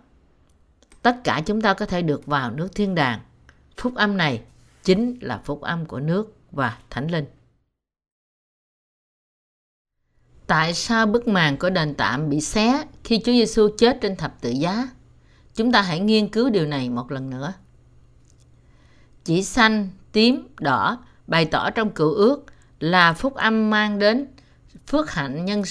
tất 1.01 1.23
cả 1.23 1.41
chúng 1.45 1.61
ta 1.61 1.73
có 1.73 1.85
thể 1.85 2.01
được 2.01 2.25
vào 2.25 2.51
nước 2.51 2.67
thiên 2.75 2.95
đàng. 2.95 3.19
Phúc 3.77 3.95
âm 3.95 4.17
này 4.17 4.41
chính 4.83 5.17
là 5.21 5.41
phúc 5.43 5.61
âm 5.61 5.85
của 5.85 5.99
nước 5.99 6.37
và 6.51 6.77
thánh 6.89 7.11
linh. 7.11 7.25
Tại 10.47 10.73
sao 10.73 11.05
bức 11.05 11.27
màn 11.27 11.57
của 11.57 11.69
đền 11.69 11.95
tạm 11.95 12.29
bị 12.29 12.41
xé 12.41 12.85
khi 13.03 13.17
Chúa 13.17 13.31
Giêsu 13.31 13.69
chết 13.77 13.97
trên 14.01 14.15
thập 14.15 14.41
tự 14.41 14.49
giá? 14.49 14.89
Chúng 15.55 15.71
ta 15.71 15.81
hãy 15.81 15.99
nghiên 15.99 16.27
cứu 16.27 16.49
điều 16.49 16.65
này 16.65 16.89
một 16.89 17.11
lần 17.11 17.29
nữa. 17.29 17.53
Chỉ 19.23 19.43
xanh, 19.43 19.89
tím, 20.11 20.47
đỏ 20.59 20.97
bày 21.27 21.45
tỏ 21.45 21.69
trong 21.69 21.89
cựu 21.89 22.13
ước 22.13 22.45
là 22.79 23.13
phúc 23.13 23.35
âm 23.35 23.69
mang 23.69 23.99
đến 23.99 24.27
phước 24.87 25.11
hạnh 25.11 25.45
nhân 25.45 25.63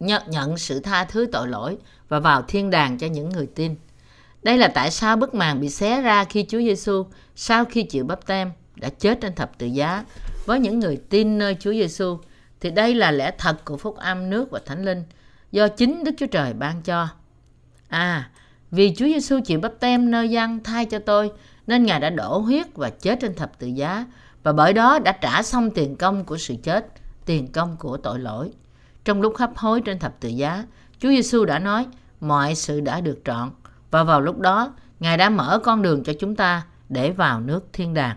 nhận, 0.00 0.22
nhận 0.26 0.58
sự 0.58 0.80
tha 0.80 1.04
thứ 1.04 1.26
tội 1.32 1.48
lỗi 1.48 1.76
và 2.08 2.20
vào 2.20 2.42
thiên 2.42 2.70
đàng 2.70 2.98
cho 2.98 3.06
những 3.06 3.28
người 3.28 3.46
tin. 3.54 3.74
Đây 4.42 4.58
là 4.58 4.68
tại 4.68 4.90
sao 4.90 5.16
bức 5.16 5.34
màn 5.34 5.60
bị 5.60 5.68
xé 5.68 6.00
ra 6.00 6.24
khi 6.24 6.46
Chúa 6.48 6.58
Giêsu 6.58 7.06
sau 7.36 7.64
khi 7.64 7.82
chịu 7.82 8.04
bắp 8.04 8.26
tem 8.26 8.52
đã 8.76 8.88
chết 8.88 9.18
trên 9.20 9.34
thập 9.34 9.58
tự 9.58 9.66
giá 9.66 10.04
với 10.44 10.60
những 10.60 10.80
người 10.80 10.96
tin 10.96 11.38
nơi 11.38 11.56
Chúa 11.60 11.72
Giêsu 11.72 12.18
thì 12.60 12.70
đây 12.70 12.94
là 12.94 13.10
lẽ 13.10 13.30
thật 13.38 13.64
của 13.64 13.76
phúc 13.76 13.96
âm 13.96 14.30
nước 14.30 14.50
và 14.50 14.60
thánh 14.66 14.84
linh 14.84 15.02
do 15.52 15.68
chính 15.68 16.04
Đức 16.04 16.12
Chúa 16.18 16.26
Trời 16.26 16.52
ban 16.52 16.82
cho. 16.82 17.08
À, 17.88 18.30
vì 18.70 18.94
Chúa 18.96 19.06
Giêsu 19.06 19.40
chịu 19.44 19.60
bắp 19.60 19.72
tem 19.80 20.10
nơi 20.10 20.30
dân 20.30 20.60
thay 20.64 20.84
cho 20.84 20.98
tôi 20.98 21.30
nên 21.66 21.84
Ngài 21.84 22.00
đã 22.00 22.10
đổ 22.10 22.38
huyết 22.38 22.66
và 22.74 22.90
chết 22.90 23.18
trên 23.20 23.34
thập 23.34 23.58
tự 23.58 23.66
giá 23.66 24.06
và 24.42 24.52
bởi 24.52 24.72
đó 24.72 24.98
đã 24.98 25.12
trả 25.12 25.42
xong 25.42 25.70
tiền 25.70 25.96
công 25.96 26.24
của 26.24 26.36
sự 26.38 26.54
chết, 26.62 26.86
tiền 27.24 27.52
công 27.52 27.76
của 27.76 27.96
tội 27.96 28.18
lỗi. 28.18 28.50
Trong 29.06 29.22
lúc 29.22 29.36
hấp 29.36 29.56
hối 29.56 29.80
trên 29.80 29.98
thập 29.98 30.20
tự 30.20 30.28
giá, 30.28 30.64
Chúa 30.98 31.08
Giêsu 31.08 31.44
đã 31.44 31.58
nói 31.58 31.86
mọi 32.20 32.54
sự 32.54 32.80
đã 32.80 33.00
được 33.00 33.20
trọn 33.24 33.50
và 33.90 34.04
vào 34.04 34.20
lúc 34.20 34.38
đó 34.38 34.72
Ngài 35.00 35.16
đã 35.16 35.30
mở 35.30 35.58
con 35.64 35.82
đường 35.82 36.04
cho 36.04 36.12
chúng 36.20 36.36
ta 36.36 36.66
để 36.88 37.10
vào 37.10 37.40
nước 37.40 37.64
thiên 37.72 37.94
đàng. 37.94 38.16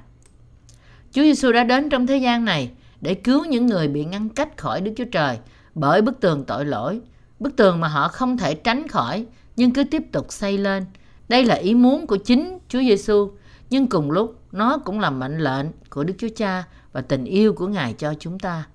Chúa 1.12 1.22
Giêsu 1.22 1.52
đã 1.52 1.64
đến 1.64 1.90
trong 1.90 2.08
thế 2.08 2.18
gian 2.18 2.46
này 2.46 2.72
để 3.02 3.14
cứu 3.14 3.46
những 3.46 3.66
người 3.66 3.88
bị 3.88 4.06
ngăn 4.06 4.30
cách 4.30 4.58
khỏi 4.58 4.82
Đức 4.82 4.92
Chúa 4.98 5.06
Trời 5.12 5.38
bởi 5.76 6.02
bức 6.02 6.20
tường 6.20 6.44
tội 6.46 6.66
lỗi, 6.66 7.02
bức 7.40 7.56
tường 7.56 7.80
mà 7.80 7.88
họ 7.88 8.08
không 8.08 8.38
thể 8.38 8.56
tránh 8.56 8.88
khỏi 8.88 9.26
nhưng 9.56 9.74
cứ 9.74 9.84
tiếp 9.84 10.04
tục 10.12 10.26
xây 10.30 10.58
lên. 10.58 10.86
Đây 11.30 11.46
là 11.46 11.56
ý 11.56 11.76
muốn 11.76 12.08
của 12.08 12.18
chính 12.18 12.58
Chúa 12.70 12.80
Giêsu, 12.80 13.32
nhưng 13.70 13.88
cùng 13.88 14.12
lúc 14.12 14.40
nó 14.52 14.78
cũng 14.78 15.00
là 15.00 15.10
mệnh 15.10 15.40
lệnh 15.40 15.66
của 15.90 16.04
Đức 16.04 16.14
Chúa 16.18 16.30
Cha 16.36 16.64
và 16.92 17.02
tình 17.02 17.26
yêu 17.26 17.54
của 17.54 17.68
Ngài 17.68 17.94
cho 17.94 18.14
chúng 18.20 18.40
ta. 18.40 18.66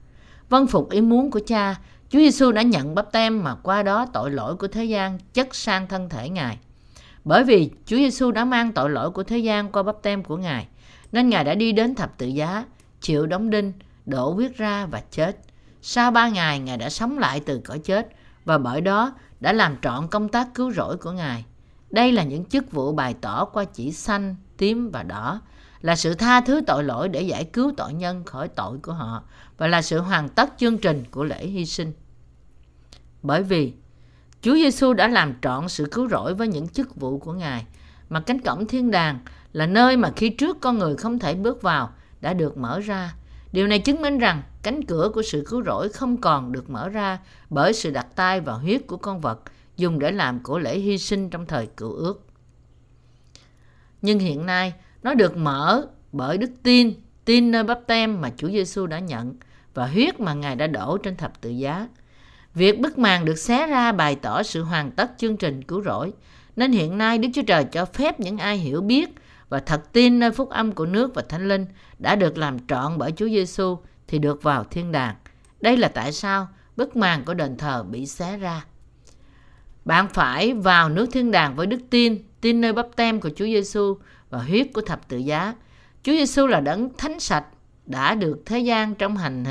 Vâng 0.48 0.66
phục 0.66 0.90
ý 0.90 1.00
muốn 1.00 1.30
của 1.30 1.40
Cha, 1.46 1.76
Chúa 2.14 2.20
Giêsu 2.20 2.52
đã 2.52 2.62
nhận 2.62 2.94
bắp 2.94 3.12
tem 3.12 3.44
mà 3.44 3.54
qua 3.54 3.82
đó 3.82 4.06
tội 4.12 4.30
lỗi 4.30 4.56
của 4.56 4.68
thế 4.68 4.84
gian 4.84 5.18
chất 5.32 5.54
sang 5.54 5.86
thân 5.86 6.08
thể 6.08 6.28
Ngài. 6.28 6.58
Bởi 7.24 7.44
vì 7.44 7.70
Chúa 7.86 7.96
Giêsu 7.96 8.30
đã 8.30 8.44
mang 8.44 8.72
tội 8.72 8.90
lỗi 8.90 9.10
của 9.10 9.22
thế 9.22 9.38
gian 9.38 9.72
qua 9.72 9.82
bắp 9.82 10.02
tem 10.02 10.22
của 10.22 10.36
Ngài, 10.36 10.66
nên 11.12 11.28
Ngài 11.28 11.44
đã 11.44 11.54
đi 11.54 11.72
đến 11.72 11.94
thập 11.94 12.18
tự 12.18 12.26
giá, 12.26 12.64
chịu 13.00 13.26
đóng 13.26 13.50
đinh, 13.50 13.72
đổ 14.06 14.30
huyết 14.30 14.56
ra 14.56 14.86
và 14.86 15.02
chết. 15.10 15.36
Sau 15.82 16.10
ba 16.10 16.28
ngày, 16.28 16.58
Ngài 16.58 16.76
đã 16.76 16.90
sống 16.90 17.18
lại 17.18 17.40
từ 17.40 17.60
cõi 17.64 17.78
chết 17.78 18.08
và 18.44 18.58
bởi 18.58 18.80
đó 18.80 19.12
đã 19.40 19.52
làm 19.52 19.76
trọn 19.82 20.08
công 20.08 20.28
tác 20.28 20.48
cứu 20.54 20.72
rỗi 20.72 20.96
của 20.96 21.12
Ngài. 21.12 21.44
Đây 21.90 22.12
là 22.12 22.22
những 22.22 22.44
chức 22.44 22.72
vụ 22.72 22.92
bày 22.92 23.14
tỏ 23.20 23.44
qua 23.44 23.64
chỉ 23.64 23.92
xanh, 23.92 24.36
tím 24.56 24.90
và 24.90 25.02
đỏ, 25.02 25.40
là 25.80 25.96
sự 25.96 26.14
tha 26.14 26.40
thứ 26.40 26.60
tội 26.66 26.84
lỗi 26.84 27.08
để 27.08 27.22
giải 27.22 27.44
cứu 27.44 27.72
tội 27.76 27.92
nhân 27.92 28.24
khỏi 28.24 28.48
tội 28.48 28.78
của 28.82 28.92
họ 28.92 29.22
và 29.56 29.66
là 29.66 29.82
sự 29.82 30.00
hoàn 30.00 30.28
tất 30.28 30.50
chương 30.58 30.78
trình 30.78 31.04
của 31.10 31.24
lễ 31.24 31.46
hy 31.46 31.66
sinh. 31.66 31.92
Bởi 33.24 33.42
vì 33.42 33.72
Chúa 34.42 34.54
Giêsu 34.54 34.92
đã 34.92 35.08
làm 35.08 35.34
trọn 35.42 35.68
sự 35.68 35.88
cứu 35.92 36.08
rỗi 36.08 36.34
với 36.34 36.48
những 36.48 36.68
chức 36.68 36.96
vụ 36.96 37.18
của 37.18 37.32
Ngài, 37.32 37.66
mà 38.08 38.20
cánh 38.20 38.40
cổng 38.40 38.66
thiên 38.66 38.90
đàng 38.90 39.18
là 39.52 39.66
nơi 39.66 39.96
mà 39.96 40.10
khi 40.16 40.28
trước 40.28 40.60
con 40.60 40.78
người 40.78 40.96
không 40.96 41.18
thể 41.18 41.34
bước 41.34 41.62
vào 41.62 41.90
đã 42.20 42.34
được 42.34 42.56
mở 42.56 42.80
ra. 42.80 43.14
Điều 43.52 43.66
này 43.66 43.78
chứng 43.78 44.02
minh 44.02 44.18
rằng 44.18 44.42
cánh 44.62 44.84
cửa 44.84 45.10
của 45.14 45.22
sự 45.22 45.44
cứu 45.48 45.62
rỗi 45.64 45.88
không 45.88 46.16
còn 46.16 46.52
được 46.52 46.70
mở 46.70 46.88
ra 46.88 47.18
bởi 47.50 47.72
sự 47.72 47.90
đặt 47.90 48.06
tay 48.16 48.40
vào 48.40 48.58
huyết 48.58 48.86
của 48.86 48.96
con 48.96 49.20
vật 49.20 49.40
dùng 49.76 49.98
để 49.98 50.10
làm 50.10 50.42
của 50.42 50.58
lễ 50.58 50.78
hy 50.78 50.98
sinh 50.98 51.30
trong 51.30 51.46
thời 51.46 51.66
cựu 51.66 51.92
ước. 51.92 52.26
Nhưng 54.02 54.18
hiện 54.18 54.46
nay, 54.46 54.74
nó 55.02 55.14
được 55.14 55.36
mở 55.36 55.86
bởi 56.12 56.38
đức 56.38 56.50
tin, 56.62 56.94
tin 57.24 57.50
nơi 57.50 57.64
bắp 57.64 57.80
tem 57.86 58.20
mà 58.20 58.30
Chúa 58.36 58.48
Giêsu 58.48 58.86
đã 58.86 58.98
nhận 58.98 59.34
và 59.74 59.86
huyết 59.86 60.20
mà 60.20 60.34
Ngài 60.34 60.56
đã 60.56 60.66
đổ 60.66 60.98
trên 60.98 61.16
thập 61.16 61.40
tự 61.40 61.50
giá. 61.50 61.88
Việc 62.54 62.80
bức 62.80 62.98
màn 62.98 63.24
được 63.24 63.38
xé 63.38 63.66
ra 63.66 63.92
bày 63.92 64.16
tỏ 64.16 64.42
sự 64.42 64.62
hoàn 64.62 64.90
tất 64.90 65.10
chương 65.18 65.36
trình 65.36 65.62
cứu 65.62 65.82
rỗi, 65.82 66.12
nên 66.56 66.72
hiện 66.72 66.98
nay 66.98 67.18
Đức 67.18 67.28
Chúa 67.34 67.42
Trời 67.42 67.64
cho 67.64 67.84
phép 67.84 68.20
những 68.20 68.38
ai 68.38 68.56
hiểu 68.56 68.80
biết 68.80 69.10
và 69.48 69.60
thật 69.60 69.92
tin 69.92 70.18
nơi 70.18 70.30
phúc 70.30 70.50
âm 70.50 70.72
của 70.72 70.86
nước 70.86 71.14
và 71.14 71.22
thánh 71.28 71.48
linh 71.48 71.66
đã 71.98 72.16
được 72.16 72.38
làm 72.38 72.66
trọn 72.66 72.98
bởi 72.98 73.12
Chúa 73.12 73.28
Giêsu 73.28 73.78
thì 74.08 74.18
được 74.18 74.42
vào 74.42 74.64
thiên 74.64 74.92
đàng. 74.92 75.14
Đây 75.60 75.76
là 75.76 75.88
tại 75.88 76.12
sao 76.12 76.48
bức 76.76 76.96
màn 76.96 77.24
của 77.24 77.34
đền 77.34 77.56
thờ 77.56 77.84
bị 77.90 78.06
xé 78.06 78.36
ra. 78.36 78.64
Bạn 79.84 80.08
phải 80.08 80.52
vào 80.52 80.88
nước 80.88 81.06
thiên 81.12 81.30
đàng 81.30 81.56
với 81.56 81.66
đức 81.66 81.80
tin, 81.90 82.18
tin 82.40 82.60
nơi 82.60 82.72
bắp 82.72 82.86
tem 82.96 83.20
của 83.20 83.30
Chúa 83.36 83.44
Giêsu 83.44 83.96
và 84.30 84.38
huyết 84.38 84.66
của 84.74 84.80
thập 84.80 85.08
tự 85.08 85.16
giá. 85.16 85.54
Chúa 86.02 86.12
Giêsu 86.12 86.46
là 86.46 86.60
đấng 86.60 86.96
thánh 86.98 87.20
sạch 87.20 87.44
đã 87.86 88.14
được 88.14 88.42
thế 88.46 88.58
gian 88.58 88.94
trong 88.94 89.16
hành 89.16 89.44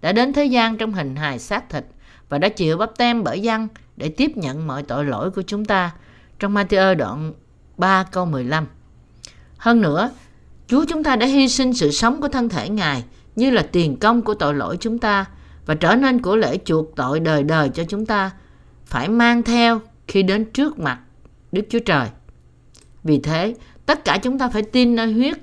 đã 0.00 0.12
đến 0.12 0.32
thế 0.32 0.44
gian 0.44 0.76
trong 0.76 0.92
hình 0.92 1.16
hài 1.16 1.38
xác 1.38 1.70
thịt 1.70 1.84
và 2.34 2.38
đã 2.38 2.48
chịu 2.48 2.76
bắp 2.76 2.96
tem 2.96 3.24
bởi 3.24 3.40
dân 3.40 3.68
để 3.96 4.08
tiếp 4.08 4.36
nhận 4.36 4.66
mọi 4.66 4.82
tội 4.82 5.04
lỗi 5.04 5.30
của 5.30 5.42
chúng 5.42 5.64
ta. 5.64 5.94
Trong 6.38 6.54
Matthew 6.54 6.94
đoạn 6.94 7.32
3 7.76 8.04
câu 8.12 8.26
15. 8.26 8.66
Hơn 9.56 9.80
nữa, 9.80 10.10
Chúa 10.66 10.84
chúng 10.88 11.04
ta 11.04 11.16
đã 11.16 11.26
hy 11.26 11.48
sinh 11.48 11.74
sự 11.74 11.90
sống 11.90 12.20
của 12.20 12.28
thân 12.28 12.48
thể 12.48 12.68
Ngài 12.68 13.04
như 13.36 13.50
là 13.50 13.62
tiền 13.72 13.96
công 13.96 14.22
của 14.22 14.34
tội 14.34 14.54
lỗi 14.54 14.76
chúng 14.80 14.98
ta 14.98 15.24
và 15.66 15.74
trở 15.74 15.94
nên 15.94 16.22
của 16.22 16.36
lễ 16.36 16.58
chuộc 16.64 16.96
tội 16.96 17.20
đời 17.20 17.42
đời 17.42 17.68
cho 17.68 17.84
chúng 17.84 18.06
ta 18.06 18.30
phải 18.86 19.08
mang 19.08 19.42
theo 19.42 19.80
khi 20.08 20.22
đến 20.22 20.44
trước 20.44 20.78
mặt 20.78 20.98
Đức 21.52 21.62
Chúa 21.70 21.80
Trời. 21.86 22.08
Vì 23.04 23.18
thế, 23.18 23.54
tất 23.86 24.04
cả 24.04 24.18
chúng 24.22 24.38
ta 24.38 24.48
phải 24.48 24.62
tin 24.62 24.94
nơi 24.94 25.12
huyết 25.12 25.36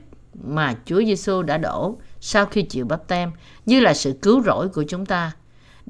mà 0.43 0.75
Chúa 0.85 1.03
Giêsu 1.03 1.41
đã 1.41 1.57
đổ 1.57 1.97
sau 2.19 2.45
khi 2.45 2.61
chịu 2.61 2.85
bắp 2.85 3.07
tem 3.07 3.31
như 3.65 3.79
là 3.79 3.93
sự 3.93 4.13
cứu 4.21 4.43
rỗi 4.43 4.69
của 4.69 4.83
chúng 4.83 5.05
ta 5.05 5.31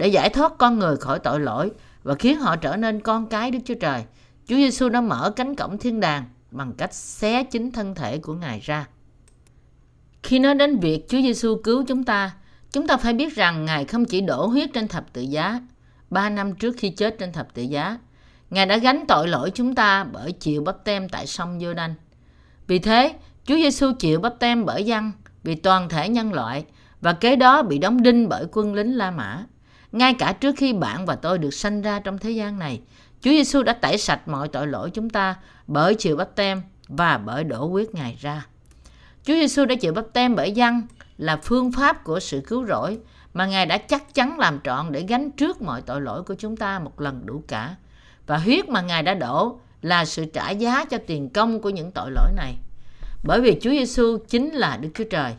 để 0.02 0.08
giải 0.08 0.30
thoát 0.30 0.54
con 0.58 0.80
người 0.80 0.98
khỏi 0.98 1.20
tội 1.20 1.40
lỗi 1.40 1.72
và 2.04 2.16
khiến 2.16 2.40
họ 2.40 2.56
trở 2.56 2.76
nên 2.76 3.00
con 3.00 3.28
cái 3.28 3.52
Đức 3.52 3.60
Chúa 3.66 3.74
Trời. 3.74 4.04
Chúa 4.48 4.56
Giêsu 4.56 4.90
đã 4.90 5.02
mở 5.02 5.34
cánh 5.36 5.56
cổng 5.56 5.78
thiên 5.78 6.00
đàng 6.00 6.24
bằng 6.52 6.74
cách 6.78 6.94
xé 6.94 7.44
chính 7.44 7.72
thân 7.72 7.96
thể 7.96 8.18
của 8.18 8.34
Ngài 8.34 8.60
ra. 8.60 8.88
Khi 10.24 10.40
nói 10.40 10.56
đến 10.56 10.80
việc 10.80 11.10
Chúa 11.10 11.22
Giêsu 11.22 11.62
cứu 11.64 11.84
chúng 11.88 12.04
ta, 12.04 12.32
chúng 12.72 12.88
ta 12.88 12.98
phải 12.98 13.14
biết 13.14 13.36
rằng 13.36 13.66
Ngài 13.66 13.86
không 13.86 14.06
chỉ 14.06 14.22
đổ 14.22 14.46
huyết 14.46 14.70
trên 14.74 14.88
thập 14.88 15.14
tự 15.14 15.22
giá, 15.22 15.62
ba 16.10 16.30
năm 16.30 16.56
trước 16.56 16.76
khi 16.78 16.90
chết 16.90 17.16
trên 17.20 17.34
thập 17.34 17.54
tự 17.54 17.62
giá, 17.62 17.98
Ngài 18.50 18.66
đã 18.66 18.78
gánh 18.78 19.06
tội 19.08 19.28
lỗi 19.28 19.52
chúng 19.54 19.76
ta 19.76 20.04
bởi 20.04 20.32
chịu 20.32 20.64
bắp 20.64 20.84
tem 20.84 21.10
tại 21.10 21.28
sông 21.28 21.60
giô 21.60 21.74
đanh 21.74 21.94
Vì 22.68 22.80
thế, 22.80 23.14
Chúa 23.46 23.56
Giêsu 23.56 23.92
chịu 24.00 24.20
bắp 24.20 24.40
tem 24.40 24.66
bởi 24.66 24.84
dân 24.84 25.12
vì 25.44 25.56
toàn 25.56 25.90
thể 25.90 26.10
nhân 26.10 26.34
loại 26.34 26.66
và 27.02 27.14
kế 27.14 27.36
đó 27.36 27.64
bị 27.64 27.78
đóng 27.78 28.04
đinh 28.04 28.30
bởi 28.30 28.46
quân 28.52 28.74
lính 28.74 28.98
La 28.98 29.12
Mã. 29.12 29.46
Ngay 29.92 30.14
cả 30.14 30.34
trước 30.34 30.56
khi 30.58 30.74
bạn 30.74 31.06
và 31.06 31.16
tôi 31.16 31.38
được 31.38 31.54
sanh 31.54 31.82
ra 31.82 32.00
trong 32.00 32.18
thế 32.18 32.32
gian 32.32 32.60
này, 32.60 32.82
Chúa 33.22 33.32
Giêsu 33.32 33.64
đã 33.64 33.74
tẩy 33.74 33.98
sạch 33.98 34.28
mọi 34.28 34.48
tội 34.48 34.68
lỗi 34.68 34.90
chúng 34.94 35.10
ta 35.10 35.36
bởi 35.68 35.96
chịu 35.96 36.16
bắp 36.16 36.36
tem 36.36 36.62
và 36.88 37.18
bởi 37.18 37.44
đổ 37.44 37.68
huyết 37.68 37.96
Ngài 37.96 38.18
ra. 38.22 38.46
Chúa 39.24 39.34
Giêsu 39.34 39.66
đã 39.66 39.76
chịu 39.76 39.94
bắp 39.94 40.06
tem 40.14 40.36
bởi 40.36 40.52
dân 40.52 40.82
là 41.18 41.40
phương 41.44 41.72
pháp 41.72 42.04
của 42.04 42.20
sự 42.20 42.42
cứu 42.48 42.66
rỗi 42.66 43.00
mà 43.34 43.46
Ngài 43.46 43.66
đã 43.66 43.78
chắc 43.78 44.14
chắn 44.14 44.40
làm 44.40 44.60
trọn 44.64 44.92
để 44.92 45.06
gánh 45.08 45.32
trước 45.32 45.62
mọi 45.62 45.82
tội 45.82 46.02
lỗi 46.02 46.24
của 46.24 46.36
chúng 46.36 46.58
ta 46.58 46.80
một 46.80 47.02
lần 47.02 47.26
đủ 47.26 47.44
cả. 47.48 47.76
Và 48.28 48.38
huyết 48.38 48.70
mà 48.70 48.82
Ngài 48.82 49.04
đã 49.04 49.14
đổ 49.14 49.60
là 49.82 50.06
sự 50.06 50.26
trả 50.26 50.50
giá 50.50 50.86
cho 50.86 50.98
tiền 51.08 51.30
công 51.30 51.62
của 51.62 51.70
những 51.70 51.92
tội 51.92 52.12
lỗi 52.12 52.32
này. 52.36 52.56
Bởi 53.24 53.42
vì 53.42 53.60
Chúa 53.62 53.70
Giêsu 53.70 54.18
chính 54.28 54.50
là 54.50 54.78
Đức 54.78 54.90
Chúa 54.94 55.04
Trời. 55.04 55.34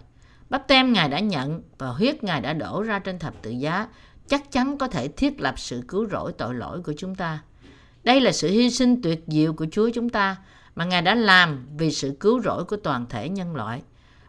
Bắp 0.50 0.68
tem 0.68 0.92
Ngài 0.92 1.08
đã 1.08 1.18
nhận 1.18 1.62
và 1.78 1.88
huyết 1.88 2.24
Ngài 2.24 2.40
đã 2.40 2.52
đổ 2.52 2.82
ra 2.82 2.98
trên 2.98 3.18
thập 3.18 3.42
tự 3.42 3.50
giá 3.50 3.86
chắc 4.32 4.52
chắn 4.52 4.78
có 4.78 4.88
thể 4.88 5.08
thiết 5.08 5.40
lập 5.40 5.58
sự 5.58 5.82
cứu 5.88 6.06
rỗi 6.10 6.32
tội 6.32 6.54
lỗi 6.54 6.80
của 6.82 6.92
chúng 6.96 7.14
ta. 7.14 7.42
Đây 8.04 8.20
là 8.20 8.32
sự 8.32 8.48
hy 8.48 8.70
sinh 8.70 9.02
tuyệt 9.02 9.24
diệu 9.26 9.52
của 9.52 9.66
Chúa 9.72 9.90
chúng 9.94 10.08
ta 10.08 10.36
mà 10.74 10.84
Ngài 10.84 11.02
đã 11.02 11.14
làm 11.14 11.66
vì 11.76 11.90
sự 11.90 12.16
cứu 12.20 12.40
rỗi 12.40 12.64
của 12.64 12.76
toàn 12.76 13.06
thể 13.08 13.28
nhân 13.28 13.56
loại. 13.56 13.82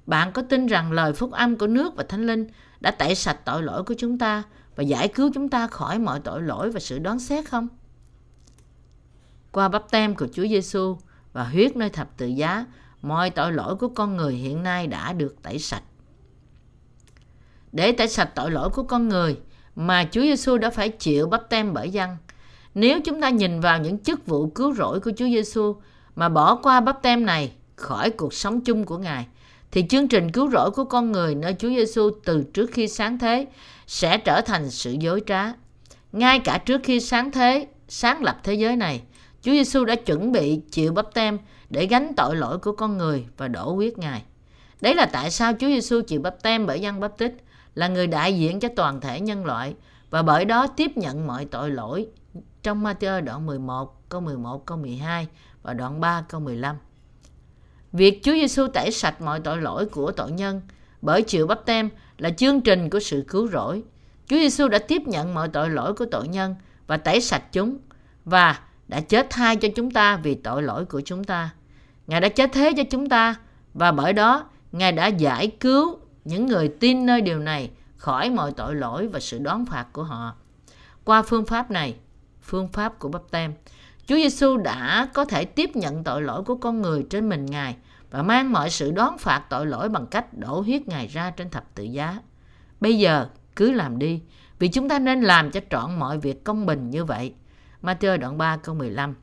Bạn 0.06 0.32
có 0.32 0.42
tin 0.42 0.68
rằng 0.68 0.92
lời 0.92 1.14
phúc 1.14 1.32
âm 1.32 1.58
của 1.58 1.68
nước 1.68 1.96
và 1.96 2.04
thánh 2.10 2.28
linh 2.28 2.48
đã 2.80 2.92
tẩy 2.92 3.16
sạch 3.16 3.46
tội 3.46 3.64
lỗi 3.64 3.84
của 3.84 3.94
chúng 3.98 4.18
ta 4.18 4.44
và 4.76 4.84
giải 4.84 5.08
cứu 5.08 5.32
chúng 5.34 5.50
ta 5.50 5.68
khỏi 5.68 6.00
mọi 6.00 6.20
tội 6.20 6.42
lỗi 6.42 6.72
và 6.72 6.80
sự 6.80 7.00
đoán 7.00 7.20
xét 7.20 7.50
không? 7.50 7.68
qua 9.52 9.70
bắp 9.70 9.92
tem 9.92 10.16
của 10.16 10.28
Chúa 10.34 10.48
Giêsu 10.48 10.98
và 11.34 11.44
huyết 11.44 11.76
nơi 11.76 11.90
thập 11.90 12.18
tự 12.18 12.28
giá, 12.28 12.66
mọi 13.02 13.30
tội 13.30 13.52
lỗi 13.52 13.76
của 13.76 13.90
con 13.90 14.18
người 14.18 14.34
hiện 14.34 14.64
nay 14.64 14.88
đã 14.88 15.14
được 15.14 15.36
tẩy 15.44 15.60
sạch. 15.60 15.84
Để 17.72 17.92
tẩy 17.92 18.08
sạch 18.08 18.32
tội 18.36 18.52
lỗi 18.52 18.70
của 18.70 18.84
con 18.84 19.10
người 19.10 19.38
mà 19.76 20.08
Chúa 20.12 20.22
Giêsu 20.22 20.58
đã 20.58 20.70
phải 20.70 20.90
chịu 20.90 21.28
bắp 21.28 21.50
tem 21.50 21.74
bởi 21.74 21.90
dân. 21.90 22.10
Nếu 22.76 23.00
chúng 23.02 23.22
ta 23.22 23.30
nhìn 23.30 23.60
vào 23.60 23.80
những 23.80 23.98
chức 23.98 24.28
vụ 24.28 24.48
cứu 24.48 24.74
rỗi 24.74 25.00
của 25.00 25.12
Chúa 25.18 25.26
Giêsu 25.26 25.76
mà 26.16 26.30
bỏ 26.30 26.56
qua 26.56 26.82
bắp 26.82 27.02
tem 27.02 27.26
này 27.26 27.52
khỏi 27.76 28.10
cuộc 28.10 28.34
sống 28.34 28.62
chung 28.62 28.86
của 28.86 28.98
Ngài, 28.98 29.28
thì 29.72 29.86
chương 29.90 30.08
trình 30.08 30.32
cứu 30.32 30.52
rỗi 30.52 30.72
của 30.72 30.84
con 30.84 31.12
người 31.12 31.36
nơi 31.36 31.56
Chúa 31.60 31.70
Giêsu 31.70 32.10
từ 32.26 32.44
trước 32.54 32.70
khi 32.72 32.88
sáng 32.88 33.20
thế 33.20 33.48
sẽ 33.88 34.18
trở 34.18 34.42
thành 34.42 34.70
sự 34.70 34.96
dối 35.00 35.22
trá. 35.26 35.54
Ngay 36.12 36.40
cả 36.40 36.58
trước 36.58 36.82
khi 36.84 37.00
sáng 37.00 37.32
thế, 37.32 37.68
sáng 37.88 38.24
lập 38.24 38.40
thế 38.44 38.54
giới 38.54 38.76
này, 38.76 39.02
Chúa 39.42 39.52
Giêsu 39.52 39.86
đã 39.86 39.96
chuẩn 39.96 40.32
bị 40.32 40.62
chịu 40.72 40.94
bắp 40.94 41.14
tem 41.14 41.40
để 41.70 41.86
gánh 41.86 42.12
tội 42.18 42.36
lỗi 42.36 42.58
của 42.58 42.72
con 42.72 42.98
người 42.98 43.26
và 43.38 43.48
đổ 43.48 43.74
huyết 43.74 43.98
Ngài. 43.98 44.24
Đấy 44.82 44.96
là 44.96 45.06
tại 45.06 45.32
sao 45.32 45.54
Chúa 45.54 45.68
Giêsu 45.68 46.02
chịu 46.02 46.22
bắp 46.22 46.44
tem 46.44 46.66
bởi 46.66 46.80
dân 46.80 47.00
bắp 47.00 47.18
tích 47.18 47.38
là 47.76 47.88
người 47.88 48.08
đại 48.08 48.40
diện 48.40 48.60
cho 48.60 48.70
toàn 48.76 49.02
thể 49.02 49.20
nhân 49.20 49.46
loại 49.46 49.76
và 50.10 50.22
bởi 50.22 50.46
đó 50.46 50.68
tiếp 50.68 50.98
nhận 50.98 51.28
mọi 51.28 51.46
tội 51.46 51.70
lỗi 51.70 52.08
trong 52.64 52.84
Matthew 52.84 53.24
đoạn 53.24 53.46
11 53.46 54.10
câu 54.10 54.22
11 54.22 54.66
câu 54.66 54.78
12 54.78 55.28
và 55.64 55.74
đoạn 55.74 56.00
3 56.00 56.26
câu 56.30 56.42
15. 56.42 56.76
Việc 57.92 58.20
Chúa 58.24 58.34
Giêsu 58.34 58.68
tẩy 58.68 58.92
sạch 58.92 59.22
mọi 59.22 59.40
tội 59.40 59.62
lỗi 59.62 59.86
của 59.86 60.12
tội 60.12 60.32
nhân 60.32 60.62
bởi 61.02 61.22
chịu 61.22 61.48
bắp 61.48 61.66
tem 61.66 61.90
là 62.18 62.30
chương 62.30 62.62
trình 62.62 62.90
của 62.90 63.00
sự 63.00 63.26
cứu 63.28 63.48
rỗi. 63.48 63.84
Chúa 64.28 64.36
Giêsu 64.36 64.68
đã 64.68 64.80
tiếp 64.80 65.02
nhận 65.06 65.34
mọi 65.34 65.48
tội 65.48 65.70
lỗi 65.70 65.94
của 65.94 66.06
tội 66.12 66.28
nhân 66.28 66.56
và 66.88 66.98
tẩy 66.98 67.22
sạch 67.22 67.44
chúng 67.52 67.78
và 68.26 68.60
đã 68.88 69.02
chết 69.02 69.28
thay 69.30 69.56
cho 69.56 69.68
chúng 69.76 69.92
ta 69.92 70.18
vì 70.18 70.36
tội 70.36 70.64
lỗi 70.64 70.86
của 70.86 71.02
chúng 71.02 71.24
ta. 71.24 71.50
Ngài 72.08 72.22
đã 72.22 72.30
chết 72.30 72.50
thế 72.54 72.74
cho 72.78 72.84
chúng 72.92 73.10
ta 73.10 73.36
và 73.74 73.92
bởi 73.92 74.14
đó 74.14 74.46
Ngài 74.72 74.92
đã 74.92 75.08
giải 75.08 75.48
cứu 75.48 76.00
những 76.26 76.46
người 76.46 76.68
tin 76.68 77.06
nơi 77.06 77.22
điều 77.22 77.40
này 77.40 77.72
khỏi 77.98 78.30
mọi 78.30 78.52
tội 78.52 78.76
lỗi 78.76 79.08
và 79.08 79.20
sự 79.20 79.40
đoán 79.40 79.66
phạt 79.66 79.86
của 79.94 80.04
họ. 80.04 80.36
Qua 81.04 81.22
phương 81.22 81.46
pháp 81.46 81.72
này, 81.72 81.96
phương 82.42 82.68
pháp 82.68 83.00
của 83.00 83.10
bắp 83.10 83.22
tem, 83.32 83.54
Chúa 84.06 84.16
Giêsu 84.16 84.58
đã 84.58 85.08
có 85.14 85.26
thể 85.26 85.46
tiếp 85.46 85.76
nhận 85.76 86.04
tội 86.04 86.22
lỗi 86.22 86.44
của 86.44 86.56
con 86.56 86.82
người 86.82 87.06
trên 87.10 87.30
mình 87.30 87.46
Ngài 87.46 87.76
và 88.12 88.24
mang 88.24 88.52
mọi 88.52 88.70
sự 88.70 88.92
đoán 88.92 89.18
phạt 89.18 89.44
tội 89.50 89.66
lỗi 89.66 89.90
bằng 89.90 90.08
cách 90.08 90.38
đổ 90.38 90.62
huyết 90.62 90.88
Ngài 90.88 91.08
ra 91.08 91.30
trên 91.30 91.50
thập 91.50 91.76
tự 91.76 91.84
giá. 91.84 92.20
Bây 92.80 92.98
giờ 92.98 93.28
cứ 93.56 93.72
làm 93.72 94.00
đi, 94.00 94.22
vì 94.60 94.68
chúng 94.68 94.90
ta 94.90 95.00
nên 95.00 95.22
làm 95.22 95.52
cho 95.52 95.60
trọn 95.70 96.00
mọi 96.00 96.18
việc 96.18 96.44
công 96.44 96.66
bình 96.66 96.90
như 96.90 97.06
vậy. 97.06 97.34
Matthew 97.82 98.18
đoạn 98.18 98.38
3 98.38 98.58
câu 98.58 98.76
15 98.76 99.16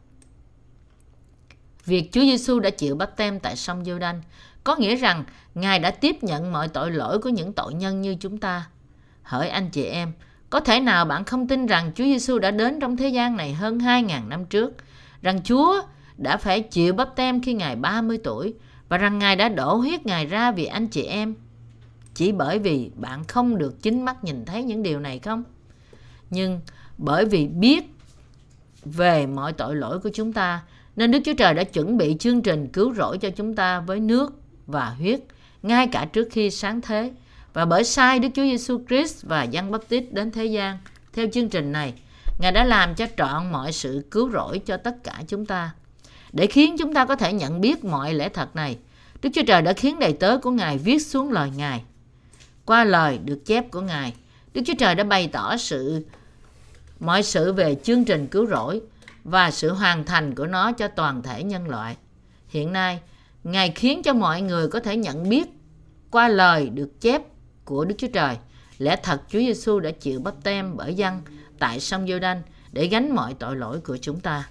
Việc 1.85 2.13
Chúa 2.13 2.21
Giêsu 2.21 2.61
đã 2.61 2.71
chịu 2.71 2.97
bắp 2.97 3.17
tem 3.17 3.41
tại 3.41 3.57
sông 3.57 3.85
giô 3.85 3.99
đanh 3.99 4.23
có 4.65 4.77
nghĩa 4.77 4.97
rằng 4.97 5.25
Ngài 5.61 5.79
đã 5.79 5.91
tiếp 5.91 6.23
nhận 6.23 6.53
mọi 6.53 6.69
tội 6.69 6.91
lỗi 6.91 7.19
của 7.19 7.29
những 7.29 7.53
tội 7.53 7.75
nhân 7.75 8.01
như 8.01 8.17
chúng 8.21 8.39
ta. 8.39 8.67
Hỡi 9.23 9.49
anh 9.49 9.71
chị 9.71 9.85
em, 9.85 10.13
có 10.51 10.61
thể 10.61 10.81
nào 10.81 11.05
bạn 11.05 11.25
không 11.25 11.49
tin 11.49 11.67
rằng 11.67 11.93
Chúa 11.95 12.05
Giêsu 12.05 12.39
đã 12.39 12.51
đến 12.51 12.81
trong 12.81 12.97
thế 12.97 13.09
gian 13.09 13.37
này 13.37 13.55
hơn 13.55 13.79
2.000 13.79 14.29
năm 14.29 14.45
trước, 14.45 14.73
rằng 15.23 15.43
Chúa 15.43 15.83
đã 16.17 16.37
phải 16.37 16.61
chịu 16.61 16.93
bắp 16.93 17.17
tem 17.17 17.43
khi 17.43 17.55
Ngài 17.55 17.77
30 17.77 18.19
tuổi 18.25 18.55
và 18.89 18.99
rằng 18.99 19.19
Ngài 19.19 19.37
đã 19.37 19.49
đổ 19.49 19.75
huyết 19.75 20.07
Ngài 20.07 20.27
ra 20.27 20.53
vì 20.53 20.65
anh 20.65 20.87
chị 20.87 21.03
em? 21.03 21.35
Chỉ 22.15 22.33
bởi 22.33 22.59
vì 22.59 22.91
bạn 22.95 23.25
không 23.25 23.59
được 23.59 23.83
chính 23.83 24.05
mắt 24.05 24.25
nhìn 24.25 24.45
thấy 24.45 24.63
những 24.63 24.83
điều 24.83 25.01
này 25.01 25.19
không? 25.19 25.45
Nhưng 26.31 26.61
bởi 26.99 27.25
vì 27.25 27.47
biết 27.47 27.85
về 28.85 29.27
mọi 29.27 29.53
tội 29.53 29.77
lỗi 29.77 29.99
của 29.99 30.11
chúng 30.15 30.33
ta 30.33 30.63
nên 30.97 31.11
Đức 31.11 31.19
Chúa 31.25 31.35
Trời 31.35 31.55
đã 31.55 31.65
chuẩn 31.65 31.99
bị 31.99 32.17
chương 32.19 32.43
trình 32.43 32.69
cứu 32.69 32.95
rỗi 32.95 33.19
cho 33.19 33.31
chúng 33.31 33.55
ta 33.55 33.81
với 33.81 34.01
nước 34.01 34.41
và 34.67 34.85
huyết 34.99 35.21
ngay 35.63 35.87
cả 35.87 36.07
trước 36.13 36.29
khi 36.31 36.51
sáng 36.51 36.81
thế. 36.81 37.13
Và 37.53 37.65
bởi 37.65 37.85
sai 37.85 38.19
Đức 38.19 38.29
Chúa 38.35 38.43
Giêsu 38.43 38.81
Christ 38.89 39.25
và 39.25 39.43
Giăng 39.43 39.71
Baptist 39.71 40.05
đến 40.11 40.31
thế 40.31 40.45
gian 40.45 40.79
theo 41.13 41.27
chương 41.33 41.49
trình 41.49 41.73
này 41.73 41.95
Ngài 42.39 42.53
đã 42.53 42.65
làm 42.65 42.95
cho 42.95 43.07
trọn 43.17 43.53
mọi 43.53 43.73
sự 43.73 44.05
cứu 44.11 44.31
rỗi 44.31 44.59
cho 44.59 44.77
tất 44.77 45.05
cả 45.05 45.23
chúng 45.29 45.47
ta. 45.47 45.71
Để 46.33 46.47
khiến 46.47 46.77
chúng 46.79 46.95
ta 46.95 47.05
có 47.05 47.17
thể 47.17 47.33
nhận 47.33 47.61
biết 47.61 47.85
mọi 47.85 48.15
lẽ 48.15 48.29
thật 48.29 48.57
này 48.57 48.79
Đức 49.23 49.31
Chúa 49.35 49.43
Trời 49.47 49.63
đã 49.63 49.73
khiến 49.73 49.99
đầy 49.99 50.13
tớ 50.13 50.39
của 50.39 50.51
Ngài 50.51 50.79
viết 50.79 50.99
xuống 50.99 51.33
lời 51.33 51.51
Ngài. 51.57 51.83
Qua 52.65 52.85
lời 52.85 53.19
được 53.25 53.47
chép 53.47 53.71
của 53.71 53.81
Ngài 53.81 54.15
Đức 54.55 54.63
Chúa 54.67 54.75
Trời 54.79 54.95
đã 54.95 55.05
bày 55.05 55.29
tỏ 55.33 55.57
sự 55.57 56.07
mọi 57.01 57.23
sự 57.23 57.53
về 57.53 57.77
chương 57.83 58.05
trình 58.05 58.27
cứu 58.27 58.47
rỗi 58.47 58.81
và 59.25 59.51
sự 59.51 59.73
hoàn 59.73 60.05
thành 60.05 60.35
của 60.35 60.47
nó 60.47 60.73
cho 60.73 60.89
toàn 60.89 61.23
thể 61.23 61.43
nhân 61.43 61.69
loại. 61.69 61.97
Hiện 62.49 62.73
nay, 62.73 63.01
Ngài 63.45 63.71
khiến 63.71 64.03
cho 64.03 64.15
mọi 64.15 64.43
người 64.43 64.69
có 64.69 64.81
thể 64.81 64.97
nhận 64.97 65.29
biết 65.29 65.49
qua 66.11 66.29
lời 66.29 66.71
được 66.71 67.01
chép 67.01 67.23
của 67.65 67.85
Đức 67.85 67.95
Chúa 67.99 68.09
Trời. 68.13 68.37
Lẽ 68.79 68.97
thật 69.03 69.23
Chúa 69.29 69.39
Giêsu 69.39 69.81
đã 69.81 69.91
chịu 69.91 70.21
bắp 70.21 70.35
tem 70.43 70.77
bởi 70.77 70.95
dân 70.95 71.23
tại 71.59 71.81
sông 71.81 72.09
giô 72.09 72.19
đanh 72.19 72.43
để 72.73 72.87
gánh 72.87 73.15
mọi 73.15 73.35
tội 73.35 73.57
lỗi 73.57 73.81
của 73.81 73.97
chúng 73.97 74.21
ta. 74.21 74.49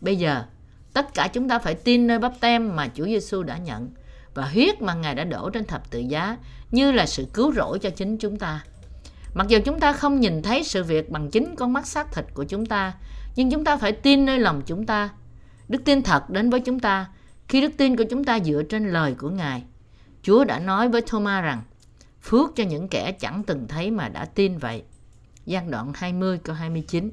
Bây 0.00 0.16
giờ, 0.16 0.44
tất 0.92 1.14
cả 1.14 1.28
chúng 1.32 1.48
ta 1.48 1.58
phải 1.58 1.74
tin 1.74 2.06
nơi 2.06 2.18
bắp 2.18 2.32
tem 2.40 2.76
mà 2.76 2.88
Chúa 2.94 3.04
Giêsu 3.04 3.42
đã 3.42 3.58
nhận 3.58 3.90
và 4.34 4.46
huyết 4.46 4.82
mà 4.82 4.94
Ngài 4.94 5.14
đã 5.14 5.24
đổ 5.24 5.50
trên 5.50 5.64
thập 5.64 5.90
tự 5.90 5.98
giá 5.98 6.36
như 6.70 6.92
là 6.92 7.06
sự 7.06 7.26
cứu 7.34 7.52
rỗi 7.52 7.78
cho 7.78 7.90
chính 7.90 8.18
chúng 8.18 8.36
ta. 8.36 8.64
Mặc 9.34 9.48
dù 9.48 9.58
chúng 9.64 9.80
ta 9.80 9.92
không 9.92 10.20
nhìn 10.20 10.42
thấy 10.42 10.64
sự 10.64 10.84
việc 10.84 11.10
bằng 11.10 11.30
chính 11.30 11.56
con 11.56 11.72
mắt 11.72 11.86
xác 11.86 12.12
thịt 12.12 12.24
của 12.34 12.44
chúng 12.44 12.66
ta, 12.66 12.92
nhưng 13.36 13.50
chúng 13.50 13.64
ta 13.64 13.76
phải 13.76 13.92
tin 13.92 14.24
nơi 14.24 14.38
lòng 14.38 14.62
chúng 14.66 14.86
ta. 14.86 15.10
Đức 15.68 15.84
tin 15.84 16.02
thật 16.02 16.30
đến 16.30 16.50
với 16.50 16.60
chúng 16.60 16.80
ta 16.80 17.06
khi 17.48 17.60
đức 17.60 17.72
tin 17.76 17.96
của 17.96 18.04
chúng 18.10 18.24
ta 18.24 18.40
dựa 18.40 18.62
trên 18.62 18.92
lời 18.92 19.14
của 19.18 19.30
Ngài. 19.30 19.62
Chúa 20.22 20.44
đã 20.44 20.58
nói 20.58 20.88
với 20.88 21.02
Thomas 21.02 21.44
rằng, 21.44 21.62
phước 22.22 22.56
cho 22.56 22.64
những 22.64 22.88
kẻ 22.88 23.12
chẳng 23.12 23.42
từng 23.46 23.68
thấy 23.68 23.90
mà 23.90 24.08
đã 24.08 24.24
tin 24.24 24.58
vậy. 24.58 24.82
Giang 25.46 25.70
đoạn 25.70 25.92
20 25.94 26.38
câu 26.44 26.56
29 26.56 27.10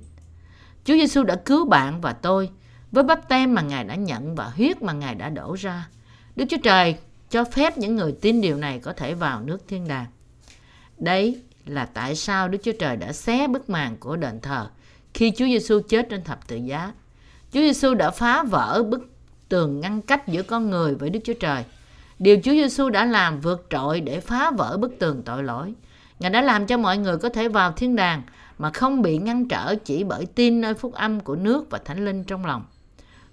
Chúa 0.84 0.94
Giêsu 0.94 1.24
đã 1.24 1.36
cứu 1.36 1.66
bạn 1.66 2.02
và 2.02 2.14
tôi 2.14 2.50
với 2.92 3.04
bắp 3.04 3.30
tem 3.30 3.54
mà 3.54 3.62
Ngài 3.62 3.84
đã 3.84 3.96
nhận 3.96 4.36
và 4.36 4.46
huyết 4.46 4.82
mà 4.82 4.94
Ngài 4.94 5.16
đã 5.16 5.30
đổ 5.30 5.56
ra. 5.60 5.88
Đức 6.36 6.46
Chúa 6.50 6.58
Trời 6.64 6.96
cho 7.30 7.44
phép 7.44 7.78
những 7.78 7.96
người 7.96 8.12
tin 8.22 8.42
điều 8.42 8.58
này 8.58 8.80
có 8.80 8.94
thể 8.94 9.14
vào 9.14 9.42
nước 9.42 9.68
thiên 9.68 9.88
đàng. 9.88 10.06
Đấy 10.98 11.42
là 11.66 11.86
tại 11.86 12.16
sao 12.16 12.48
Đức 12.48 12.58
Chúa 12.64 12.72
Trời 12.80 12.98
đã 12.98 13.14
xé 13.14 13.48
bức 13.48 13.70
màn 13.70 13.98
của 14.00 14.16
đền 14.16 14.40
thờ 14.42 14.70
khi 15.14 15.32
Chúa 15.32 15.46
Giêsu 15.46 15.82
chết 15.90 16.08
trên 16.10 16.24
thập 16.24 16.48
tự 16.48 16.56
giá. 16.56 16.94
Chúa 17.54 17.60
Giêsu 17.60 17.94
đã 17.94 18.12
phá 18.12 18.44
vỡ 18.44 18.84
bức 18.90 19.11
tường 19.52 19.80
ngăn 19.80 20.02
cách 20.02 20.28
giữa 20.28 20.44
con 20.44 20.70
người 20.70 20.96
với 20.96 21.10
Đức 21.10 21.20
Chúa 21.24 21.34
Trời. 21.34 21.64
Điều 22.20 22.38
Chúa 22.44 22.52
Giêsu 22.52 22.90
đã 22.90 23.06
làm 23.06 23.42
vượt 23.42 23.68
trội 23.70 24.02
để 24.02 24.20
phá 24.20 24.52
vỡ 24.52 24.78
bức 24.78 25.00
tường 25.00 25.22
tội 25.26 25.44
lỗi. 25.44 25.74
Ngài 26.20 26.32
đã 26.32 26.42
làm 26.42 26.68
cho 26.68 26.78
mọi 26.78 26.98
người 26.98 27.18
có 27.18 27.30
thể 27.30 27.48
vào 27.48 27.72
thiên 27.72 27.96
đàng 27.96 28.22
mà 28.58 28.72
không 28.72 29.02
bị 29.02 29.18
ngăn 29.18 29.48
trở 29.48 29.76
chỉ 29.76 30.04
bởi 30.04 30.26
tin 30.26 30.62
nơi 30.62 30.74
phúc 30.74 30.94
âm 30.94 31.20
của 31.20 31.36
nước 31.36 31.70
và 31.70 31.80
thánh 31.86 32.06
linh 32.06 32.24
trong 32.24 32.46
lòng. 32.46 32.64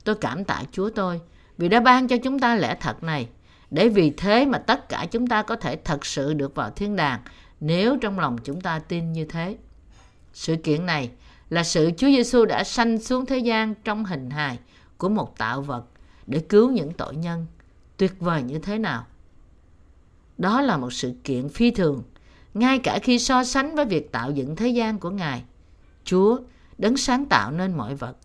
Tôi 0.05 0.15
cảm 0.15 0.45
tạ 0.45 0.63
Chúa 0.73 0.91
tôi 0.91 1.21
vì 1.59 1.69
đã 1.69 1.81
ban 1.81 2.09
cho 2.09 2.17
chúng 2.17 2.39
ta 2.39 2.57
lẽ 2.57 2.77
thật 2.81 3.03
này, 3.03 3.29
để 3.71 3.89
vì 3.89 4.11
thế 4.11 4.47
mà 4.47 4.59
tất 4.59 4.89
cả 4.89 5.07
chúng 5.11 5.27
ta 5.27 5.43
có 5.43 5.57
thể 5.57 5.77
thật 5.85 6.07
sự 6.07 6.35
được 6.35 6.55
vào 6.55 6.71
thiên 6.71 6.97
đàng 6.97 7.21
nếu 7.61 7.97
trong 7.97 8.19
lòng 8.19 8.39
chúng 8.45 8.61
ta 8.61 8.79
tin 8.79 9.13
như 9.13 9.25
thế. 9.25 9.57
Sự 10.33 10.57
kiện 10.57 10.87
này 10.87 11.11
là 11.51 11.65
sự 11.65 11.91
Chúa 11.97 12.07
Giêsu 12.07 12.45
đã 12.45 12.65
sanh 12.65 12.99
xuống 12.99 13.27
thế 13.27 13.39
gian 13.39 13.75
trong 13.75 14.05
hình 14.05 14.31
hài 14.31 14.59
của 14.99 15.09
một 15.09 15.39
tạo 15.39 15.63
vật 15.63 15.85
để 16.29 16.41
cứu 16.49 16.71
những 16.71 16.93
tội 16.93 17.17
nhân. 17.17 17.47
Tuyệt 17.97 18.21
vời 18.21 18.43
như 18.43 18.59
thế 18.59 18.79
nào? 18.79 19.07
Đó 20.39 20.61
là 20.61 20.77
một 20.77 20.93
sự 20.93 21.13
kiện 21.25 21.49
phi 21.49 21.71
thường, 21.71 22.03
ngay 22.55 22.79
cả 22.79 22.99
khi 23.03 23.19
so 23.19 23.45
sánh 23.45 23.75
với 23.75 23.85
việc 23.85 24.13
tạo 24.13 24.31
dựng 24.31 24.57
thế 24.57 24.69
gian 24.69 24.99
của 24.99 25.11
Ngài. 25.11 25.45
Chúa, 26.05 26.39
đấng 26.79 26.97
sáng 26.97 27.27
tạo 27.27 27.51
nên 27.51 27.77
mọi 27.77 27.95
vật, 27.95 28.17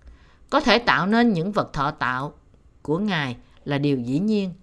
có 0.49 0.59
thể 0.59 0.79
tạo 0.79 1.07
nên 1.07 1.33
những 1.33 1.51
vật 1.51 1.73
thọ 1.73 1.91
tạo 1.91 2.33
của 2.81 2.99
Ngài 2.99 3.37
là 3.65 3.77
điều 3.77 3.97
dĩ 3.99 4.19
nhiên. 4.19 4.53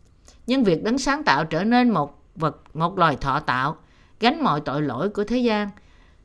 Nhưng 0.47 0.65
việc 0.65 0.83
đấng 0.83 0.99
sáng 0.99 1.25
tạo 1.25 1.45
trở 1.45 1.65
nên 1.65 1.91
một 1.91 2.23
vật, 2.37 2.63
một 2.75 2.99
loài 2.99 3.17
thọ 3.17 3.41
tạo, 3.41 3.77
gánh 4.21 4.45
mọi 4.45 4.61
tội 4.61 4.83
lỗi 4.83 5.09
của 5.09 5.25
thế 5.25 5.39
gian, 5.39 5.69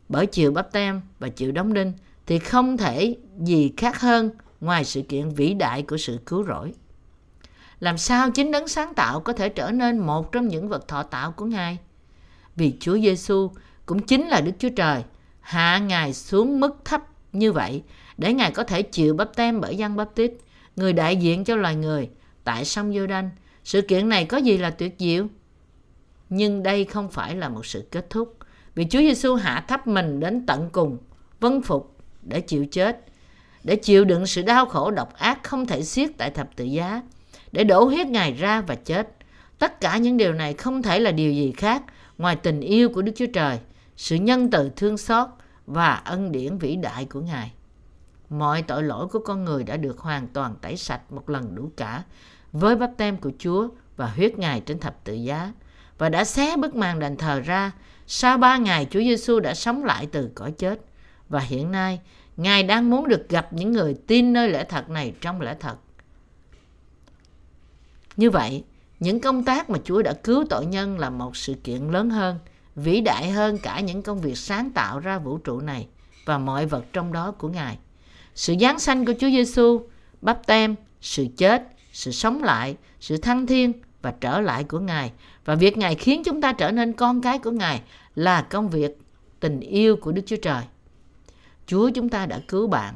bởi 0.09 0.25
chịu 0.25 0.51
bắp 0.51 0.71
tem 0.71 1.01
và 1.19 1.29
chịu 1.29 1.51
đóng 1.51 1.73
đinh 1.73 1.93
thì 2.25 2.39
không 2.39 2.77
thể 2.77 3.17
gì 3.37 3.73
khác 3.77 3.99
hơn 3.99 4.29
ngoài 4.61 4.85
sự 4.85 5.01
kiện 5.01 5.29
vĩ 5.29 5.53
đại 5.53 5.81
của 5.81 5.97
sự 5.97 6.19
cứu 6.25 6.43
rỗi. 6.43 6.73
Làm 7.79 7.97
sao 7.97 8.31
chính 8.31 8.51
đấng 8.51 8.67
sáng 8.67 8.93
tạo 8.93 9.19
có 9.19 9.33
thể 9.33 9.49
trở 9.49 9.71
nên 9.71 9.97
một 9.97 10.31
trong 10.31 10.47
những 10.47 10.69
vật 10.69 10.87
thọ 10.87 11.03
tạo 11.03 11.31
của 11.31 11.45
Ngài? 11.45 11.77
Vì 12.55 12.73
Chúa 12.79 12.97
Giêsu 12.97 13.51
cũng 13.85 13.99
chính 13.99 14.27
là 14.27 14.41
Đức 14.41 14.51
Chúa 14.59 14.69
Trời, 14.69 15.03
hạ 15.41 15.77
Ngài 15.77 16.13
xuống 16.13 16.59
mức 16.59 16.77
thấp 16.85 17.01
như 17.33 17.51
vậy 17.51 17.83
để 18.17 18.33
Ngài 18.33 18.51
có 18.51 18.63
thể 18.63 18.81
chịu 18.81 19.13
bắp 19.13 19.35
tem 19.35 19.61
bởi 19.61 19.77
dân 19.77 19.95
bắp 19.95 20.15
tít, 20.15 20.31
người 20.75 20.93
đại 20.93 21.15
diện 21.15 21.43
cho 21.43 21.55
loài 21.55 21.75
người 21.75 22.09
tại 22.43 22.65
sông 22.65 22.93
giô 22.93 23.07
đanh 23.07 23.29
sự 23.63 23.81
kiện 23.81 24.09
này 24.09 24.25
có 24.25 24.37
gì 24.37 24.57
là 24.57 24.69
tuyệt 24.69 24.95
diệu? 24.99 25.27
Nhưng 26.29 26.63
đây 26.63 26.85
không 26.85 27.09
phải 27.09 27.35
là 27.35 27.49
một 27.49 27.65
sự 27.65 27.87
kết 27.91 28.09
thúc. 28.09 28.37
Vì 28.75 28.85
Chúa 28.89 28.99
Giêsu 28.99 29.35
hạ 29.35 29.65
thấp 29.67 29.87
mình 29.87 30.19
đến 30.19 30.45
tận 30.45 30.69
cùng 30.71 30.97
vân 31.39 31.61
phục 31.61 31.97
để 32.21 32.41
chịu 32.41 32.65
chết 32.71 33.05
để 33.63 33.75
chịu 33.75 34.05
đựng 34.05 34.27
sự 34.27 34.41
đau 34.41 34.65
khổ 34.65 34.91
độc 34.91 35.13
ác 35.13 35.43
không 35.43 35.65
thể 35.65 35.83
xiết 35.83 36.09
tại 36.17 36.31
thập 36.31 36.55
tự 36.55 36.65
giá 36.65 37.01
để 37.55 37.63
đổ 37.63 37.83
huyết 37.83 38.07
Ngài 38.07 38.33
ra 38.33 38.61
và 38.61 38.75
chết. 38.75 39.07
Tất 39.59 39.81
cả 39.81 39.97
những 39.97 40.17
điều 40.17 40.33
này 40.33 40.53
không 40.53 40.81
thể 40.81 40.99
là 40.99 41.11
điều 41.11 41.31
gì 41.31 41.53
khác 41.57 41.83
ngoài 42.17 42.35
tình 42.35 42.61
yêu 42.61 42.89
của 42.89 43.01
Đức 43.01 43.11
Chúa 43.15 43.25
Trời, 43.33 43.59
sự 43.97 44.15
nhân 44.15 44.51
từ 44.51 44.69
thương 44.75 44.97
xót 44.97 45.27
và 45.67 45.93
ân 45.93 46.31
điển 46.31 46.57
vĩ 46.57 46.75
đại 46.75 47.05
của 47.05 47.19
Ngài. 47.21 47.51
Mọi 48.29 48.61
tội 48.61 48.83
lỗi 48.83 49.07
của 49.07 49.19
con 49.19 49.45
người 49.45 49.63
đã 49.63 49.77
được 49.77 49.99
hoàn 49.99 50.27
toàn 50.27 50.55
tẩy 50.61 50.77
sạch 50.77 51.11
một 51.11 51.29
lần 51.29 51.55
đủ 51.55 51.71
cả 51.77 52.03
với 52.51 52.75
bắp 52.75 52.91
tem 52.97 53.17
của 53.17 53.31
Chúa 53.39 53.67
và 53.97 54.07
huyết 54.07 54.37
Ngài 54.37 54.61
trên 54.61 54.79
thập 54.79 55.03
tự 55.03 55.13
giá 55.13 55.53
và 55.97 56.09
đã 56.09 56.23
xé 56.25 56.57
bức 56.57 56.75
màn 56.75 56.99
đền 56.99 57.17
thờ 57.17 57.39
ra. 57.39 57.71
Sau 58.07 58.37
ba 58.37 58.57
ngày 58.57 58.87
Chúa 58.91 58.99
Giêsu 58.99 59.39
đã 59.39 59.53
sống 59.53 59.83
lại 59.83 60.07
từ 60.11 60.29
cõi 60.35 60.51
chết 60.51 60.79
và 61.29 61.39
hiện 61.39 61.71
nay 61.71 61.99
Ngài 62.37 62.63
đang 62.63 62.89
muốn 62.89 63.07
được 63.07 63.29
gặp 63.29 63.53
những 63.53 63.71
người 63.71 63.95
tin 64.07 64.33
nơi 64.33 64.49
lẽ 64.49 64.63
thật 64.63 64.89
này 64.89 65.13
trong 65.21 65.41
lẽ 65.41 65.55
thật. 65.59 65.75
Như 68.17 68.29
vậy, 68.29 68.63
những 68.99 69.19
công 69.19 69.43
tác 69.43 69.69
mà 69.69 69.79
Chúa 69.83 70.01
đã 70.01 70.13
cứu 70.13 70.45
tội 70.49 70.65
nhân 70.65 70.99
là 70.99 71.09
một 71.09 71.37
sự 71.37 71.53
kiện 71.53 71.91
lớn 71.91 72.09
hơn, 72.09 72.39
vĩ 72.75 73.01
đại 73.01 73.31
hơn 73.31 73.57
cả 73.57 73.79
những 73.79 74.01
công 74.01 74.21
việc 74.21 74.37
sáng 74.37 74.71
tạo 74.71 74.99
ra 74.99 75.19
vũ 75.19 75.37
trụ 75.37 75.59
này 75.59 75.87
và 76.25 76.37
mọi 76.37 76.65
vật 76.65 76.85
trong 76.93 77.13
đó 77.13 77.31
của 77.31 77.49
Ngài. 77.49 77.77
Sự 78.35 78.55
giáng 78.61 78.79
sanh 78.79 79.05
của 79.05 79.13
Chúa 79.19 79.29
Giêsu, 79.29 79.81
bắp 80.21 80.47
tem, 80.47 80.75
sự 81.01 81.27
chết, 81.37 81.63
sự 81.91 82.11
sống 82.11 82.43
lại, 82.43 82.75
sự 82.99 83.17
thăng 83.17 83.47
thiên 83.47 83.73
và 84.01 84.13
trở 84.21 84.39
lại 84.39 84.63
của 84.63 84.79
Ngài 84.79 85.11
và 85.45 85.55
việc 85.55 85.77
Ngài 85.77 85.95
khiến 85.95 86.23
chúng 86.23 86.41
ta 86.41 86.53
trở 86.53 86.71
nên 86.71 86.93
con 86.93 87.21
cái 87.21 87.39
của 87.39 87.51
Ngài 87.51 87.81
là 88.15 88.41
công 88.41 88.69
việc 88.69 88.97
tình 89.39 89.59
yêu 89.59 89.95
của 89.95 90.11
Đức 90.11 90.21
Chúa 90.25 90.35
Trời. 90.41 90.63
Chúa 91.67 91.89
chúng 91.89 92.09
ta 92.09 92.25
đã 92.25 92.39
cứu 92.47 92.67
bạn 92.67 92.95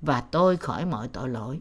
và 0.00 0.20
tôi 0.20 0.56
khỏi 0.56 0.86
mọi 0.86 1.08
tội 1.08 1.28
lỗi. 1.28 1.60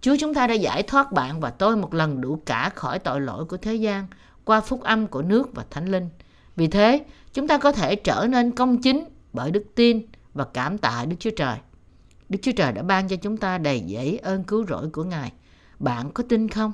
Chúa 0.00 0.16
chúng 0.20 0.34
ta 0.34 0.46
đã 0.46 0.54
giải 0.54 0.82
thoát 0.82 1.12
bạn 1.12 1.40
và 1.40 1.50
tôi 1.50 1.76
một 1.76 1.94
lần 1.94 2.20
đủ 2.20 2.42
cả 2.46 2.70
khỏi 2.74 2.98
tội 2.98 3.20
lỗi 3.20 3.44
của 3.44 3.56
thế 3.56 3.74
gian 3.74 4.06
qua 4.44 4.60
phúc 4.60 4.80
âm 4.82 5.06
của 5.06 5.22
nước 5.22 5.54
và 5.54 5.64
thánh 5.70 5.86
linh. 5.86 6.08
Vì 6.56 6.66
thế, 6.66 7.04
chúng 7.32 7.48
ta 7.48 7.58
có 7.58 7.72
thể 7.72 7.96
trở 7.96 8.26
nên 8.30 8.50
công 8.50 8.82
chính 8.82 9.04
bởi 9.32 9.50
đức 9.50 9.64
tin 9.74 10.02
và 10.34 10.44
cảm 10.44 10.78
tạ 10.78 11.04
Đức 11.08 11.16
Chúa 11.18 11.30
Trời. 11.36 11.56
Đức 12.28 12.38
Chúa 12.42 12.52
Trời 12.56 12.72
đã 12.72 12.82
ban 12.82 13.08
cho 13.08 13.16
chúng 13.16 13.36
ta 13.36 13.58
đầy 13.58 13.84
dẫy 13.88 14.18
ơn 14.18 14.44
cứu 14.44 14.66
rỗi 14.66 14.90
của 14.90 15.04
Ngài. 15.04 15.32
Bạn 15.78 16.10
có 16.10 16.24
tin 16.28 16.48
không? 16.48 16.72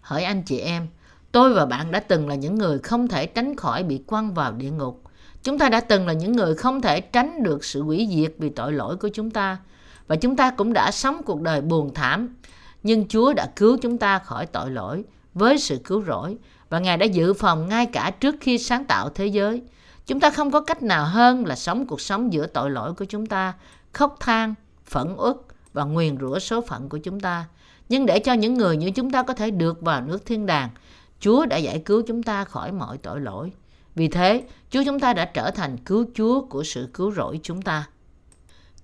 Hỏi 0.00 0.24
anh 0.24 0.42
chị 0.42 0.58
em, 0.58 0.86
tôi 1.32 1.54
và 1.54 1.66
bạn 1.66 1.90
đã 1.90 2.00
từng 2.00 2.28
là 2.28 2.34
những 2.34 2.54
người 2.54 2.78
không 2.78 3.08
thể 3.08 3.26
tránh 3.26 3.56
khỏi 3.56 3.82
bị 3.82 3.98
quăng 4.06 4.34
vào 4.34 4.52
địa 4.52 4.70
ngục. 4.70 5.02
Chúng 5.42 5.58
ta 5.58 5.68
đã 5.68 5.80
từng 5.80 6.06
là 6.06 6.12
những 6.12 6.32
người 6.32 6.54
không 6.54 6.80
thể 6.80 7.00
tránh 7.00 7.42
được 7.42 7.64
sự 7.64 7.82
hủy 7.82 8.08
diệt 8.14 8.34
vì 8.38 8.48
tội 8.48 8.72
lỗi 8.72 8.96
của 8.96 9.08
chúng 9.08 9.30
ta. 9.30 9.58
Và 10.06 10.16
chúng 10.16 10.36
ta 10.36 10.50
cũng 10.50 10.72
đã 10.72 10.90
sống 10.90 11.22
cuộc 11.26 11.40
đời 11.40 11.60
buồn 11.60 11.94
thảm. 11.94 12.36
Nhưng 12.82 13.08
Chúa 13.08 13.32
đã 13.32 13.46
cứu 13.56 13.76
chúng 13.82 13.98
ta 13.98 14.18
khỏi 14.18 14.46
tội 14.46 14.70
lỗi 14.70 15.04
với 15.34 15.58
sự 15.58 15.80
cứu 15.84 16.04
rỗi 16.04 16.36
và 16.70 16.78
Ngài 16.78 16.96
đã 16.96 17.06
dự 17.06 17.34
phòng 17.34 17.68
ngay 17.68 17.86
cả 17.86 18.10
trước 18.20 18.34
khi 18.40 18.58
sáng 18.58 18.84
tạo 18.84 19.08
thế 19.08 19.26
giới. 19.26 19.62
Chúng 20.06 20.20
ta 20.20 20.30
không 20.30 20.50
có 20.50 20.60
cách 20.60 20.82
nào 20.82 21.04
hơn 21.04 21.46
là 21.46 21.56
sống 21.56 21.86
cuộc 21.86 22.00
sống 22.00 22.32
giữa 22.32 22.46
tội 22.46 22.70
lỗi 22.70 22.94
của 22.94 23.04
chúng 23.04 23.26
ta, 23.26 23.52
khóc 23.92 24.16
than, 24.20 24.54
phẫn 24.86 25.14
uất 25.16 25.36
và 25.72 25.84
nguyền 25.84 26.18
rủa 26.20 26.38
số 26.38 26.60
phận 26.60 26.88
của 26.88 26.98
chúng 26.98 27.20
ta. 27.20 27.44
Nhưng 27.88 28.06
để 28.06 28.18
cho 28.18 28.32
những 28.32 28.54
người 28.54 28.76
như 28.76 28.90
chúng 28.90 29.10
ta 29.10 29.22
có 29.22 29.34
thể 29.34 29.50
được 29.50 29.80
vào 29.80 30.00
nước 30.00 30.26
thiên 30.26 30.46
đàng, 30.46 30.68
Chúa 31.20 31.46
đã 31.46 31.56
giải 31.56 31.78
cứu 31.78 32.02
chúng 32.06 32.22
ta 32.22 32.44
khỏi 32.44 32.72
mọi 32.72 32.98
tội 32.98 33.20
lỗi. 33.20 33.52
Vì 33.94 34.08
thế, 34.08 34.44
Chúa 34.70 34.82
chúng 34.84 35.00
ta 35.00 35.12
đã 35.12 35.24
trở 35.24 35.50
thành 35.50 35.76
cứu 35.76 36.04
Chúa 36.14 36.40
của 36.40 36.64
sự 36.64 36.88
cứu 36.94 37.12
rỗi 37.12 37.40
chúng 37.42 37.62
ta. 37.62 37.86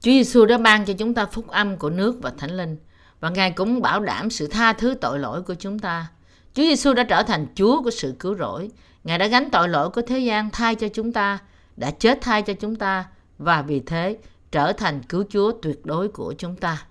Chúa 0.01 0.11
Giêsu 0.11 0.46
đã 0.46 0.59
ban 0.59 0.84
cho 0.84 0.92
chúng 0.92 1.14
ta 1.14 1.26
phúc 1.26 1.48
âm 1.48 1.76
của 1.76 1.90
nước 1.90 2.18
và 2.22 2.32
Thánh 2.38 2.51
Linh 2.51 2.76
và 3.20 3.30
Ngài 3.30 3.51
cũng 3.51 3.82
bảo 3.82 4.01
đảm 4.01 4.30
sự 4.30 4.46
tha 4.46 4.72
thứ 4.72 4.94
tội 5.01 5.18
lỗi 5.18 5.42
của 5.42 5.55
chúng 5.55 5.78
ta. 5.78 6.07
Chúa 6.55 6.62
Giêsu 6.62 6.92
đã 6.94 7.03
trở 7.03 7.22
thành 7.22 7.46
Chúa 7.55 7.82
của 7.82 7.90
sự 7.90 8.14
cứu 8.18 8.36
rỗi. 8.36 8.70
Ngài 9.05 9.18
đã 9.18 9.26
gánh 9.26 9.51
tội 9.51 9.68
lỗi 9.68 9.90
của 9.90 10.03
thế 10.03 10.18
gian 10.18 10.51
thay 10.51 10.74
cho 10.74 10.88
chúng 10.88 11.12
ta, 11.12 11.38
đã 11.76 11.90
chết 11.90 12.18
thay 12.22 12.42
cho 12.42 12.53
chúng 12.53 12.76
ta 12.76 13.05
và 13.38 13.62
vì 13.62 13.80
thế 13.80 14.18
trở 14.53 14.72
thành 14.72 15.03
cứu 15.03 15.24
Chúa 15.28 15.53
tuyệt 15.62 15.86
đối 15.86 16.09
của 16.09 16.34
chúng 16.38 16.57
ta. 16.57 16.86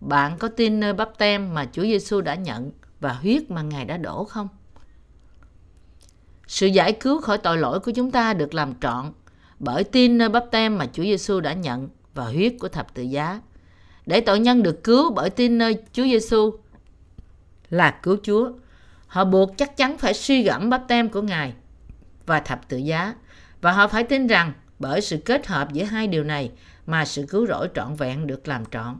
Bạn 0.00 0.38
có 0.38 0.48
tin 0.48 0.80
nơi 0.80 0.92
bắp 0.92 1.18
tem 1.18 1.54
mà 1.54 1.68
Chúa 1.72 1.82
Giêsu 1.82 2.20
đã 2.20 2.34
nhận 2.34 2.70
và 3.00 3.12
huyết 3.12 3.50
mà 3.50 3.62
Ngài 3.62 3.84
đã 3.84 3.96
đổ 3.96 4.24
không? 4.24 4.48
Sự 6.46 6.66
giải 6.66 6.92
cứu 6.92 7.20
khỏi 7.20 7.38
tội 7.38 7.58
lỗi 7.58 7.80
của 7.80 7.90
chúng 7.90 8.10
ta 8.10 8.34
được 8.34 8.54
làm 8.54 8.74
trọn 8.80 9.12
bởi 9.64 9.84
tin 9.84 10.18
nơi 10.18 10.28
bắp 10.28 10.44
tem 10.50 10.78
mà 10.78 10.86
Chúa 10.92 11.02
Giêsu 11.02 11.40
đã 11.40 11.52
nhận 11.52 11.88
và 12.14 12.24
huyết 12.24 12.54
của 12.60 12.68
thập 12.68 12.94
tự 12.94 13.02
giá. 13.02 13.40
Để 14.06 14.20
tội 14.20 14.38
nhân 14.38 14.62
được 14.62 14.84
cứu 14.84 15.12
bởi 15.12 15.30
tin 15.30 15.58
nơi 15.58 15.76
Chúa 15.92 16.04
Giêsu 16.04 16.52
là 17.70 17.90
cứu 18.02 18.16
Chúa, 18.22 18.52
họ 19.06 19.24
buộc 19.24 19.56
chắc 19.56 19.76
chắn 19.76 19.98
phải 19.98 20.14
suy 20.14 20.42
gẫm 20.42 20.70
bắp 20.70 20.88
tem 20.88 21.08
của 21.08 21.22
Ngài 21.22 21.52
và 22.26 22.40
thập 22.40 22.68
tự 22.68 22.76
giá 22.76 23.14
và 23.60 23.72
họ 23.72 23.88
phải 23.88 24.04
tin 24.04 24.26
rằng 24.26 24.52
bởi 24.78 25.00
sự 25.00 25.16
kết 25.24 25.46
hợp 25.46 25.72
giữa 25.72 25.84
hai 25.84 26.06
điều 26.06 26.24
này 26.24 26.50
mà 26.86 27.04
sự 27.04 27.26
cứu 27.28 27.46
rỗi 27.46 27.68
trọn 27.74 27.94
vẹn 27.94 28.26
được 28.26 28.48
làm 28.48 28.64
trọn. 28.64 28.96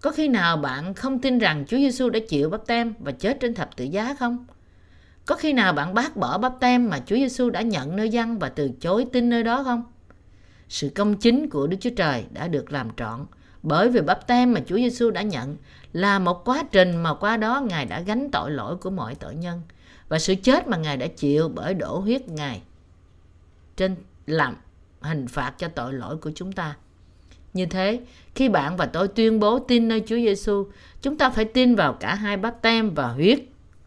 Có 0.00 0.10
khi 0.10 0.28
nào 0.28 0.56
bạn 0.56 0.94
không 0.94 1.18
tin 1.18 1.38
rằng 1.38 1.64
Chúa 1.68 1.76
Giêsu 1.76 2.10
đã 2.10 2.18
chịu 2.28 2.50
bắp 2.50 2.66
tem 2.66 2.94
và 2.98 3.12
chết 3.12 3.40
trên 3.40 3.54
thập 3.54 3.76
tự 3.76 3.84
giá 3.84 4.14
không? 4.18 4.46
Có 5.30 5.36
khi 5.36 5.52
nào 5.52 5.72
bạn 5.72 5.94
bác 5.94 6.16
bỏ 6.16 6.38
bắp 6.38 6.52
tem 6.60 6.90
mà 6.90 6.98
Chúa 7.06 7.16
Giêsu 7.16 7.50
đã 7.50 7.62
nhận 7.62 7.96
nơi 7.96 8.08
dân 8.08 8.38
và 8.38 8.48
từ 8.48 8.70
chối 8.80 9.06
tin 9.12 9.28
nơi 9.30 9.42
đó 9.42 9.62
không? 9.64 9.84
Sự 10.68 10.88
công 10.94 11.16
chính 11.16 11.50
của 11.50 11.66
Đức 11.66 11.76
Chúa 11.80 11.90
Trời 11.96 12.24
đã 12.30 12.48
được 12.48 12.72
làm 12.72 12.88
trọn 12.96 13.26
bởi 13.62 13.88
vì 13.88 14.00
bắp 14.00 14.26
tem 14.26 14.52
mà 14.52 14.60
Chúa 14.66 14.76
Giêsu 14.76 15.10
đã 15.10 15.22
nhận 15.22 15.56
là 15.92 16.18
một 16.18 16.44
quá 16.44 16.62
trình 16.72 16.96
mà 16.96 17.14
qua 17.14 17.36
đó 17.36 17.60
Ngài 17.68 17.86
đã 17.86 18.00
gánh 18.00 18.30
tội 18.30 18.50
lỗi 18.50 18.76
của 18.76 18.90
mọi 18.90 19.14
tội 19.14 19.34
nhân 19.34 19.62
và 20.08 20.18
sự 20.18 20.34
chết 20.34 20.68
mà 20.68 20.76
Ngài 20.76 20.96
đã 20.96 21.06
chịu 21.06 21.48
bởi 21.48 21.74
đổ 21.74 21.98
huyết 21.98 22.28
Ngài 22.28 22.62
trên 23.76 23.96
làm 24.26 24.56
hình 25.00 25.26
phạt 25.28 25.54
cho 25.58 25.68
tội 25.68 25.92
lỗi 25.92 26.16
của 26.16 26.30
chúng 26.34 26.52
ta. 26.52 26.76
Như 27.52 27.66
thế, 27.66 28.00
khi 28.34 28.48
bạn 28.48 28.76
và 28.76 28.86
tôi 28.86 29.08
tuyên 29.08 29.40
bố 29.40 29.58
tin 29.58 29.88
nơi 29.88 30.00
Chúa 30.06 30.16
Giêsu, 30.16 30.66
chúng 31.02 31.18
ta 31.18 31.30
phải 31.30 31.44
tin 31.44 31.74
vào 31.74 31.92
cả 31.92 32.14
hai 32.14 32.36
bắp 32.36 32.62
tem 32.62 32.94
và 32.94 33.08
huyết 33.08 33.40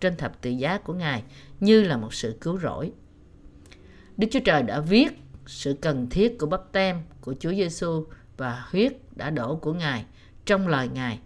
trên 0.04 0.16
thập 0.16 0.41
tự 0.41 0.49
giá 0.49 0.78
của 0.78 0.93
Ngài 0.93 1.24
như 1.60 1.84
là 1.84 1.97
một 1.97 2.14
sự 2.14 2.38
cứu 2.41 2.60
rỗi. 2.60 2.91
Đức 4.18 4.28
Chúa 4.32 4.39
Trời 4.39 4.64
đã 4.64 4.80
viết 4.80 5.20
sự 5.45 5.78
cần 5.82 6.08
thiết 6.10 6.38
của 6.39 6.45
bắp 6.45 6.72
tem 6.72 7.01
của 7.22 7.36
Chúa 7.39 7.51
Giêsu 7.51 8.06
và 8.38 8.66
huyết 8.72 8.93
đã 9.16 9.30
đổ 9.30 9.56
của 9.56 9.74
Ngài 9.74 10.06
trong 10.45 10.68
lời 10.68 10.89
Ngài. 10.93 11.20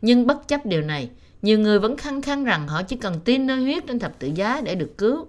Nhưng 0.00 0.26
bất 0.26 0.48
chấp 0.48 0.66
điều 0.66 0.82
này, 0.82 1.10
nhiều 1.42 1.58
người 1.58 1.78
vẫn 1.78 1.96
khăng 1.96 2.22
khăng 2.22 2.44
rằng 2.44 2.68
họ 2.68 2.82
chỉ 2.82 2.96
cần 2.96 3.20
tin 3.24 3.46
nơi 3.46 3.62
huyết 3.62 3.86
trên 3.86 3.98
thập 3.98 4.18
tự 4.18 4.30
giá 4.34 4.60
để 4.64 4.74
được 4.74 4.98
cứu. 4.98 5.26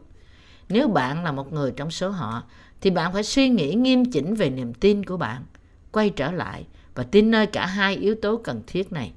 Nếu 0.70 0.88
bạn 0.88 1.24
là 1.24 1.32
một 1.32 1.54
người 1.54 1.72
trong 1.76 1.92
số 1.92 2.10
họ, 2.10 2.44
thì 2.82 2.90
bạn 2.90 3.14
phải 3.14 3.24
suy 3.24 3.50
nghĩ 3.50 3.74
nghiêm 3.74 4.12
chỉnh 4.12 4.36
về 4.36 4.50
niềm 4.50 4.74
tin 4.74 5.06
của 5.06 5.18
bạn, 5.18 5.44
quay 5.92 6.10
trở 6.10 6.32
lại 6.32 6.66
và 6.96 7.04
tin 7.04 7.32
nơi 7.32 7.46
cả 7.46 7.66
hai 7.66 7.96
yếu 7.96 8.16
tố 8.16 8.38
cần 8.38 8.62
thiết 8.68 8.92
này. 8.92 9.12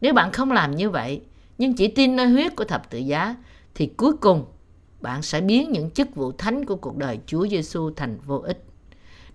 Nếu 0.00 0.14
bạn 0.14 0.32
không 0.32 0.52
làm 0.52 0.76
như 0.76 0.90
vậy, 0.90 1.20
nhưng 1.62 1.74
chỉ 1.74 1.88
tin 1.88 2.16
nơi 2.16 2.26
huyết 2.26 2.56
của 2.56 2.64
thập 2.64 2.90
tự 2.90 2.98
giá, 2.98 3.36
thì 3.74 3.86
cuối 3.86 4.16
cùng 4.16 4.44
bạn 5.00 5.22
sẽ 5.22 5.40
biến 5.40 5.72
những 5.72 5.90
chức 5.90 6.14
vụ 6.14 6.32
thánh 6.32 6.64
của 6.64 6.76
cuộc 6.76 6.96
đời 6.96 7.18
Chúa 7.26 7.48
Giêsu 7.48 7.90
thành 7.96 8.18
vô 8.26 8.38
ích. 8.38 8.64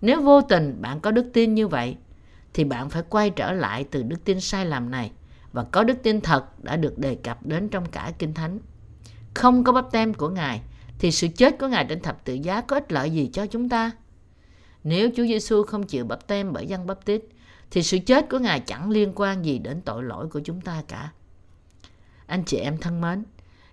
Nếu 0.02 0.22
vô 0.22 0.42
tình 0.42 0.82
bạn 0.82 1.00
có 1.00 1.12
đức 1.12 1.30
tin 1.34 1.56
như 1.56 1.68
vậy, 1.68 1.98
thì 2.54 2.64
bạn 2.64 2.90
phải 2.90 3.04
quay 3.10 3.30
trở 3.30 3.52
lại 3.52 3.84
từ 3.92 4.04
đức 4.04 4.24
tin 4.26 4.40
sai 4.40 4.66
lầm 4.66 4.92
này 4.92 5.12
và 5.54 5.64
có 5.64 5.84
đức 5.84 5.98
tin 6.04 6.22
thật 6.22 6.64
đã 6.64 6.78
được 6.78 6.98
đề 6.98 7.16
cập 7.16 7.46
đến 7.46 7.70
trong 7.70 7.86
cả 7.86 8.12
Kinh 8.20 8.34
Thánh. 8.34 8.60
Không 9.34 9.64
có 9.64 9.72
bắp 9.72 9.92
tem 9.92 10.14
của 10.14 10.30
Ngài, 10.30 10.62
thì 11.00 11.12
sự 11.12 11.28
chết 11.28 11.60
của 11.60 11.68
Ngài 11.68 11.86
trên 11.90 12.00
thập 12.00 12.26
tự 12.26 12.34
giá 12.34 12.62
có 12.62 12.76
ích 12.76 12.92
lợi 12.92 13.10
gì 13.10 13.30
cho 13.34 13.46
chúng 13.46 13.70
ta? 13.70 13.92
Nếu 14.84 15.10
Chúa 15.16 15.26
Giêsu 15.26 15.64
không 15.64 15.84
chịu 15.84 16.06
bắp 16.06 16.28
tem 16.28 16.54
bởi 16.54 16.68
dân 16.68 16.88
bắp 16.88 17.06
tít, 17.06 17.22
thì 17.72 17.84
sự 17.84 17.98
chết 18.06 18.30
của 18.30 18.40
Ngài 18.40 18.60
chẳng 18.60 18.90
liên 18.90 19.12
quan 19.16 19.46
gì 19.46 19.60
đến 19.60 19.82
tội 19.82 20.04
lỗi 20.04 20.28
của 20.28 20.40
chúng 20.40 20.62
ta 20.62 20.84
cả. 20.88 21.12
Anh 22.28 22.44
chị 22.44 22.58
em 22.58 22.78
thân 22.78 23.02
mến, 23.02 23.24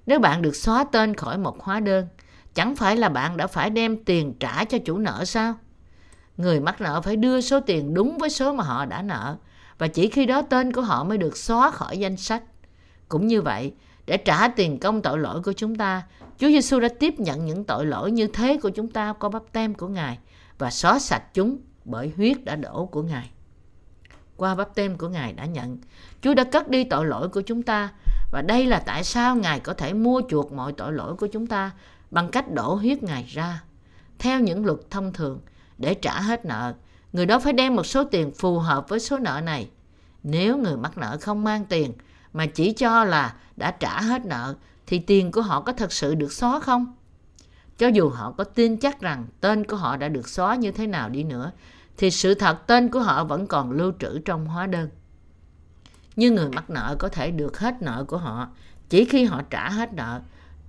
nếu 0.06 0.18
bạn 0.18 0.42
được 0.42 0.56
xóa 0.56 0.84
tên 0.92 1.14
khỏi 1.14 1.38
một 1.38 1.62
hóa 1.62 1.80
đơn, 1.80 2.06
chẳng 2.54 2.76
phải 2.76 2.96
là 2.96 3.08
bạn 3.08 3.36
đã 3.36 3.46
phải 3.46 3.70
đem 3.70 4.04
tiền 4.04 4.34
trả 4.40 4.64
cho 4.64 4.78
chủ 4.84 4.98
nợ 4.98 5.24
sao? 5.24 5.54
Người 6.36 6.60
mắc 6.60 6.80
nợ 6.80 7.00
phải 7.00 7.16
đưa 7.16 7.40
số 7.40 7.60
tiền 7.60 7.94
đúng 7.94 8.18
với 8.18 8.30
số 8.30 8.52
mà 8.52 8.64
họ 8.64 8.84
đã 8.84 9.02
nợ 9.02 9.36
và 9.78 9.88
chỉ 9.88 10.08
khi 10.08 10.26
đó 10.26 10.42
tên 10.42 10.72
của 10.72 10.82
họ 10.82 11.04
mới 11.04 11.18
được 11.18 11.36
xóa 11.36 11.70
khỏi 11.70 11.98
danh 11.98 12.16
sách. 12.16 12.42
Cũng 13.08 13.26
như 13.26 13.42
vậy, 13.42 13.72
để 14.06 14.16
trả 14.16 14.48
tiền 14.48 14.78
công 14.78 15.02
tội 15.02 15.18
lỗi 15.18 15.42
của 15.42 15.52
chúng 15.52 15.76
ta, 15.76 16.02
Chúa 16.38 16.48
Giêsu 16.48 16.80
đã 16.80 16.88
tiếp 17.00 17.14
nhận 17.20 17.44
những 17.44 17.64
tội 17.64 17.86
lỗi 17.86 18.10
như 18.10 18.26
thế 18.26 18.58
của 18.62 18.70
chúng 18.70 18.90
ta 18.90 19.12
qua 19.12 19.28
bắp 19.28 19.42
tem 19.52 19.74
của 19.74 19.88
Ngài 19.88 20.18
và 20.58 20.70
xóa 20.70 20.98
sạch 20.98 21.34
chúng 21.34 21.58
bởi 21.84 22.12
huyết 22.16 22.44
đã 22.44 22.56
đổ 22.56 22.86
của 22.86 23.02
Ngài. 23.02 23.30
Qua 24.36 24.54
bắp 24.54 24.74
tem 24.74 24.96
của 24.96 25.08
Ngài 25.08 25.32
đã 25.32 25.44
nhận, 25.44 25.78
Chúa 26.22 26.34
đã 26.34 26.44
cất 26.44 26.68
đi 26.68 26.84
tội 26.84 27.06
lỗi 27.06 27.28
của 27.28 27.40
chúng 27.40 27.62
ta 27.62 27.90
và 28.34 28.42
đây 28.42 28.66
là 28.66 28.78
tại 28.78 29.04
sao 29.04 29.36
Ngài 29.36 29.60
có 29.60 29.74
thể 29.74 29.92
mua 29.92 30.22
chuộc 30.28 30.52
mọi 30.52 30.72
tội 30.72 30.92
lỗi 30.92 31.14
của 31.16 31.26
chúng 31.26 31.46
ta 31.46 31.70
bằng 32.10 32.28
cách 32.30 32.52
đổ 32.52 32.74
huyết 32.74 33.02
Ngài 33.02 33.24
ra. 33.24 33.62
Theo 34.18 34.40
những 34.40 34.66
luật 34.66 34.78
thông 34.90 35.12
thường, 35.12 35.40
để 35.78 35.94
trả 35.94 36.20
hết 36.20 36.44
nợ, 36.44 36.74
người 37.12 37.26
đó 37.26 37.38
phải 37.38 37.52
đem 37.52 37.76
một 37.76 37.86
số 37.86 38.04
tiền 38.04 38.32
phù 38.32 38.58
hợp 38.58 38.88
với 38.88 39.00
số 39.00 39.18
nợ 39.18 39.40
này. 39.44 39.70
Nếu 40.22 40.56
người 40.56 40.76
mắc 40.76 40.98
nợ 40.98 41.16
không 41.20 41.44
mang 41.44 41.64
tiền 41.64 41.92
mà 42.32 42.46
chỉ 42.46 42.72
cho 42.72 43.04
là 43.04 43.34
đã 43.56 43.70
trả 43.70 44.00
hết 44.00 44.26
nợ 44.26 44.54
thì 44.86 44.98
tiền 44.98 45.32
của 45.32 45.42
họ 45.42 45.60
có 45.60 45.72
thật 45.72 45.92
sự 45.92 46.14
được 46.14 46.32
xóa 46.32 46.60
không? 46.60 46.94
Cho 47.78 47.88
dù 47.88 48.08
họ 48.08 48.34
có 48.38 48.44
tin 48.44 48.76
chắc 48.76 49.00
rằng 49.00 49.26
tên 49.40 49.66
của 49.66 49.76
họ 49.76 49.96
đã 49.96 50.08
được 50.08 50.28
xóa 50.28 50.54
như 50.54 50.72
thế 50.72 50.86
nào 50.86 51.08
đi 51.08 51.22
nữa 51.24 51.52
thì 51.96 52.10
sự 52.10 52.34
thật 52.34 52.66
tên 52.66 52.90
của 52.90 53.00
họ 53.00 53.24
vẫn 53.24 53.46
còn 53.46 53.70
lưu 53.72 53.92
trữ 54.00 54.18
trong 54.18 54.46
hóa 54.46 54.66
đơn. 54.66 54.88
Nhưng 56.16 56.34
người 56.34 56.48
mắc 56.48 56.70
nợ 56.70 56.96
có 56.98 57.08
thể 57.08 57.30
được 57.30 57.58
hết 57.58 57.82
nợ 57.82 58.04
của 58.08 58.18
họ 58.18 58.48
chỉ 58.88 59.04
khi 59.04 59.24
họ 59.24 59.42
trả 59.50 59.70
hết 59.70 59.92
nợ 59.92 60.20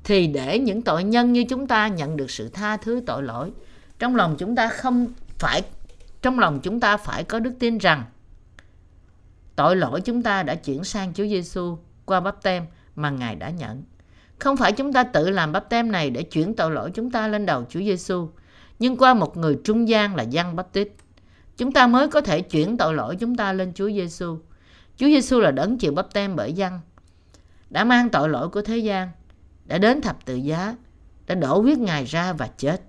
thì 0.04 0.28
để 0.28 0.60
những 0.60 0.82
tội 0.82 1.04
nhân 1.04 1.34
như 1.34 1.44
chúng 1.50 1.68
ta 1.68 1.88
nhận 1.88 2.18
được 2.18 2.32
sự 2.32 2.50
tha 2.50 2.78
thứ 2.78 3.02
tội 3.06 3.24
lỗi 3.24 3.52
trong 4.00 4.16
lòng 4.16 4.36
chúng 4.38 4.56
ta 4.56 4.68
không 4.68 5.08
phải 5.40 5.64
trong 6.22 6.40
lòng 6.40 6.60
chúng 6.64 6.80
ta 6.80 6.98
phải 6.98 7.24
có 7.24 7.40
đức 7.40 7.54
tin 7.60 7.78
rằng 7.78 8.04
tội 9.56 9.76
lỗi 9.76 10.02
chúng 10.02 10.24
ta 10.24 10.44
đã 10.44 10.56
chuyển 10.56 10.84
sang 10.84 11.14
Chúa 11.14 11.24
Giêsu 11.24 11.78
qua 12.06 12.20
bắp 12.20 12.44
tem 12.44 12.66
mà 12.96 13.10
Ngài 13.10 13.36
đã 13.36 13.50
nhận. 13.50 13.84
Không 14.40 14.58
phải 14.58 14.72
chúng 14.72 14.94
ta 14.94 15.04
tự 15.04 15.30
làm 15.30 15.52
bắp 15.52 15.70
tem 15.70 15.92
này 15.92 16.10
để 16.10 16.24
chuyển 16.24 16.54
tội 16.56 16.72
lỗi 16.72 16.92
chúng 16.94 17.12
ta 17.12 17.28
lên 17.28 17.46
đầu 17.46 17.66
Chúa 17.70 17.80
Giêsu, 17.80 18.30
nhưng 18.80 18.98
qua 18.98 19.14
một 19.14 19.38
người 19.38 19.58
trung 19.64 19.90
gian 19.90 20.16
là 20.16 20.24
Giăng 20.24 20.56
baptist 20.56 20.88
Tít, 20.88 20.98
chúng 21.58 21.72
ta 21.72 21.88
mới 21.88 22.08
có 22.08 22.22
thể 22.22 22.42
chuyển 22.42 22.78
tội 22.78 22.94
lỗi 22.94 23.16
chúng 23.16 23.36
ta 23.36 23.54
lên 23.54 23.74
Chúa 23.74 23.90
Giêsu. 23.90 24.38
Chúa 24.98 25.08
Giêsu 25.08 25.40
là 25.40 25.52
đấng 25.52 25.78
chịu 25.78 25.92
bắp 25.92 26.14
tem 26.14 26.36
bởi 26.36 26.54
dân, 26.54 26.80
đã 27.70 27.84
mang 27.84 28.10
tội 28.10 28.30
lỗi 28.30 28.50
của 28.50 28.62
thế 28.62 28.78
gian, 28.78 29.10
đã 29.66 29.78
đến 29.78 30.02
thập 30.02 30.26
tự 30.26 30.36
giá, 30.36 30.76
đã 31.28 31.36
đổ 31.36 31.62
huyết 31.62 31.78
Ngài 31.78 32.06
ra 32.06 32.34
và 32.34 32.48
chết. 32.58 32.82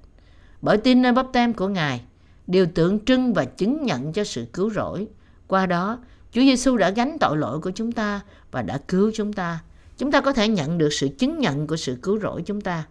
Bởi 0.63 0.77
tin 0.77 1.03
nơi 1.03 1.13
bắp 1.13 1.27
tem 1.33 1.53
của 1.53 1.69
Ngài, 1.69 2.03
điều 2.47 2.67
tượng 2.67 3.05
trưng 3.05 3.35
và 3.35 3.45
chứng 3.45 3.85
nhận 3.85 4.13
cho 4.13 4.25
sự 4.25 4.47
cứu 4.53 4.71
rỗi. 4.71 5.09
Qua 5.47 5.67
đó, 5.67 5.99
Chúa 6.33 6.41
Giêsu 6.41 6.77
đã 6.77 6.91
gánh 6.91 7.17
tội 7.21 7.37
lỗi 7.37 7.61
của 7.61 7.71
chúng 7.71 7.93
ta 7.93 8.21
và 8.51 8.63
đã 8.63 8.79
cứu 8.89 9.11
chúng 9.15 9.33
ta. 9.33 9.61
Chúng 9.99 10.13
ta 10.13 10.21
có 10.21 10.33
thể 10.33 10.49
nhận 10.49 10.79
được 10.79 10.93
sự 10.93 11.09
chứng 11.19 11.39
nhận 11.39 11.67
của 11.67 11.77
sự 11.77 11.99
cứu 12.03 12.21
rỗi 12.21 12.43
chúng 12.47 12.61
ta. 12.61 12.87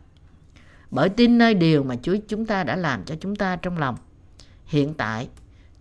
Bởi 0.91 1.09
tin 1.09 1.38
nơi 1.38 1.53
điều 1.53 1.84
mà 1.84 1.95
Chúa 2.01 2.16
chúng 2.28 2.45
ta 2.45 2.63
đã 2.63 2.76
làm 2.76 3.03
cho 3.05 3.16
chúng 3.20 3.36
ta 3.36 3.55
trong 3.55 3.78
lòng. 3.78 3.95
Hiện 4.66 4.93
tại, 4.93 5.28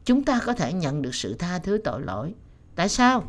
chúng 0.05 0.24
ta 0.24 0.41
có 0.47 0.53
thể 0.53 0.72
nhận 0.72 1.03
được 1.03 1.14
sự 1.14 1.35
tha 1.35 1.59
thứ 1.59 1.78
tội 1.85 2.03
lỗi. 2.03 2.35
Tại 2.77 2.89
sao? 2.89 3.25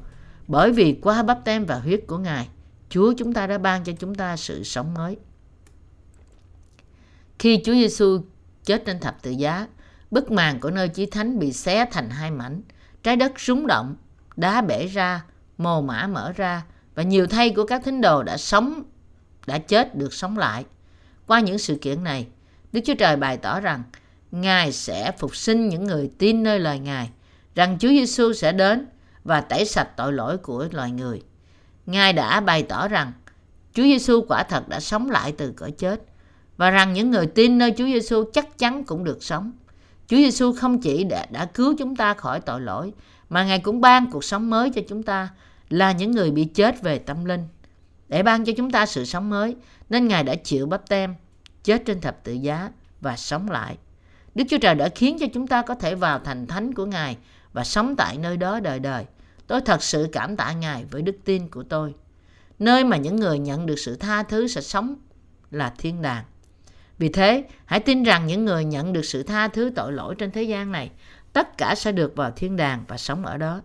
Bởi 0.47 0.71
vì 0.71 0.99
qua 1.01 1.23
bắp 1.23 1.45
tem 1.45 1.65
và 1.65 1.79
huyết 1.79 2.03
của 2.07 2.17
Ngài, 2.17 2.47
Chúa 2.89 3.13
chúng 3.17 3.33
ta 3.33 3.47
đã 3.47 3.57
ban 3.57 3.83
cho 3.83 3.93
chúng 3.99 4.15
ta 4.15 4.37
sự 4.37 4.63
sống 4.63 4.93
mới. 4.93 5.17
Khi 7.39 7.61
Chúa 7.65 7.73
Giêsu 7.73 8.21
chết 8.63 8.83
trên 8.85 8.99
thập 8.99 9.21
tự 9.21 9.31
giá, 9.31 9.67
bức 10.11 10.31
màn 10.31 10.59
của 10.59 10.71
nơi 10.71 10.89
chí 10.89 11.05
thánh 11.05 11.39
bị 11.39 11.53
xé 11.53 11.85
thành 11.91 12.09
hai 12.09 12.31
mảnh, 12.31 12.61
trái 13.03 13.15
đất 13.15 13.39
rúng 13.39 13.67
động, 13.67 13.95
đá 14.35 14.61
bể 14.61 14.87
ra, 14.87 15.25
mồ 15.57 15.81
mã 15.81 16.07
mở 16.07 16.31
ra 16.35 16.63
và 16.95 17.03
nhiều 17.03 17.27
thây 17.27 17.49
của 17.49 17.65
các 17.65 17.81
thính 17.85 18.01
đồ 18.01 18.23
đã 18.23 18.37
sống, 18.37 18.83
đã 19.47 19.57
chết 19.57 19.95
được 19.95 20.13
sống 20.13 20.37
lại. 20.37 20.65
Qua 21.27 21.39
những 21.39 21.57
sự 21.57 21.75
kiện 21.75 22.03
này, 22.03 22.27
Đức 22.71 22.81
Chúa 22.85 22.95
Trời 22.95 23.15
bày 23.15 23.37
tỏ 23.37 23.59
rằng 23.59 23.83
Ngài 24.31 24.71
sẽ 24.71 25.11
phục 25.17 25.35
sinh 25.35 25.69
những 25.69 25.83
người 25.83 26.11
tin 26.17 26.43
nơi 26.43 26.59
lời 26.59 26.79
Ngài, 26.79 27.09
rằng 27.55 27.77
Chúa 27.79 27.89
Giêsu 27.89 28.33
sẽ 28.33 28.51
đến 28.51 28.87
và 29.25 29.41
tẩy 29.41 29.65
sạch 29.65 29.89
tội 29.97 30.13
lỗi 30.13 30.37
của 30.37 30.67
loài 30.71 30.91
người. 30.91 31.21
Ngài 31.85 32.13
đã 32.13 32.39
bày 32.39 32.63
tỏ 32.63 32.87
rằng 32.87 33.11
Chúa 33.73 33.83
Giêsu 33.83 34.25
quả 34.27 34.43
thật 34.43 34.69
đã 34.69 34.79
sống 34.79 35.09
lại 35.09 35.31
từ 35.37 35.51
cõi 35.51 35.71
chết 35.71 36.01
và 36.57 36.69
rằng 36.69 36.93
những 36.93 37.11
người 37.11 37.27
tin 37.27 37.57
nơi 37.57 37.73
Chúa 37.77 37.85
Giêsu 37.85 38.23
chắc 38.33 38.57
chắn 38.57 38.83
cũng 38.83 39.03
được 39.03 39.23
sống. 39.23 39.51
Chúa 40.07 40.17
Giêsu 40.17 40.53
không 40.53 40.81
chỉ 40.81 41.03
đã, 41.03 41.25
đã 41.29 41.45
cứu 41.45 41.75
chúng 41.77 41.95
ta 41.95 42.13
khỏi 42.13 42.39
tội 42.39 42.61
lỗi 42.61 42.93
mà 43.29 43.43
Ngài 43.43 43.59
cũng 43.59 43.81
ban 43.81 44.11
cuộc 44.11 44.23
sống 44.23 44.49
mới 44.49 44.69
cho 44.69 44.81
chúng 44.87 45.03
ta 45.03 45.29
là 45.69 45.91
những 45.91 46.11
người 46.11 46.31
bị 46.31 46.45
chết 46.45 46.81
về 46.81 46.99
tâm 46.99 47.25
linh. 47.25 47.47
Để 48.07 48.23
ban 48.23 48.45
cho 48.45 48.53
chúng 48.57 48.71
ta 48.71 48.85
sự 48.85 49.05
sống 49.05 49.29
mới 49.29 49.55
nên 49.89 50.07
Ngài 50.07 50.23
đã 50.23 50.35
chịu 50.35 50.67
bắp 50.67 50.89
tem, 50.89 51.15
chết 51.63 51.85
trên 51.85 52.01
thập 52.01 52.23
tự 52.23 52.33
giá 52.33 52.69
và 53.01 53.15
sống 53.17 53.51
lại. 53.51 53.77
Đức 54.35 54.43
Chúa 54.49 54.57
Trời 54.57 54.75
đã 54.75 54.89
khiến 54.89 55.17
cho 55.19 55.25
chúng 55.33 55.47
ta 55.47 55.61
có 55.61 55.75
thể 55.75 55.95
vào 55.95 56.19
thành 56.19 56.47
thánh 56.47 56.73
của 56.73 56.85
Ngài 56.85 57.17
và 57.53 57.63
sống 57.63 57.95
tại 57.95 58.17
nơi 58.17 58.37
đó 58.37 58.59
đời 58.59 58.79
đời. 58.79 59.05
Tôi 59.47 59.61
thật 59.61 59.83
sự 59.83 60.09
cảm 60.11 60.35
tạ 60.35 60.53
Ngài 60.53 60.85
với 60.85 61.01
đức 61.01 61.15
tin 61.25 61.49
của 61.49 61.63
tôi. 61.63 61.93
Nơi 62.59 62.83
mà 62.83 62.97
những 62.97 63.15
người 63.15 63.39
nhận 63.39 63.65
được 63.65 63.79
sự 63.79 63.95
tha 63.95 64.23
thứ 64.23 64.47
sẽ 64.47 64.61
sống 64.61 64.95
là 65.51 65.73
thiên 65.77 66.01
đàng. 66.01 66.23
Vì 66.97 67.09
thế, 67.09 67.47
hãy 67.65 67.79
tin 67.79 68.03
rằng 68.03 68.27
những 68.27 68.45
người 68.45 68.65
nhận 68.65 68.93
được 68.93 69.05
sự 69.05 69.23
tha 69.23 69.47
thứ 69.47 69.71
tội 69.75 69.93
lỗi 69.93 70.15
trên 70.17 70.31
thế 70.31 70.43
gian 70.43 70.71
này, 70.71 70.91
tất 71.33 71.57
cả 71.57 71.75
sẽ 71.75 71.91
được 71.91 72.15
vào 72.15 72.31
thiên 72.31 72.55
đàng 72.55 72.83
và 72.87 72.97
sống 72.97 73.25
ở 73.25 73.37
đó. 73.37 73.61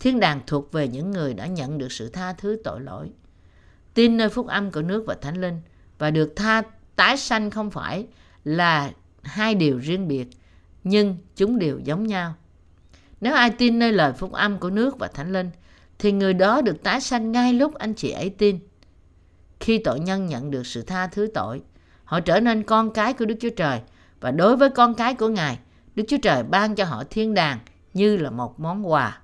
Thiên 0.00 0.20
đàng 0.20 0.40
thuộc 0.46 0.72
về 0.72 0.88
những 0.88 1.10
người 1.10 1.34
đã 1.34 1.46
nhận 1.46 1.78
được 1.78 1.92
sự 1.92 2.08
tha 2.08 2.32
thứ 2.32 2.58
tội 2.64 2.80
lỗi. 2.80 3.10
Tin 3.94 4.16
nơi 4.16 4.28
phúc 4.28 4.46
âm 4.46 4.70
của 4.70 4.82
nước 4.82 5.04
và 5.06 5.14
thánh 5.20 5.40
linh 5.40 5.60
và 5.98 6.10
được 6.10 6.32
tha 6.36 6.62
tái 6.96 7.16
sanh 7.16 7.50
không 7.50 7.70
phải 7.70 8.06
là 8.44 8.92
hai 9.22 9.54
điều 9.54 9.78
riêng 9.78 10.08
biệt, 10.08 10.28
nhưng 10.84 11.16
chúng 11.36 11.58
đều 11.58 11.78
giống 11.78 12.06
nhau. 12.06 12.34
Nếu 13.20 13.34
ai 13.34 13.50
tin 13.50 13.78
nơi 13.78 13.92
lời 13.92 14.12
phúc 14.12 14.32
âm 14.32 14.58
của 14.58 14.70
nước 14.70 14.98
và 14.98 15.08
thánh 15.08 15.32
linh, 15.32 15.50
thì 15.98 16.12
người 16.12 16.34
đó 16.34 16.62
được 16.62 16.82
tái 16.82 17.00
sanh 17.00 17.32
ngay 17.32 17.52
lúc 17.52 17.74
anh 17.74 17.94
chị 17.94 18.10
ấy 18.10 18.30
tin. 18.30 18.58
Khi 19.60 19.78
tội 19.78 20.00
nhân 20.00 20.26
nhận 20.26 20.50
được 20.50 20.66
sự 20.66 20.82
tha 20.82 21.06
thứ 21.06 21.28
tội, 21.34 21.62
họ 22.04 22.20
trở 22.20 22.40
nên 22.40 22.62
con 22.62 22.90
cái 22.90 23.12
của 23.12 23.24
Đức 23.24 23.34
Chúa 23.40 23.50
Trời 23.56 23.80
và 24.20 24.30
đối 24.30 24.56
với 24.56 24.70
con 24.70 24.94
cái 24.94 25.14
của 25.14 25.28
Ngài, 25.28 25.58
Đức 25.94 26.04
Chúa 26.08 26.18
Trời 26.22 26.42
ban 26.42 26.74
cho 26.74 26.84
họ 26.84 27.04
thiên 27.10 27.34
đàng 27.34 27.58
như 27.94 28.16
là 28.16 28.30
một 28.30 28.60
món 28.60 28.90
quà. 28.90 29.20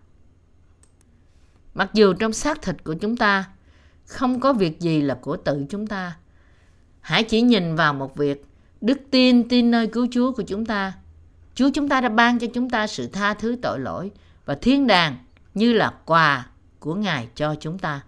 Mặc 1.75 1.91
dù 1.95 2.15
trong 2.15 2.33
xác 2.33 2.63
thịt 2.63 2.85
của 2.85 2.95
chúng 2.95 3.17
ta 3.17 3.45
không 4.05 4.41
có 4.41 4.53
việc 4.53 4.81
gì 4.81 5.03
là 5.03 5.15
của 5.15 5.37
tự 5.37 5.67
chúng 5.69 5.87
ta, 5.87 6.17
hãy 7.01 7.23
chỉ 7.23 7.41
nhìn 7.41 7.77
vào 7.77 7.95
một 7.95 8.17
việc 8.17 8.47
đức 8.81 8.99
tin 9.11 9.49
tin 9.49 9.71
nơi 9.71 9.87
cứu 9.87 10.07
Chúa 10.11 10.33
của 10.33 10.43
chúng 10.43 10.67
ta. 10.67 10.93
Chúa 11.57 11.71
chúng 11.75 11.89
ta 11.89 12.01
đã 12.01 12.09
ban 12.09 12.39
cho 12.39 12.47
chúng 12.55 12.71
ta 12.71 12.87
sự 12.87 13.07
tha 13.07 13.35
thứ 13.35 13.57
tội 13.63 13.81
lỗi 13.81 14.11
và 14.45 14.55
thiên 14.55 14.87
đàng 14.87 15.17
như 15.55 15.73
là 15.73 15.93
quà 16.05 16.47
của 16.81 16.95
Ngài 16.95 17.29
cho 17.35 17.55
chúng 17.61 17.79
ta. 17.79 18.01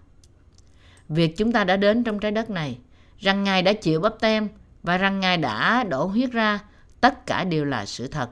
Việc 1.07 1.37
chúng 1.37 1.51
ta 1.51 1.63
đã 1.63 1.77
đến 1.77 2.03
trong 2.03 2.19
trái 2.19 2.31
đất 2.31 2.49
này, 2.49 2.77
rằng 3.19 3.43
Ngài 3.43 3.61
đã 3.61 3.73
chịu 3.73 4.01
bắp 4.01 4.19
tem 4.19 4.47
và 4.83 4.97
rằng 4.97 5.19
Ngài 5.19 5.37
đã 5.37 5.83
đổ 5.83 6.05
huyết 6.05 6.31
ra, 6.31 6.59
tất 7.01 7.25
cả 7.25 7.43
đều 7.43 7.65
là 7.65 7.85
sự 7.85 8.07
thật. 8.07 8.29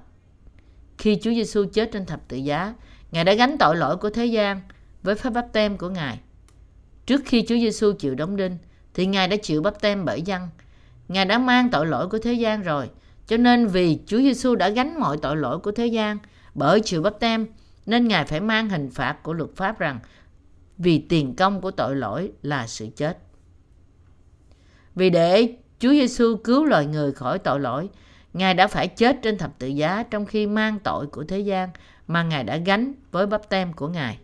Khi 0.97 1.20
Chúa 1.22 1.32
Giêsu 1.32 1.65
chết 1.74 1.89
trên 1.91 2.05
thập 2.05 2.28
tự 2.28 2.38
giá, 2.38 2.74
Ngài 3.11 3.24
đã 3.24 3.34
gánh 3.34 3.57
tội 3.57 3.76
lỗi 3.76 3.97
của 3.97 4.09
thế 4.09 4.26
gian 4.26 4.61
với 5.03 5.15
phép 5.15 5.30
bắp 5.30 5.53
tem 5.53 5.78
của 5.78 5.89
Ngài. 5.89 6.20
Trước 7.05 7.22
khi 7.26 7.45
Chúa 7.47 7.55
Giêsu 7.55 7.93
chịu 7.93 8.15
đóng 8.15 8.36
đinh, 8.36 8.57
thì 8.93 9.05
Ngài 9.05 9.28
đã 9.28 9.38
chịu 9.43 9.61
bắp 9.61 9.82
tem 9.82 10.05
bởi 10.05 10.22
dân. 10.22 10.49
Ngài 11.07 11.26
đã 11.26 11.38
mang 11.38 11.70
tội 11.72 11.86
lỗi 11.86 12.09
của 12.09 12.20
thế 12.20 12.34
gian 12.34 12.61
rồi, 12.61 12.89
cho 13.28 13.38
nên 13.38 13.67
vì 13.67 13.99
Chúa 14.05 14.17
Giêsu 14.17 14.55
đã 14.55 14.69
gánh 14.69 14.99
mọi 14.99 15.17
tội 15.17 15.38
lỗi 15.38 15.59
của 15.59 15.71
thế 15.71 15.88
gian 15.88 16.17
bởi 16.55 16.82
chịu 16.82 17.01
bắp 17.01 17.19
tem, 17.19 17.47
nên 17.86 18.07
Ngài 18.07 18.25
phải 18.25 18.39
mang 18.39 18.69
hình 18.69 18.89
phạt 18.89 19.23
của 19.23 19.34
luật 19.34 19.49
pháp 19.55 19.80
rằng 19.80 19.99
vì 20.78 20.99
tiền 21.09 21.36
công 21.36 21.61
của 21.61 21.71
tội 21.71 21.95
lỗi 21.95 22.32
là 22.41 22.67
sự 22.67 22.88
chết. 22.95 23.17
Vì 24.95 25.09
để 25.09 25.55
Chúa 25.80 25.91
Giêsu 25.91 26.38
cứu 26.43 26.65
loài 26.65 26.86
người 26.86 27.11
khỏi 27.11 27.39
tội 27.39 27.59
lỗi, 27.59 27.89
Ngài 28.34 28.53
đã 28.53 28.67
phải 28.67 28.88
chết 28.88 29.19
trên 29.21 29.38
thập 29.38 29.59
tự 29.59 29.67
giá 29.67 30.03
trong 30.03 30.25
khi 30.25 30.47
mang 30.47 30.80
tội 30.80 31.07
của 31.07 31.23
thế 31.23 31.39
gian 31.39 31.69
mà 32.07 32.23
Ngài 32.23 32.43
đã 32.43 32.57
gánh 32.57 32.93
với 33.11 33.28
bắp 33.28 33.49
tem 33.49 33.73
của 33.73 33.88
Ngài. 33.88 34.19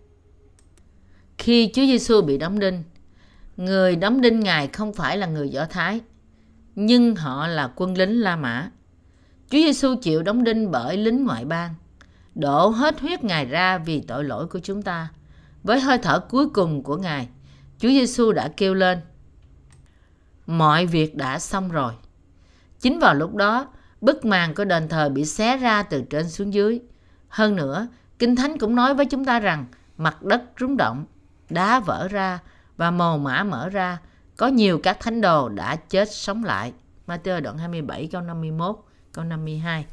Khi 1.38 1.72
Chúa 1.74 1.82
Giêsu 1.82 2.22
bị 2.22 2.38
đóng 2.38 2.60
đinh, 2.60 2.84
người 3.58 3.96
đóng 3.96 4.22
đinh 4.22 4.40
Ngài 4.40 4.68
không 4.68 4.94
phải 4.94 5.18
là 5.18 5.28
người 5.28 5.50
Do 5.50 5.66
Thái, 5.66 6.02
nhưng 6.76 7.16
họ 7.16 7.48
là 7.48 7.72
quân 7.76 7.98
lính 7.98 8.22
La 8.22 8.36
Mã. 8.36 8.70
Chúa 9.54 9.60
Giêsu 9.60 9.96
chịu 9.96 10.24
đóng 10.24 10.44
đinh 10.44 10.72
bởi 10.72 10.98
lính 10.98 11.26
ngoại 11.26 11.46
bang, 11.46 11.76
đổ 12.36 12.68
hết 12.68 13.00
huyết 13.00 13.24
Ngài 13.24 13.46
ra 13.46 13.78
vì 13.78 14.02
tội 14.02 14.24
lỗi 14.24 14.48
của 14.48 14.60
chúng 14.60 14.82
ta. 14.82 15.10
Với 15.64 15.80
hơi 15.80 15.98
thở 15.98 16.20
cuối 16.20 16.50
cùng 16.50 16.84
của 16.84 16.98
Ngài, 16.98 17.30
Chúa 17.80 17.88
Giêsu 17.88 18.32
đã 18.32 18.50
kêu 18.58 18.74
lên: 18.74 19.00
Mọi 20.48 20.86
việc 20.86 21.16
đã 21.16 21.40
xong 21.40 21.70
rồi. 21.70 21.94
Chính 22.80 23.00
vào 23.00 23.16
lúc 23.16 23.36
đó, 23.36 23.68
bức 24.02 24.26
màn 24.26 24.56
của 24.56 24.66
đền 24.66 24.88
thờ 24.88 25.10
bị 25.10 25.26
xé 25.26 25.58
ra 25.58 25.84
từ 25.84 26.04
trên 26.10 26.30
xuống 26.30 26.54
dưới. 26.54 26.82
Hơn 27.28 27.56
nữa, 27.56 27.88
Kinh 28.20 28.36
Thánh 28.36 28.60
cũng 28.60 28.76
nói 28.76 28.94
với 28.94 29.06
chúng 29.06 29.26
ta 29.26 29.40
rằng 29.40 29.66
mặt 29.98 30.24
đất 30.24 30.42
rung 30.60 30.78
động, 30.78 31.06
đá 31.50 31.80
vỡ 31.80 32.08
ra 32.08 32.40
và 32.78 32.92
mồ 32.92 33.18
mã 33.18 33.44
mở 33.44 33.70
ra. 33.70 33.98
Có 34.38 34.48
nhiều 34.48 34.80
các 34.84 35.00
thánh 35.00 35.22
đồ 35.22 35.50
đã 35.50 35.76
chết 35.76 36.12
sống 36.12 36.44
lại. 36.44 36.74
Matthew 37.08 37.42
đoạn 37.42 37.58
27 37.58 38.10
câu 38.12 38.22
51, 38.22 38.86
câu 39.14 39.26
52. 39.26 39.86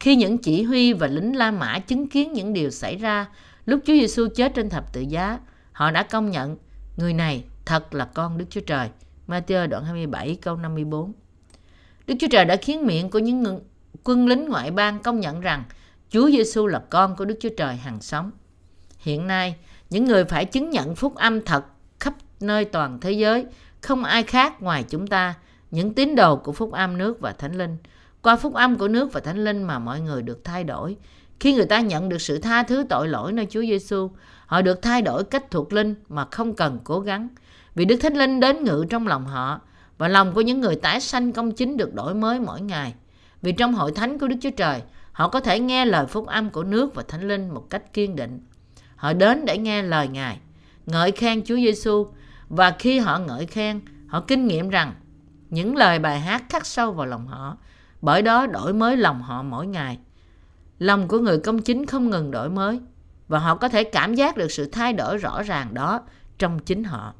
Khi 0.00 0.16
những 0.16 0.38
chỉ 0.38 0.62
huy 0.62 0.92
và 0.92 1.06
lính 1.06 1.36
La 1.36 1.50
Mã 1.50 1.78
chứng 1.78 2.08
kiến 2.08 2.32
những 2.32 2.52
điều 2.52 2.70
xảy 2.70 2.96
ra 2.96 3.26
lúc 3.66 3.80
Chúa 3.86 3.92
Giêsu 3.92 4.28
chết 4.34 4.52
trên 4.54 4.70
thập 4.70 4.92
tự 4.92 5.00
giá, 5.00 5.38
họ 5.72 5.90
đã 5.90 6.02
công 6.02 6.30
nhận 6.30 6.56
người 6.96 7.12
này 7.12 7.44
thật 7.64 7.94
là 7.94 8.04
con 8.04 8.38
Đức 8.38 8.44
Chúa 8.50 8.60
Trời. 8.60 8.88
Matthew 9.28 9.68
đoạn 9.68 9.84
27 9.84 10.38
câu 10.42 10.56
54. 10.56 11.12
Đức 12.06 12.14
Chúa 12.20 12.28
Trời 12.30 12.44
đã 12.44 12.56
khiến 12.56 12.86
miệng 12.86 13.10
của 13.10 13.18
những 13.18 13.60
quân 14.04 14.26
lính 14.26 14.48
ngoại 14.48 14.70
bang 14.70 14.98
công 14.98 15.20
nhận 15.20 15.40
rằng 15.40 15.64
Chúa 16.10 16.30
Giêsu 16.30 16.66
là 16.66 16.82
con 16.90 17.16
của 17.16 17.24
Đức 17.24 17.38
Chúa 17.40 17.48
Trời 17.56 17.76
hằng 17.76 18.00
sống. 18.00 18.30
Hiện 18.98 19.26
nay, 19.26 19.56
những 19.90 20.04
người 20.04 20.24
phải 20.24 20.44
chứng 20.44 20.70
nhận 20.70 20.94
phúc 20.94 21.14
âm 21.14 21.44
thật 21.44 21.64
khắp 22.00 22.14
nơi 22.40 22.64
toàn 22.64 23.00
thế 23.00 23.12
giới, 23.12 23.46
không 23.80 24.04
ai 24.04 24.22
khác 24.22 24.62
ngoài 24.62 24.84
chúng 24.88 25.06
ta, 25.06 25.34
những 25.70 25.94
tín 25.94 26.14
đồ 26.14 26.36
của 26.36 26.52
phúc 26.52 26.72
âm 26.72 26.98
nước 26.98 27.20
và 27.20 27.32
thánh 27.32 27.58
linh. 27.58 27.76
Qua 28.22 28.36
phúc 28.36 28.54
âm 28.54 28.78
của 28.78 28.88
nước 28.88 29.12
và 29.12 29.20
thánh 29.20 29.44
linh 29.44 29.62
mà 29.62 29.78
mọi 29.78 30.00
người 30.00 30.22
được 30.22 30.44
thay 30.44 30.64
đổi. 30.64 30.96
Khi 31.40 31.54
người 31.54 31.66
ta 31.66 31.80
nhận 31.80 32.08
được 32.08 32.20
sự 32.20 32.38
tha 32.38 32.62
thứ 32.62 32.84
tội 32.88 33.08
lỗi 33.08 33.32
nơi 33.32 33.46
Chúa 33.50 33.60
Giêsu, 33.60 34.10
họ 34.46 34.62
được 34.62 34.82
thay 34.82 35.02
đổi 35.02 35.24
cách 35.24 35.50
thuộc 35.50 35.72
linh 35.72 35.94
mà 36.08 36.24
không 36.30 36.54
cần 36.54 36.78
cố 36.84 37.00
gắng. 37.00 37.28
Vì 37.74 37.84
Đức 37.84 37.96
Thánh 37.96 38.14
Linh 38.14 38.40
đến 38.40 38.64
ngự 38.64 38.84
trong 38.90 39.06
lòng 39.06 39.26
họ 39.26 39.60
và 39.98 40.08
lòng 40.08 40.32
của 40.32 40.40
những 40.40 40.60
người 40.60 40.76
tái 40.76 41.00
sanh 41.00 41.32
công 41.32 41.52
chính 41.52 41.76
được 41.76 41.94
đổi 41.94 42.14
mới 42.14 42.40
mỗi 42.40 42.60
ngày. 42.60 42.94
Vì 43.42 43.52
trong 43.52 43.74
hội 43.74 43.92
thánh 43.92 44.18
của 44.18 44.28
Đức 44.28 44.36
Chúa 44.40 44.50
Trời, 44.50 44.82
họ 45.12 45.28
có 45.28 45.40
thể 45.40 45.60
nghe 45.60 45.84
lời 45.84 46.06
phúc 46.06 46.26
âm 46.26 46.50
của 46.50 46.64
nước 46.64 46.94
và 46.94 47.02
thánh 47.08 47.28
linh 47.28 47.48
một 47.48 47.66
cách 47.70 47.92
kiên 47.92 48.16
định. 48.16 48.40
Họ 48.96 49.12
đến 49.12 49.44
để 49.44 49.58
nghe 49.58 49.82
lời 49.82 50.08
Ngài, 50.08 50.38
ngợi 50.86 51.10
khen 51.10 51.44
Chúa 51.44 51.56
Giêsu 51.56 52.06
và 52.48 52.70
khi 52.78 52.98
họ 52.98 53.18
ngợi 53.18 53.46
khen, 53.46 53.80
họ 54.06 54.20
kinh 54.20 54.46
nghiệm 54.46 54.68
rằng 54.68 54.94
những 55.50 55.76
lời 55.76 55.98
bài 55.98 56.20
hát 56.20 56.44
khắc 56.48 56.66
sâu 56.66 56.92
vào 56.92 57.06
lòng 57.06 57.26
họ, 57.26 57.56
bởi 58.00 58.22
đó 58.22 58.46
đổi 58.46 58.72
mới 58.72 58.96
lòng 58.96 59.22
họ 59.22 59.42
mỗi 59.42 59.66
ngày. 59.66 59.98
Lòng 60.78 61.08
của 61.08 61.18
người 61.18 61.38
công 61.38 61.62
chính 61.62 61.86
không 61.86 62.10
ngừng 62.10 62.30
đổi 62.30 62.50
mới 62.50 62.80
và 63.28 63.38
họ 63.38 63.54
có 63.54 63.68
thể 63.68 63.84
cảm 63.84 64.14
giác 64.14 64.36
được 64.36 64.50
sự 64.50 64.68
thay 64.72 64.92
đổi 64.92 65.18
rõ 65.18 65.42
ràng 65.42 65.74
đó 65.74 66.00
trong 66.38 66.58
chính 66.58 66.84
họ. 66.84 67.14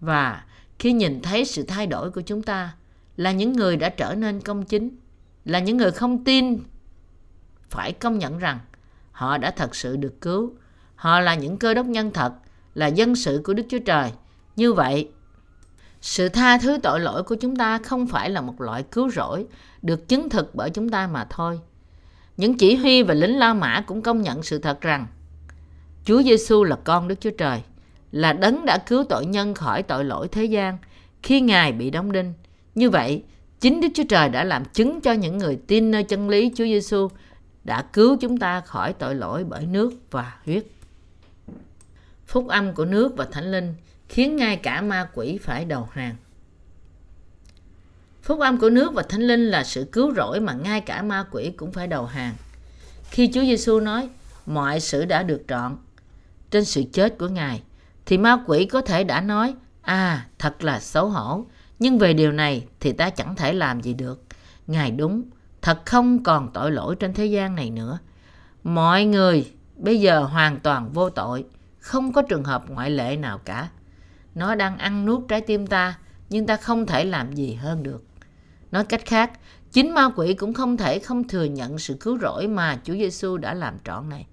Và 0.00 0.44
khi 0.78 0.92
nhìn 0.92 1.22
thấy 1.22 1.44
sự 1.44 1.62
thay 1.62 1.86
đổi 1.86 2.10
của 2.10 2.20
chúng 2.20 2.42
ta 2.42 2.74
là 3.16 3.32
những 3.32 3.52
người 3.52 3.76
đã 3.76 3.88
trở 3.88 4.14
nên 4.14 4.40
công 4.40 4.64
chính, 4.64 4.96
là 5.44 5.58
những 5.58 5.76
người 5.76 5.90
không 5.90 6.24
tin 6.24 6.58
phải 7.70 7.92
công 7.92 8.18
nhận 8.18 8.38
rằng 8.38 8.58
họ 9.12 9.38
đã 9.38 9.50
thật 9.50 9.74
sự 9.74 9.96
được 9.96 10.20
cứu. 10.20 10.54
Họ 10.94 11.20
là 11.20 11.34
những 11.34 11.58
cơ 11.58 11.74
đốc 11.74 11.86
nhân 11.86 12.10
thật, 12.12 12.32
là 12.74 12.86
dân 12.86 13.16
sự 13.16 13.40
của 13.44 13.54
Đức 13.54 13.66
Chúa 13.68 13.78
Trời. 13.78 14.12
Như 14.56 14.72
vậy, 14.72 15.10
sự 16.04 16.28
tha 16.28 16.58
thứ 16.58 16.78
tội 16.82 17.00
lỗi 17.00 17.22
của 17.22 17.34
chúng 17.34 17.56
ta 17.56 17.78
không 17.78 18.06
phải 18.06 18.30
là 18.30 18.40
một 18.40 18.60
loại 18.60 18.82
cứu 18.82 19.10
rỗi 19.10 19.46
được 19.82 20.08
chứng 20.08 20.28
thực 20.28 20.54
bởi 20.54 20.70
chúng 20.70 20.88
ta 20.88 21.06
mà 21.06 21.26
thôi. 21.30 21.60
Những 22.36 22.58
chỉ 22.58 22.76
huy 22.76 23.02
và 23.02 23.14
lính 23.14 23.38
La 23.38 23.54
Mã 23.54 23.80
cũng 23.86 24.02
công 24.02 24.22
nhận 24.22 24.42
sự 24.42 24.58
thật 24.58 24.80
rằng 24.80 25.06
Chúa 26.04 26.22
Giêsu 26.22 26.64
là 26.64 26.76
con 26.84 27.08
Đức 27.08 27.20
Chúa 27.20 27.30
Trời, 27.30 27.62
là 28.12 28.32
đấng 28.32 28.66
đã 28.66 28.78
cứu 28.78 29.04
tội 29.04 29.26
nhân 29.26 29.54
khỏi 29.54 29.82
tội 29.82 30.04
lỗi 30.04 30.28
thế 30.28 30.44
gian 30.44 30.78
khi 31.22 31.40
Ngài 31.40 31.72
bị 31.72 31.90
đóng 31.90 32.12
đinh. 32.12 32.32
Như 32.74 32.90
vậy, 32.90 33.22
chính 33.60 33.80
Đức 33.80 33.88
Chúa 33.94 34.04
Trời 34.08 34.28
đã 34.28 34.44
làm 34.44 34.64
chứng 34.64 35.00
cho 35.00 35.12
những 35.12 35.38
người 35.38 35.58
tin 35.66 35.90
nơi 35.90 36.02
chân 36.02 36.28
lý 36.28 36.52
Chúa 36.56 36.64
Giêsu 36.64 37.08
đã 37.64 37.82
cứu 37.82 38.16
chúng 38.20 38.38
ta 38.38 38.60
khỏi 38.60 38.92
tội 38.92 39.14
lỗi 39.14 39.44
bởi 39.44 39.66
nước 39.66 39.92
và 40.10 40.36
huyết. 40.44 40.66
Phúc 42.26 42.48
âm 42.48 42.74
của 42.74 42.84
nước 42.84 43.16
và 43.16 43.24
thánh 43.24 43.52
linh 43.52 43.74
khiến 44.14 44.36
ngay 44.36 44.56
cả 44.56 44.80
ma 44.80 45.08
quỷ 45.14 45.38
phải 45.42 45.64
đầu 45.64 45.88
hàng. 45.92 46.16
Phúc 48.22 48.40
âm 48.40 48.58
của 48.58 48.70
nước 48.70 48.94
và 48.94 49.02
thánh 49.08 49.20
linh 49.20 49.46
là 49.46 49.64
sự 49.64 49.88
cứu 49.92 50.14
rỗi 50.14 50.40
mà 50.40 50.52
ngay 50.52 50.80
cả 50.80 51.02
ma 51.02 51.24
quỷ 51.30 51.50
cũng 51.56 51.72
phải 51.72 51.86
đầu 51.86 52.06
hàng. 52.06 52.34
Khi 53.10 53.30
Chúa 53.34 53.40
Giêsu 53.40 53.80
nói 53.80 54.08
mọi 54.46 54.80
sự 54.80 55.04
đã 55.04 55.22
được 55.22 55.42
trọn 55.48 55.76
trên 56.50 56.64
sự 56.64 56.82
chết 56.92 57.18
của 57.18 57.28
Ngài, 57.28 57.62
thì 58.06 58.18
ma 58.18 58.38
quỷ 58.46 58.64
có 58.64 58.80
thể 58.80 59.04
đã 59.04 59.20
nói 59.20 59.54
à 59.82 60.26
thật 60.38 60.64
là 60.64 60.80
xấu 60.80 61.08
hổ, 61.08 61.46
nhưng 61.78 61.98
về 61.98 62.12
điều 62.12 62.32
này 62.32 62.66
thì 62.80 62.92
ta 62.92 63.10
chẳng 63.10 63.36
thể 63.36 63.52
làm 63.52 63.80
gì 63.80 63.94
được. 63.94 64.24
Ngài 64.66 64.90
đúng, 64.90 65.22
thật 65.62 65.78
không 65.86 66.22
còn 66.22 66.50
tội 66.52 66.72
lỗi 66.72 66.96
trên 66.96 67.14
thế 67.14 67.26
gian 67.26 67.54
này 67.54 67.70
nữa. 67.70 67.98
Mọi 68.64 69.04
người 69.04 69.52
bây 69.76 70.00
giờ 70.00 70.20
hoàn 70.20 70.60
toàn 70.60 70.92
vô 70.92 71.10
tội, 71.10 71.44
không 71.80 72.12
có 72.12 72.22
trường 72.22 72.44
hợp 72.44 72.64
ngoại 72.68 72.90
lệ 72.90 73.16
nào 73.16 73.38
cả. 73.38 73.68
Nó 74.34 74.54
đang 74.54 74.78
ăn 74.78 75.06
nuốt 75.06 75.28
trái 75.28 75.40
tim 75.40 75.66
ta, 75.66 75.98
nhưng 76.30 76.46
ta 76.46 76.56
không 76.56 76.86
thể 76.86 77.04
làm 77.04 77.32
gì 77.32 77.54
hơn 77.54 77.82
được. 77.82 78.04
Nói 78.70 78.84
cách 78.84 79.06
khác, 79.06 79.30
chính 79.72 79.94
ma 79.94 80.10
quỷ 80.16 80.34
cũng 80.34 80.54
không 80.54 80.76
thể 80.76 80.98
không 80.98 81.28
thừa 81.28 81.44
nhận 81.44 81.78
sự 81.78 81.96
cứu 82.00 82.18
rỗi 82.18 82.48
mà 82.48 82.78
Chúa 82.84 82.94
Giêsu 82.94 83.36
đã 83.36 83.54
làm 83.54 83.74
trọn 83.84 84.08
này. 84.08 84.26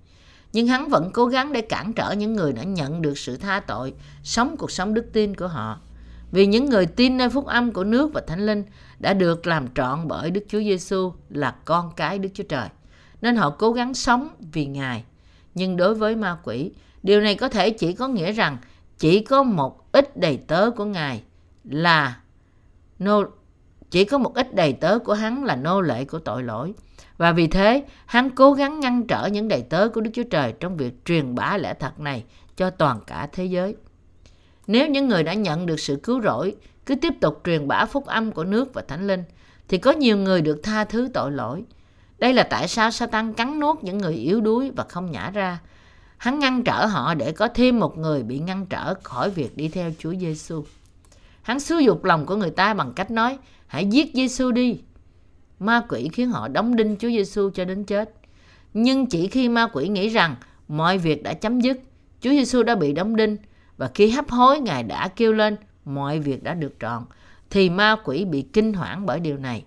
Nhưng 0.53 0.67
hắn 0.67 0.89
vẫn 0.89 1.11
cố 1.13 1.25
gắng 1.25 1.53
để 1.53 1.61
cản 1.61 1.93
trở 1.93 2.11
những 2.11 2.33
người 2.33 2.53
đã 2.53 2.63
nhận 2.63 3.01
được 3.01 3.17
sự 3.17 3.37
tha 3.37 3.59
tội, 3.59 3.93
sống 4.23 4.57
cuộc 4.57 4.71
sống 4.71 4.93
đức 4.93 5.05
tin 5.13 5.35
của 5.35 5.47
họ. 5.47 5.79
Vì 6.31 6.45
những 6.45 6.65
người 6.65 6.85
tin 6.85 7.17
nơi 7.17 7.29
phúc 7.29 7.45
âm 7.45 7.71
của 7.71 7.83
nước 7.83 8.13
và 8.13 8.21
thánh 8.27 8.45
linh 8.45 8.63
đã 8.99 9.13
được 9.13 9.47
làm 9.47 9.73
trọn 9.73 10.07
bởi 10.07 10.31
Đức 10.31 10.43
Chúa 10.47 10.59
Giêsu 10.59 11.13
là 11.29 11.55
con 11.65 11.91
cái 11.95 12.19
Đức 12.19 12.29
Chúa 12.33 12.43
Trời. 12.43 12.67
Nên 13.21 13.35
họ 13.35 13.49
cố 13.49 13.71
gắng 13.71 13.93
sống 13.93 14.29
vì 14.51 14.65
Ngài. 14.65 15.03
Nhưng 15.55 15.77
đối 15.77 15.95
với 15.95 16.15
ma 16.15 16.37
quỷ, 16.43 16.71
điều 17.03 17.21
này 17.21 17.35
có 17.35 17.49
thể 17.49 17.69
chỉ 17.69 17.93
có 17.93 18.07
nghĩa 18.07 18.31
rằng 18.31 18.57
chỉ 19.01 19.19
có 19.21 19.43
một 19.43 19.91
ít 19.91 20.17
đầy 20.17 20.39
tớ 20.47 20.69
của 20.71 20.85
Ngài 20.85 21.23
là 21.63 22.19
nô 22.99 23.23
chỉ 23.91 24.05
có 24.05 24.17
một 24.17 24.35
ít 24.35 24.55
đầy 24.55 24.73
tớ 24.73 24.99
của 24.99 25.13
hắn 25.13 25.43
là 25.43 25.55
nô 25.55 25.81
lệ 25.81 26.05
của 26.05 26.19
tội 26.19 26.43
lỗi. 26.43 26.73
Và 27.17 27.31
vì 27.31 27.47
thế, 27.47 27.83
hắn 28.05 28.29
cố 28.29 28.53
gắng 28.53 28.79
ngăn 28.79 29.07
trở 29.07 29.25
những 29.25 29.47
đầy 29.47 29.61
tớ 29.61 29.89
của 29.89 30.01
Đức 30.01 30.11
Chúa 30.13 30.23
Trời 30.23 30.53
trong 30.59 30.77
việc 30.77 31.05
truyền 31.05 31.35
bá 31.35 31.57
lẽ 31.57 31.73
thật 31.73 31.99
này 31.99 32.23
cho 32.57 32.69
toàn 32.69 32.99
cả 33.07 33.27
thế 33.31 33.45
giới. 33.45 33.75
Nếu 34.67 34.87
những 34.87 35.07
người 35.07 35.23
đã 35.23 35.33
nhận 35.33 35.65
được 35.65 35.79
sự 35.79 35.99
cứu 36.03 36.21
rỗi 36.21 36.55
cứ 36.85 36.95
tiếp 36.95 37.13
tục 37.21 37.41
truyền 37.45 37.67
bá 37.67 37.85
phúc 37.85 38.05
âm 38.05 38.31
của 38.31 38.43
nước 38.43 38.73
và 38.73 38.81
thánh 38.87 39.07
linh, 39.07 39.23
thì 39.67 39.77
có 39.77 39.91
nhiều 39.91 40.17
người 40.17 40.41
được 40.41 40.59
tha 40.63 40.83
thứ 40.83 41.09
tội 41.13 41.31
lỗi. 41.31 41.63
Đây 42.19 42.33
là 42.33 42.43
tại 42.43 42.67
sao 42.67 42.91
Satan 42.91 43.33
cắn 43.33 43.59
nuốt 43.59 43.83
những 43.83 43.97
người 43.97 44.13
yếu 44.13 44.41
đuối 44.41 44.71
và 44.75 44.83
không 44.89 45.11
nhả 45.11 45.29
ra. 45.29 45.59
Hắn 46.21 46.39
ngăn 46.39 46.63
trở 46.63 46.85
họ 46.85 47.13
để 47.13 47.31
có 47.31 47.47
thêm 47.47 47.79
một 47.79 47.97
người 47.97 48.23
bị 48.23 48.39
ngăn 48.39 48.65
trở 48.65 48.93
khỏi 49.03 49.29
việc 49.29 49.57
đi 49.57 49.67
theo 49.67 49.91
Chúa 49.99 50.13
Giêsu. 50.15 50.63
Hắn 51.41 51.59
xúi 51.59 51.85
dục 51.85 52.03
lòng 52.03 52.25
của 52.25 52.35
người 52.35 52.49
ta 52.49 52.73
bằng 52.73 52.93
cách 52.93 53.11
nói, 53.11 53.37
hãy 53.67 53.85
giết 53.85 54.11
Giêsu 54.13 54.51
đi. 54.51 54.81
Ma 55.59 55.81
quỷ 55.89 56.09
khiến 56.13 56.29
họ 56.29 56.47
đóng 56.47 56.75
đinh 56.75 56.95
Chúa 56.99 57.07
Giêsu 57.09 57.49
cho 57.53 57.65
đến 57.65 57.83
chết. 57.83 58.13
Nhưng 58.73 59.05
chỉ 59.05 59.27
khi 59.27 59.49
ma 59.49 59.67
quỷ 59.73 59.87
nghĩ 59.87 60.09
rằng 60.09 60.35
mọi 60.67 60.97
việc 60.97 61.23
đã 61.23 61.33
chấm 61.33 61.61
dứt, 61.61 61.77
Chúa 62.21 62.29
Giêsu 62.29 62.63
đã 62.63 62.75
bị 62.75 62.93
đóng 62.93 63.15
đinh 63.15 63.37
và 63.77 63.89
khi 63.93 64.09
hấp 64.09 64.29
hối 64.29 64.59
Ngài 64.59 64.83
đã 64.83 65.07
kêu 65.07 65.33
lên 65.33 65.55
mọi 65.85 66.19
việc 66.19 66.43
đã 66.43 66.53
được 66.53 66.75
trọn, 66.79 67.05
thì 67.49 67.69
ma 67.69 67.95
quỷ 68.03 68.25
bị 68.25 68.41
kinh 68.41 68.73
hoảng 68.73 69.05
bởi 69.05 69.19
điều 69.19 69.37
này. 69.37 69.63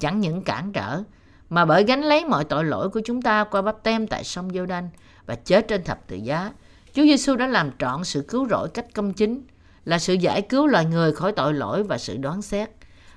Chẳng 0.00 0.20
những 0.20 0.42
cản 0.42 0.72
trở, 0.72 1.02
mà 1.50 1.64
bởi 1.64 1.84
gánh 1.84 2.02
lấy 2.02 2.24
mọi 2.24 2.44
tội 2.44 2.64
lỗi 2.64 2.88
của 2.88 3.00
chúng 3.04 3.22
ta 3.22 3.44
qua 3.44 3.62
bắp 3.62 3.82
tem 3.82 4.06
tại 4.06 4.24
sông 4.24 4.50
giô 4.50 4.66
đanh 4.66 4.88
và 5.26 5.34
chết 5.34 5.68
trên 5.68 5.84
thập 5.84 6.06
tự 6.06 6.16
giá. 6.16 6.52
Chúa 6.94 7.02
Giêsu 7.02 7.36
đã 7.36 7.46
làm 7.46 7.70
trọn 7.78 8.04
sự 8.04 8.24
cứu 8.28 8.48
rỗi 8.48 8.68
cách 8.68 8.86
công 8.94 9.12
chính, 9.12 9.42
là 9.84 9.98
sự 9.98 10.14
giải 10.14 10.42
cứu 10.42 10.66
loài 10.66 10.84
người 10.84 11.12
khỏi 11.12 11.32
tội 11.32 11.54
lỗi 11.54 11.82
và 11.82 11.98
sự 11.98 12.16
đoán 12.16 12.42
xét. 12.42 12.70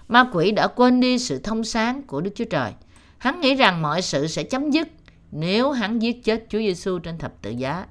Ma 0.08 0.30
quỷ 0.34 0.52
đã 0.52 0.68
quên 0.68 1.00
đi 1.00 1.20
sự 1.20 1.40
thông 1.40 1.64
sáng 1.64 2.04
của 2.04 2.22
Đức 2.22 2.32
Chúa 2.36 2.46
Trời. 2.46 2.72
Hắn 3.18 3.42
nghĩ 3.42 3.56
rằng 3.56 3.82
mọi 3.82 4.02
sự 4.02 4.28
sẽ 4.28 4.44
chấm 4.44 4.72
dứt 4.72 4.88
nếu 5.32 5.72
hắn 5.72 6.00
giết 6.00 6.24
chết 6.24 6.46
Chúa 6.50 6.60
Giêsu 6.60 7.00
trên 7.00 7.18
thập 7.18 7.42
tự 7.42 7.52
giá. 7.52 7.86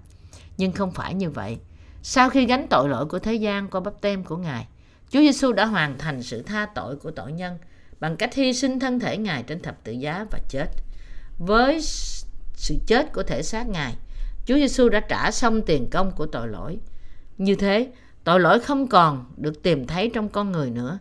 Nhưng 0.57 0.73
không 0.73 0.91
phải 0.91 1.15
như 1.15 1.31
vậy. 1.31 1.59
Sau 2.03 2.31
khi 2.31 2.47
gánh 2.47 2.67
tội 2.71 2.89
lỗi 2.89 3.07
của 3.07 3.19
thế 3.19 3.35
gian 3.35 3.69
qua 3.69 3.81
bắp 3.81 4.01
tem 4.01 4.25
của 4.25 4.37
Ngài, 4.37 4.67
Chúa 5.11 5.21
Giêsu 5.21 5.53
đã 5.53 5.65
hoàn 5.65 5.99
thành 5.99 6.23
sự 6.23 6.43
tha 6.43 6.67
tội 6.75 6.97
của 6.97 7.11
tội 7.11 7.33
nhân 7.33 7.59
bằng 8.01 8.17
cách 8.17 8.35
hy 8.35 8.53
sinh 8.53 8.79
thân 8.79 9.01
thể 9.01 9.17
Ngài 9.17 9.43
trên 9.43 9.63
thập 9.63 9.85
tự 9.85 9.93
giá 9.93 10.27
và 10.31 10.39
chết. 10.49 10.67
Với 11.39 11.81
sự 12.55 12.75
chết 12.87 13.13
của 13.13 13.23
thể 13.23 13.43
xác 13.43 13.69
Ngài, 13.69 13.95
Chúa 14.47 14.55
Giêsu 14.55 14.89
đã 14.89 15.01
trả 15.01 15.31
xong 15.31 15.63
tiền 15.63 15.91
công 15.91 16.13
của 16.13 16.27
tội 16.27 16.49
lỗi. 16.49 16.79
Như 17.39 17.55
thế, 17.55 17.89
tội 18.25 18.41
lỗi 18.41 18.61
không 18.61 18.87
còn 18.87 19.25
được 19.37 19.63
tìm 19.63 19.87
thấy 19.87 20.11
trong 20.15 20.29
con 20.29 20.53
người 20.53 20.71
nữa. 20.71 20.99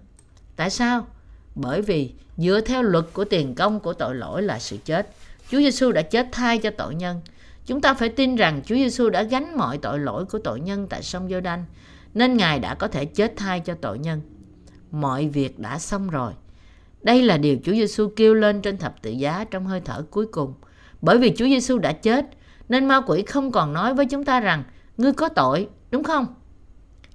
Tại 0.56 0.70
sao? 0.70 1.08
Bởi 1.56 1.82
vì 1.82 2.14
dựa 2.38 2.62
theo 2.62 2.84
luật 2.84 3.06
của 3.14 3.26
tiền 3.26 3.56
công 3.56 3.80
của 3.80 3.94
tội 3.94 4.16
lỗi 4.16 4.42
là 4.42 4.60
sự 4.60 4.78
chết. 4.86 5.10
Chúa 5.52 5.58
Giêsu 5.58 5.92
đã 5.92 6.02
chết 6.02 6.28
thay 6.32 6.58
cho 6.58 6.70
tội 6.78 6.96
nhân. 6.96 7.22
Chúng 7.66 7.82
ta 7.82 7.94
phải 7.94 8.10
tin 8.10 8.36
rằng 8.36 8.62
Chúa 8.66 8.76
Giêsu 8.76 9.10
đã 9.10 9.24
gánh 9.24 9.58
mọi 9.58 9.78
tội 9.78 10.00
lỗi 10.00 10.26
của 10.26 10.40
tội 10.40 10.60
nhân 10.60 10.88
tại 10.88 11.04
sông 11.04 11.30
giô 11.30 11.40
đanh 11.40 11.66
nên 12.14 12.38
Ngài 12.38 12.60
đã 12.60 12.76
có 12.76 12.88
thể 12.88 13.06
chết 13.06 13.34
thay 13.38 13.60
cho 13.60 13.74
tội 13.82 14.00
nhân. 14.00 14.22
Mọi 14.92 15.28
việc 15.28 15.60
đã 15.60 15.80
xong 15.80 16.10
rồi. 16.10 16.34
Đây 17.02 17.22
là 17.22 17.38
điều 17.38 17.58
Chúa 17.64 17.72
Giêsu 17.72 18.10
kêu 18.16 18.34
lên 18.34 18.62
trên 18.62 18.78
thập 18.78 19.02
tự 19.02 19.12
giá 19.12 19.46
trong 19.52 19.66
hơi 19.66 19.82
thở 19.86 20.06
cuối 20.12 20.26
cùng. 20.28 20.54
Bởi 21.02 21.18
vì 21.18 21.34
Chúa 21.38 21.46
Giêsu 21.46 21.78
đã 21.78 21.92
chết, 21.92 22.26
nên 22.70 22.88
ma 22.88 23.02
quỷ 23.08 23.24
không 23.28 23.52
còn 23.52 23.74
nói 23.74 23.94
với 23.94 24.06
chúng 24.06 24.26
ta 24.26 24.40
rằng 24.40 24.64
ngươi 24.98 25.14
có 25.14 25.30
tội, 25.30 25.68
đúng 25.92 26.04
không? 26.04 26.26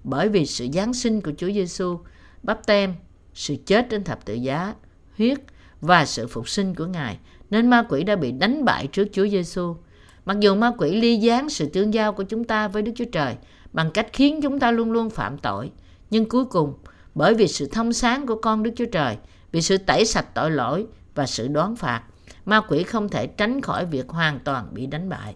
Bởi 0.04 0.28
vì 0.28 0.46
sự 0.46 0.66
giáng 0.72 0.94
sinh 0.94 1.20
của 1.20 1.32
Chúa 1.38 1.50
Giêsu, 1.52 1.98
bắp 2.42 2.66
tem, 2.66 2.94
sự 3.34 3.56
chết 3.66 3.86
trên 3.90 4.04
thập 4.04 4.24
tự 4.24 4.34
giá, 4.34 4.74
huyết 5.18 5.38
và 5.80 6.04
sự 6.04 6.26
phục 6.26 6.48
sinh 6.48 6.74
của 6.74 6.86
Ngài, 6.86 7.18
nên 7.50 7.70
ma 7.70 7.84
quỷ 7.88 8.04
đã 8.04 8.16
bị 8.16 8.32
đánh 8.32 8.64
bại 8.64 8.86
trước 8.86 9.08
Chúa 9.12 9.28
Giêsu. 9.28 9.76
Mặc 10.24 10.36
dù 10.40 10.54
ma 10.54 10.72
quỷ 10.78 11.00
ly 11.00 11.16
gián 11.16 11.48
sự 11.48 11.66
tương 11.66 11.94
giao 11.94 12.12
của 12.12 12.22
chúng 12.22 12.44
ta 12.44 12.68
với 12.68 12.82
Đức 12.82 12.92
Chúa 12.96 13.04
Trời 13.12 13.36
bằng 13.72 13.90
cách 13.90 14.06
khiến 14.12 14.40
chúng 14.42 14.58
ta 14.58 14.70
luôn 14.70 14.92
luôn 14.92 15.10
phạm 15.10 15.38
tội, 15.38 15.70
nhưng 16.10 16.28
cuối 16.28 16.44
cùng 16.44 16.74
bởi 17.14 17.34
vì 17.34 17.48
sự 17.48 17.66
thông 17.72 17.92
sáng 17.92 18.26
của 18.26 18.36
con 18.36 18.62
Đức 18.62 18.70
Chúa 18.76 18.86
Trời, 18.92 19.16
vì 19.52 19.62
sự 19.62 19.78
tẩy 19.78 20.04
sạch 20.04 20.34
tội 20.34 20.50
lỗi 20.50 20.86
và 21.14 21.26
sự 21.26 21.48
đoán 21.48 21.76
phạt, 21.76 22.02
ma 22.50 22.60
quỷ 22.60 22.82
không 22.82 23.08
thể 23.08 23.26
tránh 23.26 23.60
khỏi 23.60 23.86
việc 23.86 24.08
hoàn 24.08 24.38
toàn 24.38 24.68
bị 24.74 24.86
đánh 24.86 25.08
bại. 25.08 25.34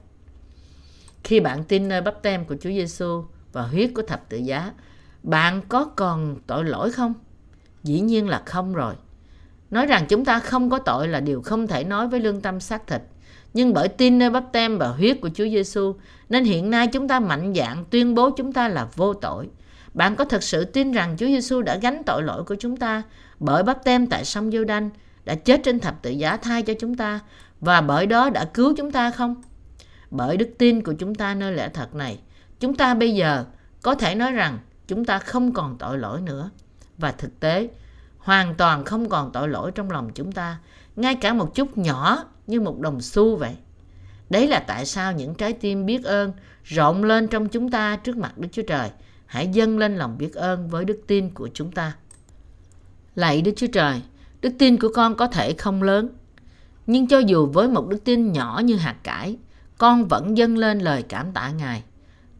Khi 1.24 1.40
bạn 1.40 1.64
tin 1.64 1.88
nơi 1.88 2.00
bắp 2.00 2.22
tem 2.22 2.44
của 2.44 2.56
Chúa 2.60 2.70
Giêsu 2.70 3.24
và 3.52 3.62
huyết 3.62 3.90
của 3.94 4.02
thập 4.02 4.28
tự 4.28 4.36
giá, 4.36 4.72
bạn 5.22 5.62
có 5.68 5.84
còn 5.84 6.36
tội 6.46 6.64
lỗi 6.64 6.92
không? 6.92 7.14
Dĩ 7.82 8.00
nhiên 8.00 8.28
là 8.28 8.42
không 8.46 8.74
rồi. 8.74 8.94
Nói 9.70 9.86
rằng 9.86 10.06
chúng 10.08 10.24
ta 10.24 10.38
không 10.38 10.70
có 10.70 10.78
tội 10.78 11.08
là 11.08 11.20
điều 11.20 11.42
không 11.42 11.66
thể 11.66 11.84
nói 11.84 12.08
với 12.08 12.20
lương 12.20 12.40
tâm 12.40 12.60
xác 12.60 12.86
thịt. 12.86 13.02
Nhưng 13.54 13.74
bởi 13.74 13.88
tin 13.88 14.18
nơi 14.18 14.30
bắp 14.30 14.44
tem 14.52 14.78
và 14.78 14.88
huyết 14.88 15.20
của 15.20 15.30
Chúa 15.34 15.48
Giêsu 15.48 15.94
nên 16.28 16.44
hiện 16.44 16.70
nay 16.70 16.86
chúng 16.86 17.08
ta 17.08 17.20
mạnh 17.20 17.52
dạn 17.56 17.84
tuyên 17.90 18.14
bố 18.14 18.30
chúng 18.30 18.52
ta 18.52 18.68
là 18.68 18.88
vô 18.94 19.14
tội. 19.14 19.48
Bạn 19.94 20.16
có 20.16 20.24
thật 20.24 20.42
sự 20.42 20.64
tin 20.64 20.92
rằng 20.92 21.16
Chúa 21.18 21.26
Giêsu 21.26 21.62
đã 21.62 21.76
gánh 21.76 22.02
tội 22.06 22.22
lỗi 22.22 22.44
của 22.44 22.54
chúng 22.54 22.76
ta 22.76 23.02
bởi 23.40 23.62
bắp 23.62 23.84
tem 23.84 24.06
tại 24.06 24.24
sông 24.24 24.50
giô 24.50 24.64
đanh 24.64 24.90
đã 25.24 25.34
chết 25.34 25.60
trên 25.64 25.80
thập 25.80 26.02
tự 26.02 26.10
giá 26.10 26.36
thay 26.36 26.62
cho 26.62 26.74
chúng 26.80 26.94
ta 26.94 27.20
và 27.60 27.80
bởi 27.80 28.06
đó 28.06 28.30
đã 28.30 28.44
cứu 28.44 28.74
chúng 28.76 28.90
ta 28.90 29.10
không? 29.10 29.42
Bởi 30.10 30.36
đức 30.36 30.48
tin 30.58 30.82
của 30.82 30.92
chúng 30.98 31.14
ta 31.14 31.34
nơi 31.34 31.52
lẽ 31.52 31.68
thật 31.68 31.94
này, 31.94 32.20
chúng 32.60 32.74
ta 32.74 32.94
bây 32.94 33.14
giờ 33.14 33.44
có 33.82 33.94
thể 33.94 34.14
nói 34.14 34.32
rằng 34.32 34.58
chúng 34.86 35.04
ta 35.04 35.18
không 35.18 35.52
còn 35.52 35.78
tội 35.78 35.98
lỗi 35.98 36.20
nữa. 36.20 36.50
Và 36.98 37.12
thực 37.12 37.40
tế, 37.40 37.68
hoàn 38.18 38.54
toàn 38.54 38.84
không 38.84 39.08
còn 39.08 39.32
tội 39.32 39.48
lỗi 39.48 39.70
trong 39.74 39.90
lòng 39.90 40.10
chúng 40.14 40.32
ta, 40.32 40.58
ngay 40.96 41.14
cả 41.14 41.32
một 41.32 41.54
chút 41.54 41.78
nhỏ 41.78 42.24
như 42.46 42.60
một 42.60 42.78
đồng 42.80 43.00
xu 43.00 43.36
vậy. 43.36 43.56
Đấy 44.30 44.48
là 44.48 44.58
tại 44.58 44.86
sao 44.86 45.12
những 45.12 45.34
trái 45.34 45.52
tim 45.52 45.86
biết 45.86 46.04
ơn 46.04 46.32
rộng 46.64 47.04
lên 47.04 47.28
trong 47.28 47.48
chúng 47.48 47.70
ta 47.70 47.96
trước 47.96 48.16
mặt 48.16 48.38
Đức 48.38 48.48
Chúa 48.52 48.62
Trời. 48.62 48.90
Hãy 49.26 49.48
dâng 49.48 49.78
lên 49.78 49.96
lòng 49.96 50.18
biết 50.18 50.34
ơn 50.34 50.68
với 50.68 50.84
đức 50.84 51.00
tin 51.06 51.30
của 51.30 51.48
chúng 51.54 51.72
ta. 51.72 51.92
Lạy 53.14 53.42
Đức 53.42 53.52
Chúa 53.56 53.66
Trời, 53.72 54.02
đức 54.44 54.52
tin 54.58 54.78
của 54.78 54.88
con 54.94 55.14
có 55.14 55.26
thể 55.26 55.52
không 55.52 55.82
lớn, 55.82 56.08
nhưng 56.86 57.06
cho 57.06 57.18
dù 57.18 57.46
với 57.46 57.68
một 57.68 57.88
đức 57.88 58.04
tin 58.04 58.32
nhỏ 58.32 58.60
như 58.64 58.76
hạt 58.76 58.96
cải, 59.02 59.36
con 59.78 60.04
vẫn 60.04 60.36
dâng 60.36 60.56
lên 60.56 60.78
lời 60.78 61.02
cảm 61.02 61.32
tạ 61.32 61.50
Ngài. 61.50 61.82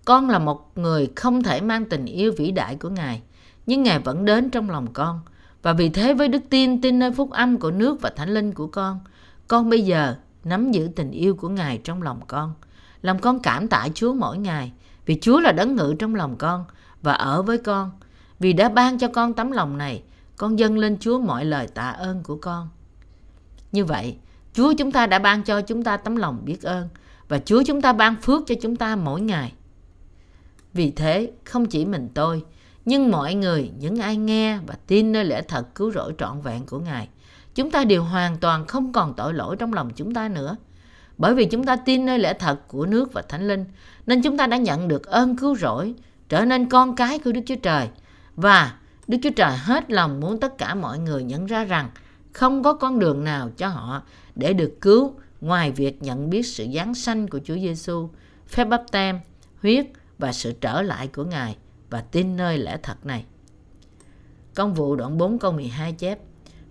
Con 0.05 0.31
là 0.31 0.39
một 0.39 0.73
người 0.79 1.09
không 1.17 1.43
thể 1.43 1.61
mang 1.61 1.85
tình 1.85 2.05
yêu 2.05 2.33
vĩ 2.39 2.51
đại 2.51 2.77
của 2.77 2.89
Ngài, 2.89 3.23
nhưng 3.67 3.83
Ngài 3.83 3.99
vẫn 3.99 4.25
đến 4.25 4.51
trong 4.51 4.71
lòng 4.71 4.93
con. 4.93 5.21
Và 5.63 5.73
vì 5.73 5.89
thế 5.89 6.15
với 6.15 6.29
đức 6.29 6.43
tin 6.51 6.81
tin 6.81 6.99
nơi 6.99 7.13
phúc 7.13 7.31
âm 7.31 7.59
của 7.59 7.71
nước 7.71 8.01
và 8.01 8.11
thánh 8.17 8.35
linh 8.35 8.53
của 8.53 8.67
con, 8.67 9.01
con 9.49 9.71
bây 9.71 9.83
giờ 9.83 10.15
nắm 10.45 10.73
giữ 10.73 10.89
tình 10.97 11.11
yêu 11.11 11.35
của 11.35 11.49
Ngài 11.49 11.79
trong 11.79 12.03
lòng 12.03 12.21
con. 12.27 12.55
làm 13.03 13.19
con 13.19 13.41
cảm 13.41 13.69
tạ 13.69 13.89
Chúa 13.95 14.15
mỗi 14.15 14.39
ngày, 14.39 14.73
vì 15.07 15.19
Chúa 15.21 15.41
là 15.41 15.53
đấng 15.53 15.77
ngự 15.77 15.95
trong 15.99 16.15
lòng 16.15 16.37
con 16.39 16.65
và 17.03 17.13
ở 17.13 17.43
với 17.43 17.59
con. 17.59 17.91
Vì 18.39 18.53
đã 18.53 18.69
ban 18.69 18.99
cho 18.99 19.09
con 19.09 19.35
tấm 19.35 19.51
lòng 19.51 19.79
này, 19.79 20.03
con 20.37 20.59
dâng 20.59 20.79
lên 20.79 20.97
Chúa 21.01 21.19
mọi 21.19 21.45
lời 21.45 21.69
tạ 21.69 21.91
ơn 21.91 22.23
của 22.23 22.37
con. 22.37 22.69
Như 23.73 23.85
vậy, 23.85 24.17
Chúa 24.53 24.73
chúng 24.79 24.93
ta 24.93 25.07
đã 25.07 25.19
ban 25.19 25.43
cho 25.43 25.61
chúng 25.61 25.83
ta 25.83 25.97
tấm 25.97 26.17
lòng 26.17 26.43
biết 26.45 26.63
ơn 26.63 26.89
và 27.29 27.39
Chúa 27.39 27.63
chúng 27.67 27.81
ta 27.81 27.93
ban 27.93 28.17
phước 28.17 28.43
cho 28.47 28.55
chúng 28.63 28.77
ta 28.77 28.97
mỗi 28.97 29.21
ngày. 29.21 29.53
Vì 30.73 30.91
thế, 30.91 31.33
không 31.45 31.67
chỉ 31.67 31.85
mình 31.85 32.09
tôi, 32.15 32.43
nhưng 32.85 33.11
mọi 33.11 33.35
người, 33.35 33.71
những 33.79 33.99
ai 33.99 34.17
nghe 34.17 34.59
và 34.67 34.75
tin 34.87 35.13
nơi 35.13 35.25
lẽ 35.25 35.43
thật 35.43 35.75
cứu 35.75 35.93
rỗi 35.93 36.15
trọn 36.19 36.41
vẹn 36.41 36.67
của 36.67 36.79
Ngài, 36.79 37.09
chúng 37.55 37.71
ta 37.71 37.85
đều 37.85 38.03
hoàn 38.03 38.37
toàn 38.37 38.67
không 38.67 38.93
còn 38.93 39.15
tội 39.15 39.35
lỗi 39.35 39.57
trong 39.57 39.73
lòng 39.73 39.91
chúng 39.97 40.15
ta 40.15 40.29
nữa. 40.29 40.57
Bởi 41.19 41.35
vì 41.35 41.45
chúng 41.45 41.65
ta 41.65 41.77
tin 41.77 42.07
nơi 42.07 42.19
lẽ 42.19 42.35
thật 42.35 42.69
của 42.69 42.87
nước 42.87 43.13
và 43.13 43.23
Thánh 43.23 43.49
Linh, 43.49 43.65
nên 44.07 44.23
chúng 44.23 44.37
ta 44.37 44.47
đã 44.47 44.57
nhận 44.57 44.89
được 44.89 45.07
ơn 45.07 45.37
cứu 45.37 45.57
rỗi, 45.57 45.95
trở 46.29 46.45
nên 46.45 46.69
con 46.69 46.97
cái 46.97 47.19
của 47.19 47.33
Đức 47.33 47.41
Chúa 47.47 47.57
Trời. 47.63 47.89
Và 48.37 48.73
Đức 49.09 49.19
Chúa 49.23 49.31
Trời 49.31 49.57
hết 49.57 49.91
lòng 49.91 50.21
muốn 50.21 50.41
tất 50.41 50.59
cả 50.59 50.75
mọi 50.75 50.99
người 50.99 51.25
nhận 51.25 51.47
ra 51.47 51.65
rằng 51.65 51.91
không 52.33 52.63
có 52.63 52.75
con 52.75 52.99
đường 52.99 53.25
nào 53.25 53.51
cho 53.57 53.69
họ 53.69 54.03
để 54.35 54.53
được 54.53 54.79
cứu 54.81 55.15
ngoài 55.41 55.73
việc 55.73 56.03
nhận 56.03 56.31
biết 56.31 56.43
sự 56.43 56.67
giáng 56.75 56.95
sanh 56.95 57.29
của 57.29 57.41
Chúa 57.45 57.55
Giêsu, 57.55 58.09
phép 58.47 58.65
bắp 58.65 58.83
tem, 58.93 59.21
huyết 59.63 59.87
và 60.19 60.33
sự 60.33 60.53
trở 60.61 60.83
lại 60.83 61.09
của 61.09 61.25
Ngài 61.25 61.57
và 61.91 62.01
tin 62.01 62.37
nơi 62.37 62.59
lẽ 62.59 62.79
thật 62.83 63.07
này. 63.07 63.25
Công 64.55 64.75
vụ 64.75 64.97
đoạn 64.97 65.19
4 65.19 65.39
câu 65.39 65.53
12 65.53 65.93
chép 65.93 66.19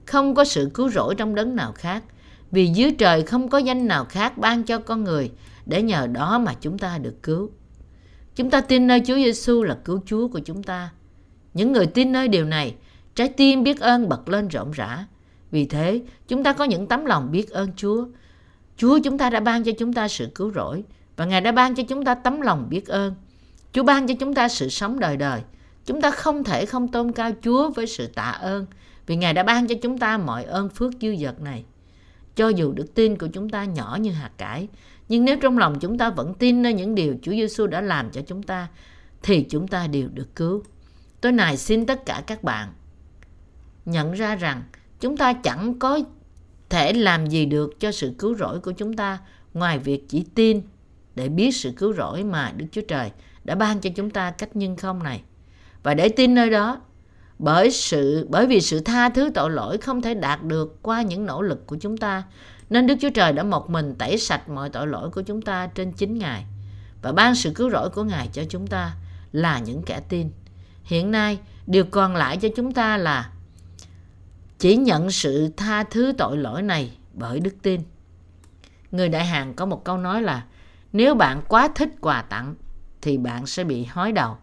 Không 0.05 0.35
có 0.35 0.43
sự 0.45 0.71
cứu 0.73 0.89
rỗi 0.89 1.15
trong 1.15 1.35
đấng 1.35 1.55
nào 1.55 1.71
khác 1.71 2.03
vì 2.51 2.67
dưới 2.67 2.91
trời 2.91 3.23
không 3.23 3.49
có 3.49 3.57
danh 3.57 3.87
nào 3.87 4.05
khác 4.05 4.37
ban 4.37 4.63
cho 4.63 4.79
con 4.79 5.03
người 5.03 5.31
để 5.65 5.81
nhờ 5.81 6.07
đó 6.07 6.39
mà 6.39 6.53
chúng 6.61 6.77
ta 6.77 6.97
được 6.97 7.23
cứu. 7.23 7.49
Chúng 8.35 8.49
ta 8.49 8.61
tin 8.61 8.87
nơi 8.87 9.01
Chúa 9.05 9.15
Giêsu 9.15 9.63
là 9.63 9.77
cứu 9.85 10.01
Chúa 10.05 10.27
của 10.27 10.39
chúng 10.39 10.63
ta. 10.63 10.91
Những 11.53 11.71
người 11.71 11.85
tin 11.85 12.11
nơi 12.11 12.27
điều 12.27 12.45
này, 12.45 12.75
trái 13.15 13.29
tim 13.29 13.63
biết 13.63 13.79
ơn 13.79 14.09
bật 14.09 14.29
lên 14.29 14.47
rộng 14.47 14.71
rã. 14.71 15.05
Vì 15.51 15.65
thế, 15.65 16.01
chúng 16.27 16.43
ta 16.43 16.53
có 16.53 16.63
những 16.63 16.87
tấm 16.87 17.05
lòng 17.05 17.31
biết 17.31 17.49
ơn 17.49 17.69
Chúa. 17.75 18.05
Chúa 18.77 18.99
chúng 19.03 19.17
ta 19.17 19.29
đã 19.29 19.39
ban 19.39 19.63
cho 19.63 19.71
chúng 19.79 19.93
ta 19.93 20.07
sự 20.07 20.29
cứu 20.35 20.51
rỗi 20.55 20.83
và 21.15 21.25
Ngài 21.25 21.41
đã 21.41 21.51
ban 21.51 21.75
cho 21.75 21.83
chúng 21.83 22.05
ta 22.05 22.15
tấm 22.15 22.41
lòng 22.41 22.67
biết 22.69 22.87
ơn. 22.87 23.15
Chúa 23.73 23.83
ban 23.83 24.07
cho 24.07 24.13
chúng 24.19 24.33
ta 24.33 24.47
sự 24.47 24.69
sống 24.69 24.99
đời 24.99 25.17
đời. 25.17 25.41
Chúng 25.85 26.01
ta 26.01 26.11
không 26.11 26.43
thể 26.43 26.65
không 26.65 26.87
tôn 26.87 27.11
cao 27.11 27.31
Chúa 27.43 27.69
với 27.69 27.87
sự 27.87 28.07
tạ 28.07 28.29
ơn 28.29 28.65
vì 29.07 29.15
Ngài 29.15 29.33
đã 29.33 29.43
ban 29.43 29.67
cho 29.67 29.75
chúng 29.81 29.97
ta 29.97 30.17
mọi 30.17 30.43
ơn 30.43 30.69
phước 30.69 30.93
dư 31.01 31.15
dật 31.15 31.41
này. 31.41 31.63
Cho 32.35 32.49
dù 32.49 32.71
đức 32.71 32.93
tin 32.93 33.17
của 33.17 33.27
chúng 33.27 33.49
ta 33.49 33.65
nhỏ 33.65 33.97
như 34.01 34.11
hạt 34.11 34.31
cải, 34.37 34.67
nhưng 35.09 35.25
nếu 35.25 35.37
trong 35.41 35.57
lòng 35.57 35.79
chúng 35.79 35.97
ta 35.97 36.09
vẫn 36.09 36.33
tin 36.33 36.61
nơi 36.61 36.73
những 36.73 36.95
điều 36.95 37.15
Chúa 37.21 37.31
Giêsu 37.31 37.67
đã 37.67 37.81
làm 37.81 38.11
cho 38.11 38.21
chúng 38.27 38.43
ta, 38.43 38.67
thì 39.23 39.45
chúng 39.49 39.67
ta 39.67 39.87
đều 39.87 40.07
được 40.13 40.35
cứu. 40.35 40.63
Tôi 41.23 41.31
này 41.31 41.57
xin 41.57 41.85
tất 41.85 42.05
cả 42.05 42.23
các 42.27 42.43
bạn 42.43 42.73
nhận 43.85 44.11
ra 44.11 44.35
rằng 44.35 44.63
chúng 44.99 45.17
ta 45.17 45.33
chẳng 45.33 45.79
có 45.79 45.99
thể 46.69 46.93
làm 46.93 47.27
gì 47.27 47.45
được 47.45 47.79
cho 47.79 47.91
sự 47.91 48.13
cứu 48.19 48.35
rỗi 48.35 48.59
của 48.59 48.71
chúng 48.71 48.93
ta 48.93 49.19
ngoài 49.53 49.79
việc 49.79 50.09
chỉ 50.09 50.25
tin 50.35 50.61
để 51.15 51.29
biết 51.29 51.51
sự 51.55 51.71
cứu 51.77 51.93
rỗi 51.93 52.23
mà 52.23 52.51
Đức 52.57 52.65
Chúa 52.71 52.81
Trời 52.87 53.11
đã 53.43 53.55
ban 53.55 53.79
cho 53.79 53.89
chúng 53.95 54.09
ta 54.09 54.31
cách 54.31 54.55
nhân 54.55 54.75
không 54.75 55.03
này. 55.03 55.21
Và 55.83 55.93
để 55.93 56.09
tin 56.09 56.35
nơi 56.35 56.49
đó, 56.49 56.81
bởi 57.39 57.71
sự 57.71 58.27
bởi 58.29 58.47
vì 58.47 58.61
sự 58.61 58.79
tha 58.79 59.09
thứ 59.09 59.31
tội 59.33 59.51
lỗi 59.51 59.77
không 59.77 60.01
thể 60.01 60.13
đạt 60.13 60.43
được 60.43 60.81
qua 60.81 61.01
những 61.01 61.25
nỗ 61.25 61.41
lực 61.41 61.67
của 61.67 61.75
chúng 61.75 61.97
ta, 61.97 62.23
nên 62.69 62.87
Đức 62.87 62.95
Chúa 63.01 63.09
Trời 63.09 63.33
đã 63.33 63.43
một 63.43 63.69
mình 63.69 63.95
tẩy 63.97 64.17
sạch 64.17 64.49
mọi 64.49 64.69
tội 64.69 64.87
lỗi 64.87 65.09
của 65.09 65.21
chúng 65.21 65.41
ta 65.41 65.67
trên 65.67 65.91
chính 65.91 66.17
Ngài 66.17 66.45
và 67.01 67.11
ban 67.11 67.35
sự 67.35 67.51
cứu 67.55 67.69
rỗi 67.69 67.89
của 67.89 68.03
Ngài 68.03 68.29
cho 68.33 68.43
chúng 68.49 68.67
ta 68.67 68.95
là 69.31 69.59
những 69.59 69.83
kẻ 69.83 70.01
tin. 70.09 70.29
Hiện 70.83 71.11
nay, 71.11 71.39
điều 71.67 71.85
còn 71.85 72.15
lại 72.15 72.37
cho 72.37 72.49
chúng 72.55 72.71
ta 72.71 72.97
là 72.97 73.31
chỉ 74.59 74.75
nhận 74.75 75.11
sự 75.11 75.49
tha 75.57 75.83
thứ 75.83 76.13
tội 76.17 76.37
lỗi 76.37 76.61
này 76.61 76.97
bởi 77.13 77.39
đức 77.39 77.55
tin. 77.61 77.81
Người 78.91 79.09
Đại 79.09 79.25
Hàn 79.25 79.53
có 79.53 79.65
một 79.65 79.83
câu 79.83 79.97
nói 79.97 80.21
là 80.21 80.45
nếu 80.93 81.15
bạn 81.15 81.41
quá 81.47 81.67
thích 81.75 81.89
quà 82.01 82.21
tặng 82.21 82.55
thì 83.01 83.17
bạn 83.17 83.45
sẽ 83.45 83.63
bị 83.63 83.83
hói 83.83 84.11
đầu. 84.11 84.37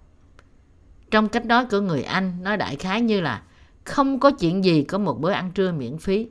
Trong 1.10 1.28
cách 1.28 1.46
nói 1.46 1.66
của 1.66 1.80
người 1.80 2.02
Anh 2.02 2.42
nói 2.42 2.56
đại 2.56 2.76
khái 2.76 3.00
như 3.00 3.20
là 3.20 3.42
không 3.84 4.20
có 4.20 4.30
chuyện 4.30 4.64
gì 4.64 4.82
có 4.82 4.98
một 4.98 5.20
bữa 5.20 5.30
ăn 5.30 5.50
trưa 5.50 5.72
miễn 5.72 5.98
phí. 5.98 6.28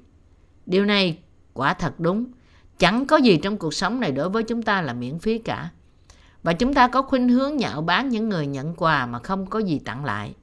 Điều 0.66 0.86
này 0.86 1.20
quả 1.53 1.74
thật 1.74 1.99
đúng. 1.99 2.26
Chẳng 2.78 3.07
có 3.07 3.18
gì 3.18 3.38
trong 3.38 3.57
cuộc 3.57 3.74
sống 3.74 3.99
này 3.99 4.12
đối 4.12 4.30
với 4.30 4.43
chúng 4.43 4.64
ta 4.64 4.82
là 4.82 4.93
miễn 4.93 5.20
phí 5.20 5.38
cả. 5.38 5.70
Và 6.43 6.53
chúng 6.53 6.73
ta 6.73 6.87
có 6.87 7.01
khuynh 7.01 7.29
hướng 7.29 7.57
nhạo 7.57 7.81
báng 7.81 8.09
những 8.09 8.29
người 8.29 8.47
nhận 8.47 8.75
quà 8.75 9.05
mà 9.05 9.19
không 9.19 9.45
có 9.45 9.59
gì 9.59 9.79
tặng 9.79 10.05
lại. 10.05 10.33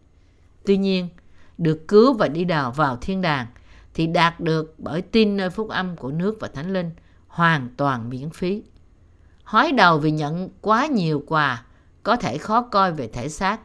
Tuy 0.64 0.76
nhiên, 0.76 1.09
được 1.59 1.88
cứu 1.88 2.12
và 2.12 2.28
đi 2.28 2.44
đào 2.44 2.70
vào 2.70 2.97
thiên 3.01 3.22
đàng 3.22 3.47
thì 3.94 4.07
đạt 4.07 4.40
được 4.40 4.74
bởi 4.78 5.03
tin 5.03 5.36
nơi 5.36 5.51
phúc 5.51 5.68
âm 5.68 5.97
của 5.97 6.11
nước 6.11 6.36
và 6.40 6.49
thánh 6.49 6.72
linh 6.72 6.90
hoàn 7.28 7.68
toàn 7.76 8.11
miễn 8.11 8.30
phí. 8.30 8.62
Hói 9.44 9.72
đầu 9.72 9.99
vì 9.99 10.11
nhận 10.11 10.49
quá 10.61 10.86
nhiều 10.86 11.22
quà 11.26 11.64
có 12.03 12.16
thể 12.16 12.38
khó 12.38 12.62
coi 12.62 12.92
về 12.92 13.09
thể 13.09 13.28
xác, 13.28 13.61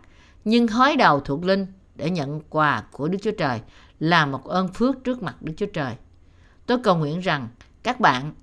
nhưng 0.46 0.68
hói 0.68 0.96
đầu 0.96 1.20
thuộc 1.20 1.46
linh 1.46 1.66
để 1.96 2.10
nhận 2.10 2.42
quà 2.50 2.84
của 2.92 3.08
Đức 3.08 3.18
Chúa 3.22 3.32
Trời 3.38 3.62
là 4.00 4.26
một 4.26 4.44
ơn 4.46 4.68
phước 4.68 5.04
trước 5.04 5.24
mặt 5.24 5.36
Đức 5.42 5.54
Chúa 5.58 5.66
Trời. 5.66 5.94
Tôi 6.66 6.78
cầu 6.84 6.98
nguyện 6.98 7.20
rằng 7.20 7.48
các 7.84 8.00
bạn 8.00 8.34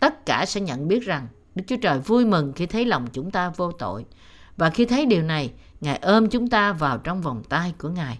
tất 0.00 0.26
cả 0.26 0.46
sẽ 0.46 0.60
nhận 0.60 0.88
biết 0.88 1.02
rằng 1.02 1.28
Đức 1.54 1.62
Chúa 1.66 1.76
Trời 1.76 1.98
vui 1.98 2.24
mừng 2.24 2.52
khi 2.52 2.66
thấy 2.66 2.84
lòng 2.84 3.06
chúng 3.12 3.30
ta 3.30 3.48
vô 3.56 3.72
tội 3.72 4.04
và 4.56 4.70
khi 4.70 4.84
thấy 4.84 5.06
điều 5.06 5.22
này, 5.22 5.52
Ngài 5.80 5.98
ôm 5.98 6.28
chúng 6.28 6.48
ta 6.48 6.72
vào 6.72 6.98
trong 6.98 7.22
vòng 7.22 7.42
tay 7.48 7.74
của 7.78 7.88
Ngài. 7.88 8.18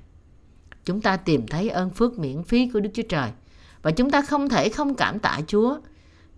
Chúng 0.85 1.01
ta 1.01 1.17
tìm 1.17 1.47
thấy 1.47 1.69
ơn 1.69 1.91
phước 1.91 2.19
miễn 2.19 2.43
phí 2.43 2.69
của 2.69 2.81
Đức 2.81 2.91
Chúa 2.95 3.03
Trời 3.09 3.31
và 3.83 3.91
chúng 3.91 4.11
ta 4.11 4.23
không 4.23 4.49
thể 4.49 4.69
không 4.69 4.95
cảm 4.95 5.19
tạ 5.19 5.41
Chúa. 5.47 5.79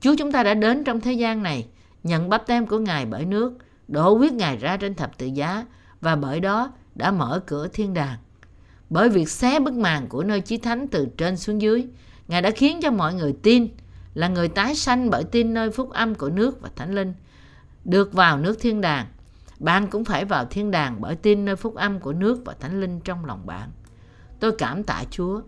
Chúa 0.00 0.14
chúng 0.18 0.32
ta 0.32 0.42
đã 0.42 0.54
đến 0.54 0.84
trong 0.84 1.00
thế 1.00 1.12
gian 1.12 1.42
này, 1.42 1.66
nhận 2.02 2.28
bắp 2.28 2.46
tem 2.46 2.66
của 2.66 2.78
Ngài 2.78 3.06
bởi 3.06 3.24
nước, 3.24 3.52
đổ 3.88 4.16
huyết 4.16 4.32
Ngài 4.32 4.56
ra 4.56 4.76
trên 4.76 4.94
thập 4.94 5.18
tự 5.18 5.26
giá 5.26 5.64
và 6.00 6.16
bởi 6.16 6.40
đó 6.40 6.72
đã 6.94 7.10
mở 7.10 7.42
cửa 7.46 7.68
thiên 7.68 7.94
đàng. 7.94 8.18
Bởi 8.90 9.08
việc 9.08 9.28
xé 9.28 9.60
bức 9.60 9.74
màn 9.74 10.08
của 10.08 10.24
nơi 10.24 10.40
chí 10.40 10.58
thánh 10.58 10.88
từ 10.88 11.08
trên 11.16 11.36
xuống 11.36 11.62
dưới, 11.62 11.86
Ngài 12.28 12.42
đã 12.42 12.50
khiến 12.50 12.80
cho 12.82 12.90
mọi 12.90 13.14
người 13.14 13.34
tin 13.42 13.68
là 14.14 14.28
người 14.28 14.48
tái 14.48 14.74
sanh 14.74 15.10
bởi 15.10 15.24
tin 15.24 15.54
nơi 15.54 15.70
phúc 15.70 15.90
âm 15.90 16.14
của 16.14 16.30
nước 16.30 16.60
và 16.60 16.70
thánh 16.76 16.94
linh, 16.94 17.14
được 17.84 18.12
vào 18.12 18.38
nước 18.38 18.56
thiên 18.60 18.80
đàng. 18.80 19.06
Bạn 19.58 19.86
cũng 19.90 20.04
phải 20.04 20.24
vào 20.24 20.44
thiên 20.44 20.70
đàng 20.70 21.00
bởi 21.00 21.16
tin 21.16 21.44
nơi 21.44 21.56
phúc 21.56 21.74
âm 21.74 22.00
của 22.00 22.12
nước 22.12 22.42
và 22.44 22.54
thánh 22.60 22.80
linh 22.80 23.00
trong 23.00 23.24
lòng 23.24 23.46
bạn. 23.46 23.70
Tôi 24.40 24.52
cảm 24.58 24.82
tạ 24.82 25.04
Chúa. 25.10 25.40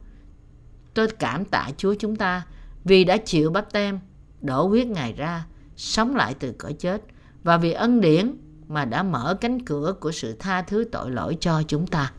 Tôi 0.94 1.08
cảm 1.18 1.44
tạ 1.44 1.70
Chúa 1.76 1.94
chúng 1.98 2.16
ta 2.16 2.46
vì 2.84 3.04
đã 3.04 3.16
chịu 3.16 3.50
bắp 3.50 3.72
tem 3.72 4.00
đổ 4.40 4.66
huyết 4.66 4.86
Ngài 4.86 5.12
ra, 5.12 5.46
sống 5.76 6.16
lại 6.16 6.34
từ 6.38 6.52
cõi 6.58 6.72
chết 6.72 7.02
và 7.44 7.56
vì 7.56 7.72
ân 7.72 8.00
điển 8.00 8.36
mà 8.68 8.84
đã 8.84 9.02
mở 9.02 9.36
cánh 9.40 9.64
cửa 9.64 9.94
của 10.00 10.12
sự 10.12 10.36
tha 10.38 10.62
thứ 10.62 10.84
tội 10.92 11.10
lỗi 11.10 11.36
cho 11.40 11.62
chúng 11.62 11.86
ta. 11.86 12.12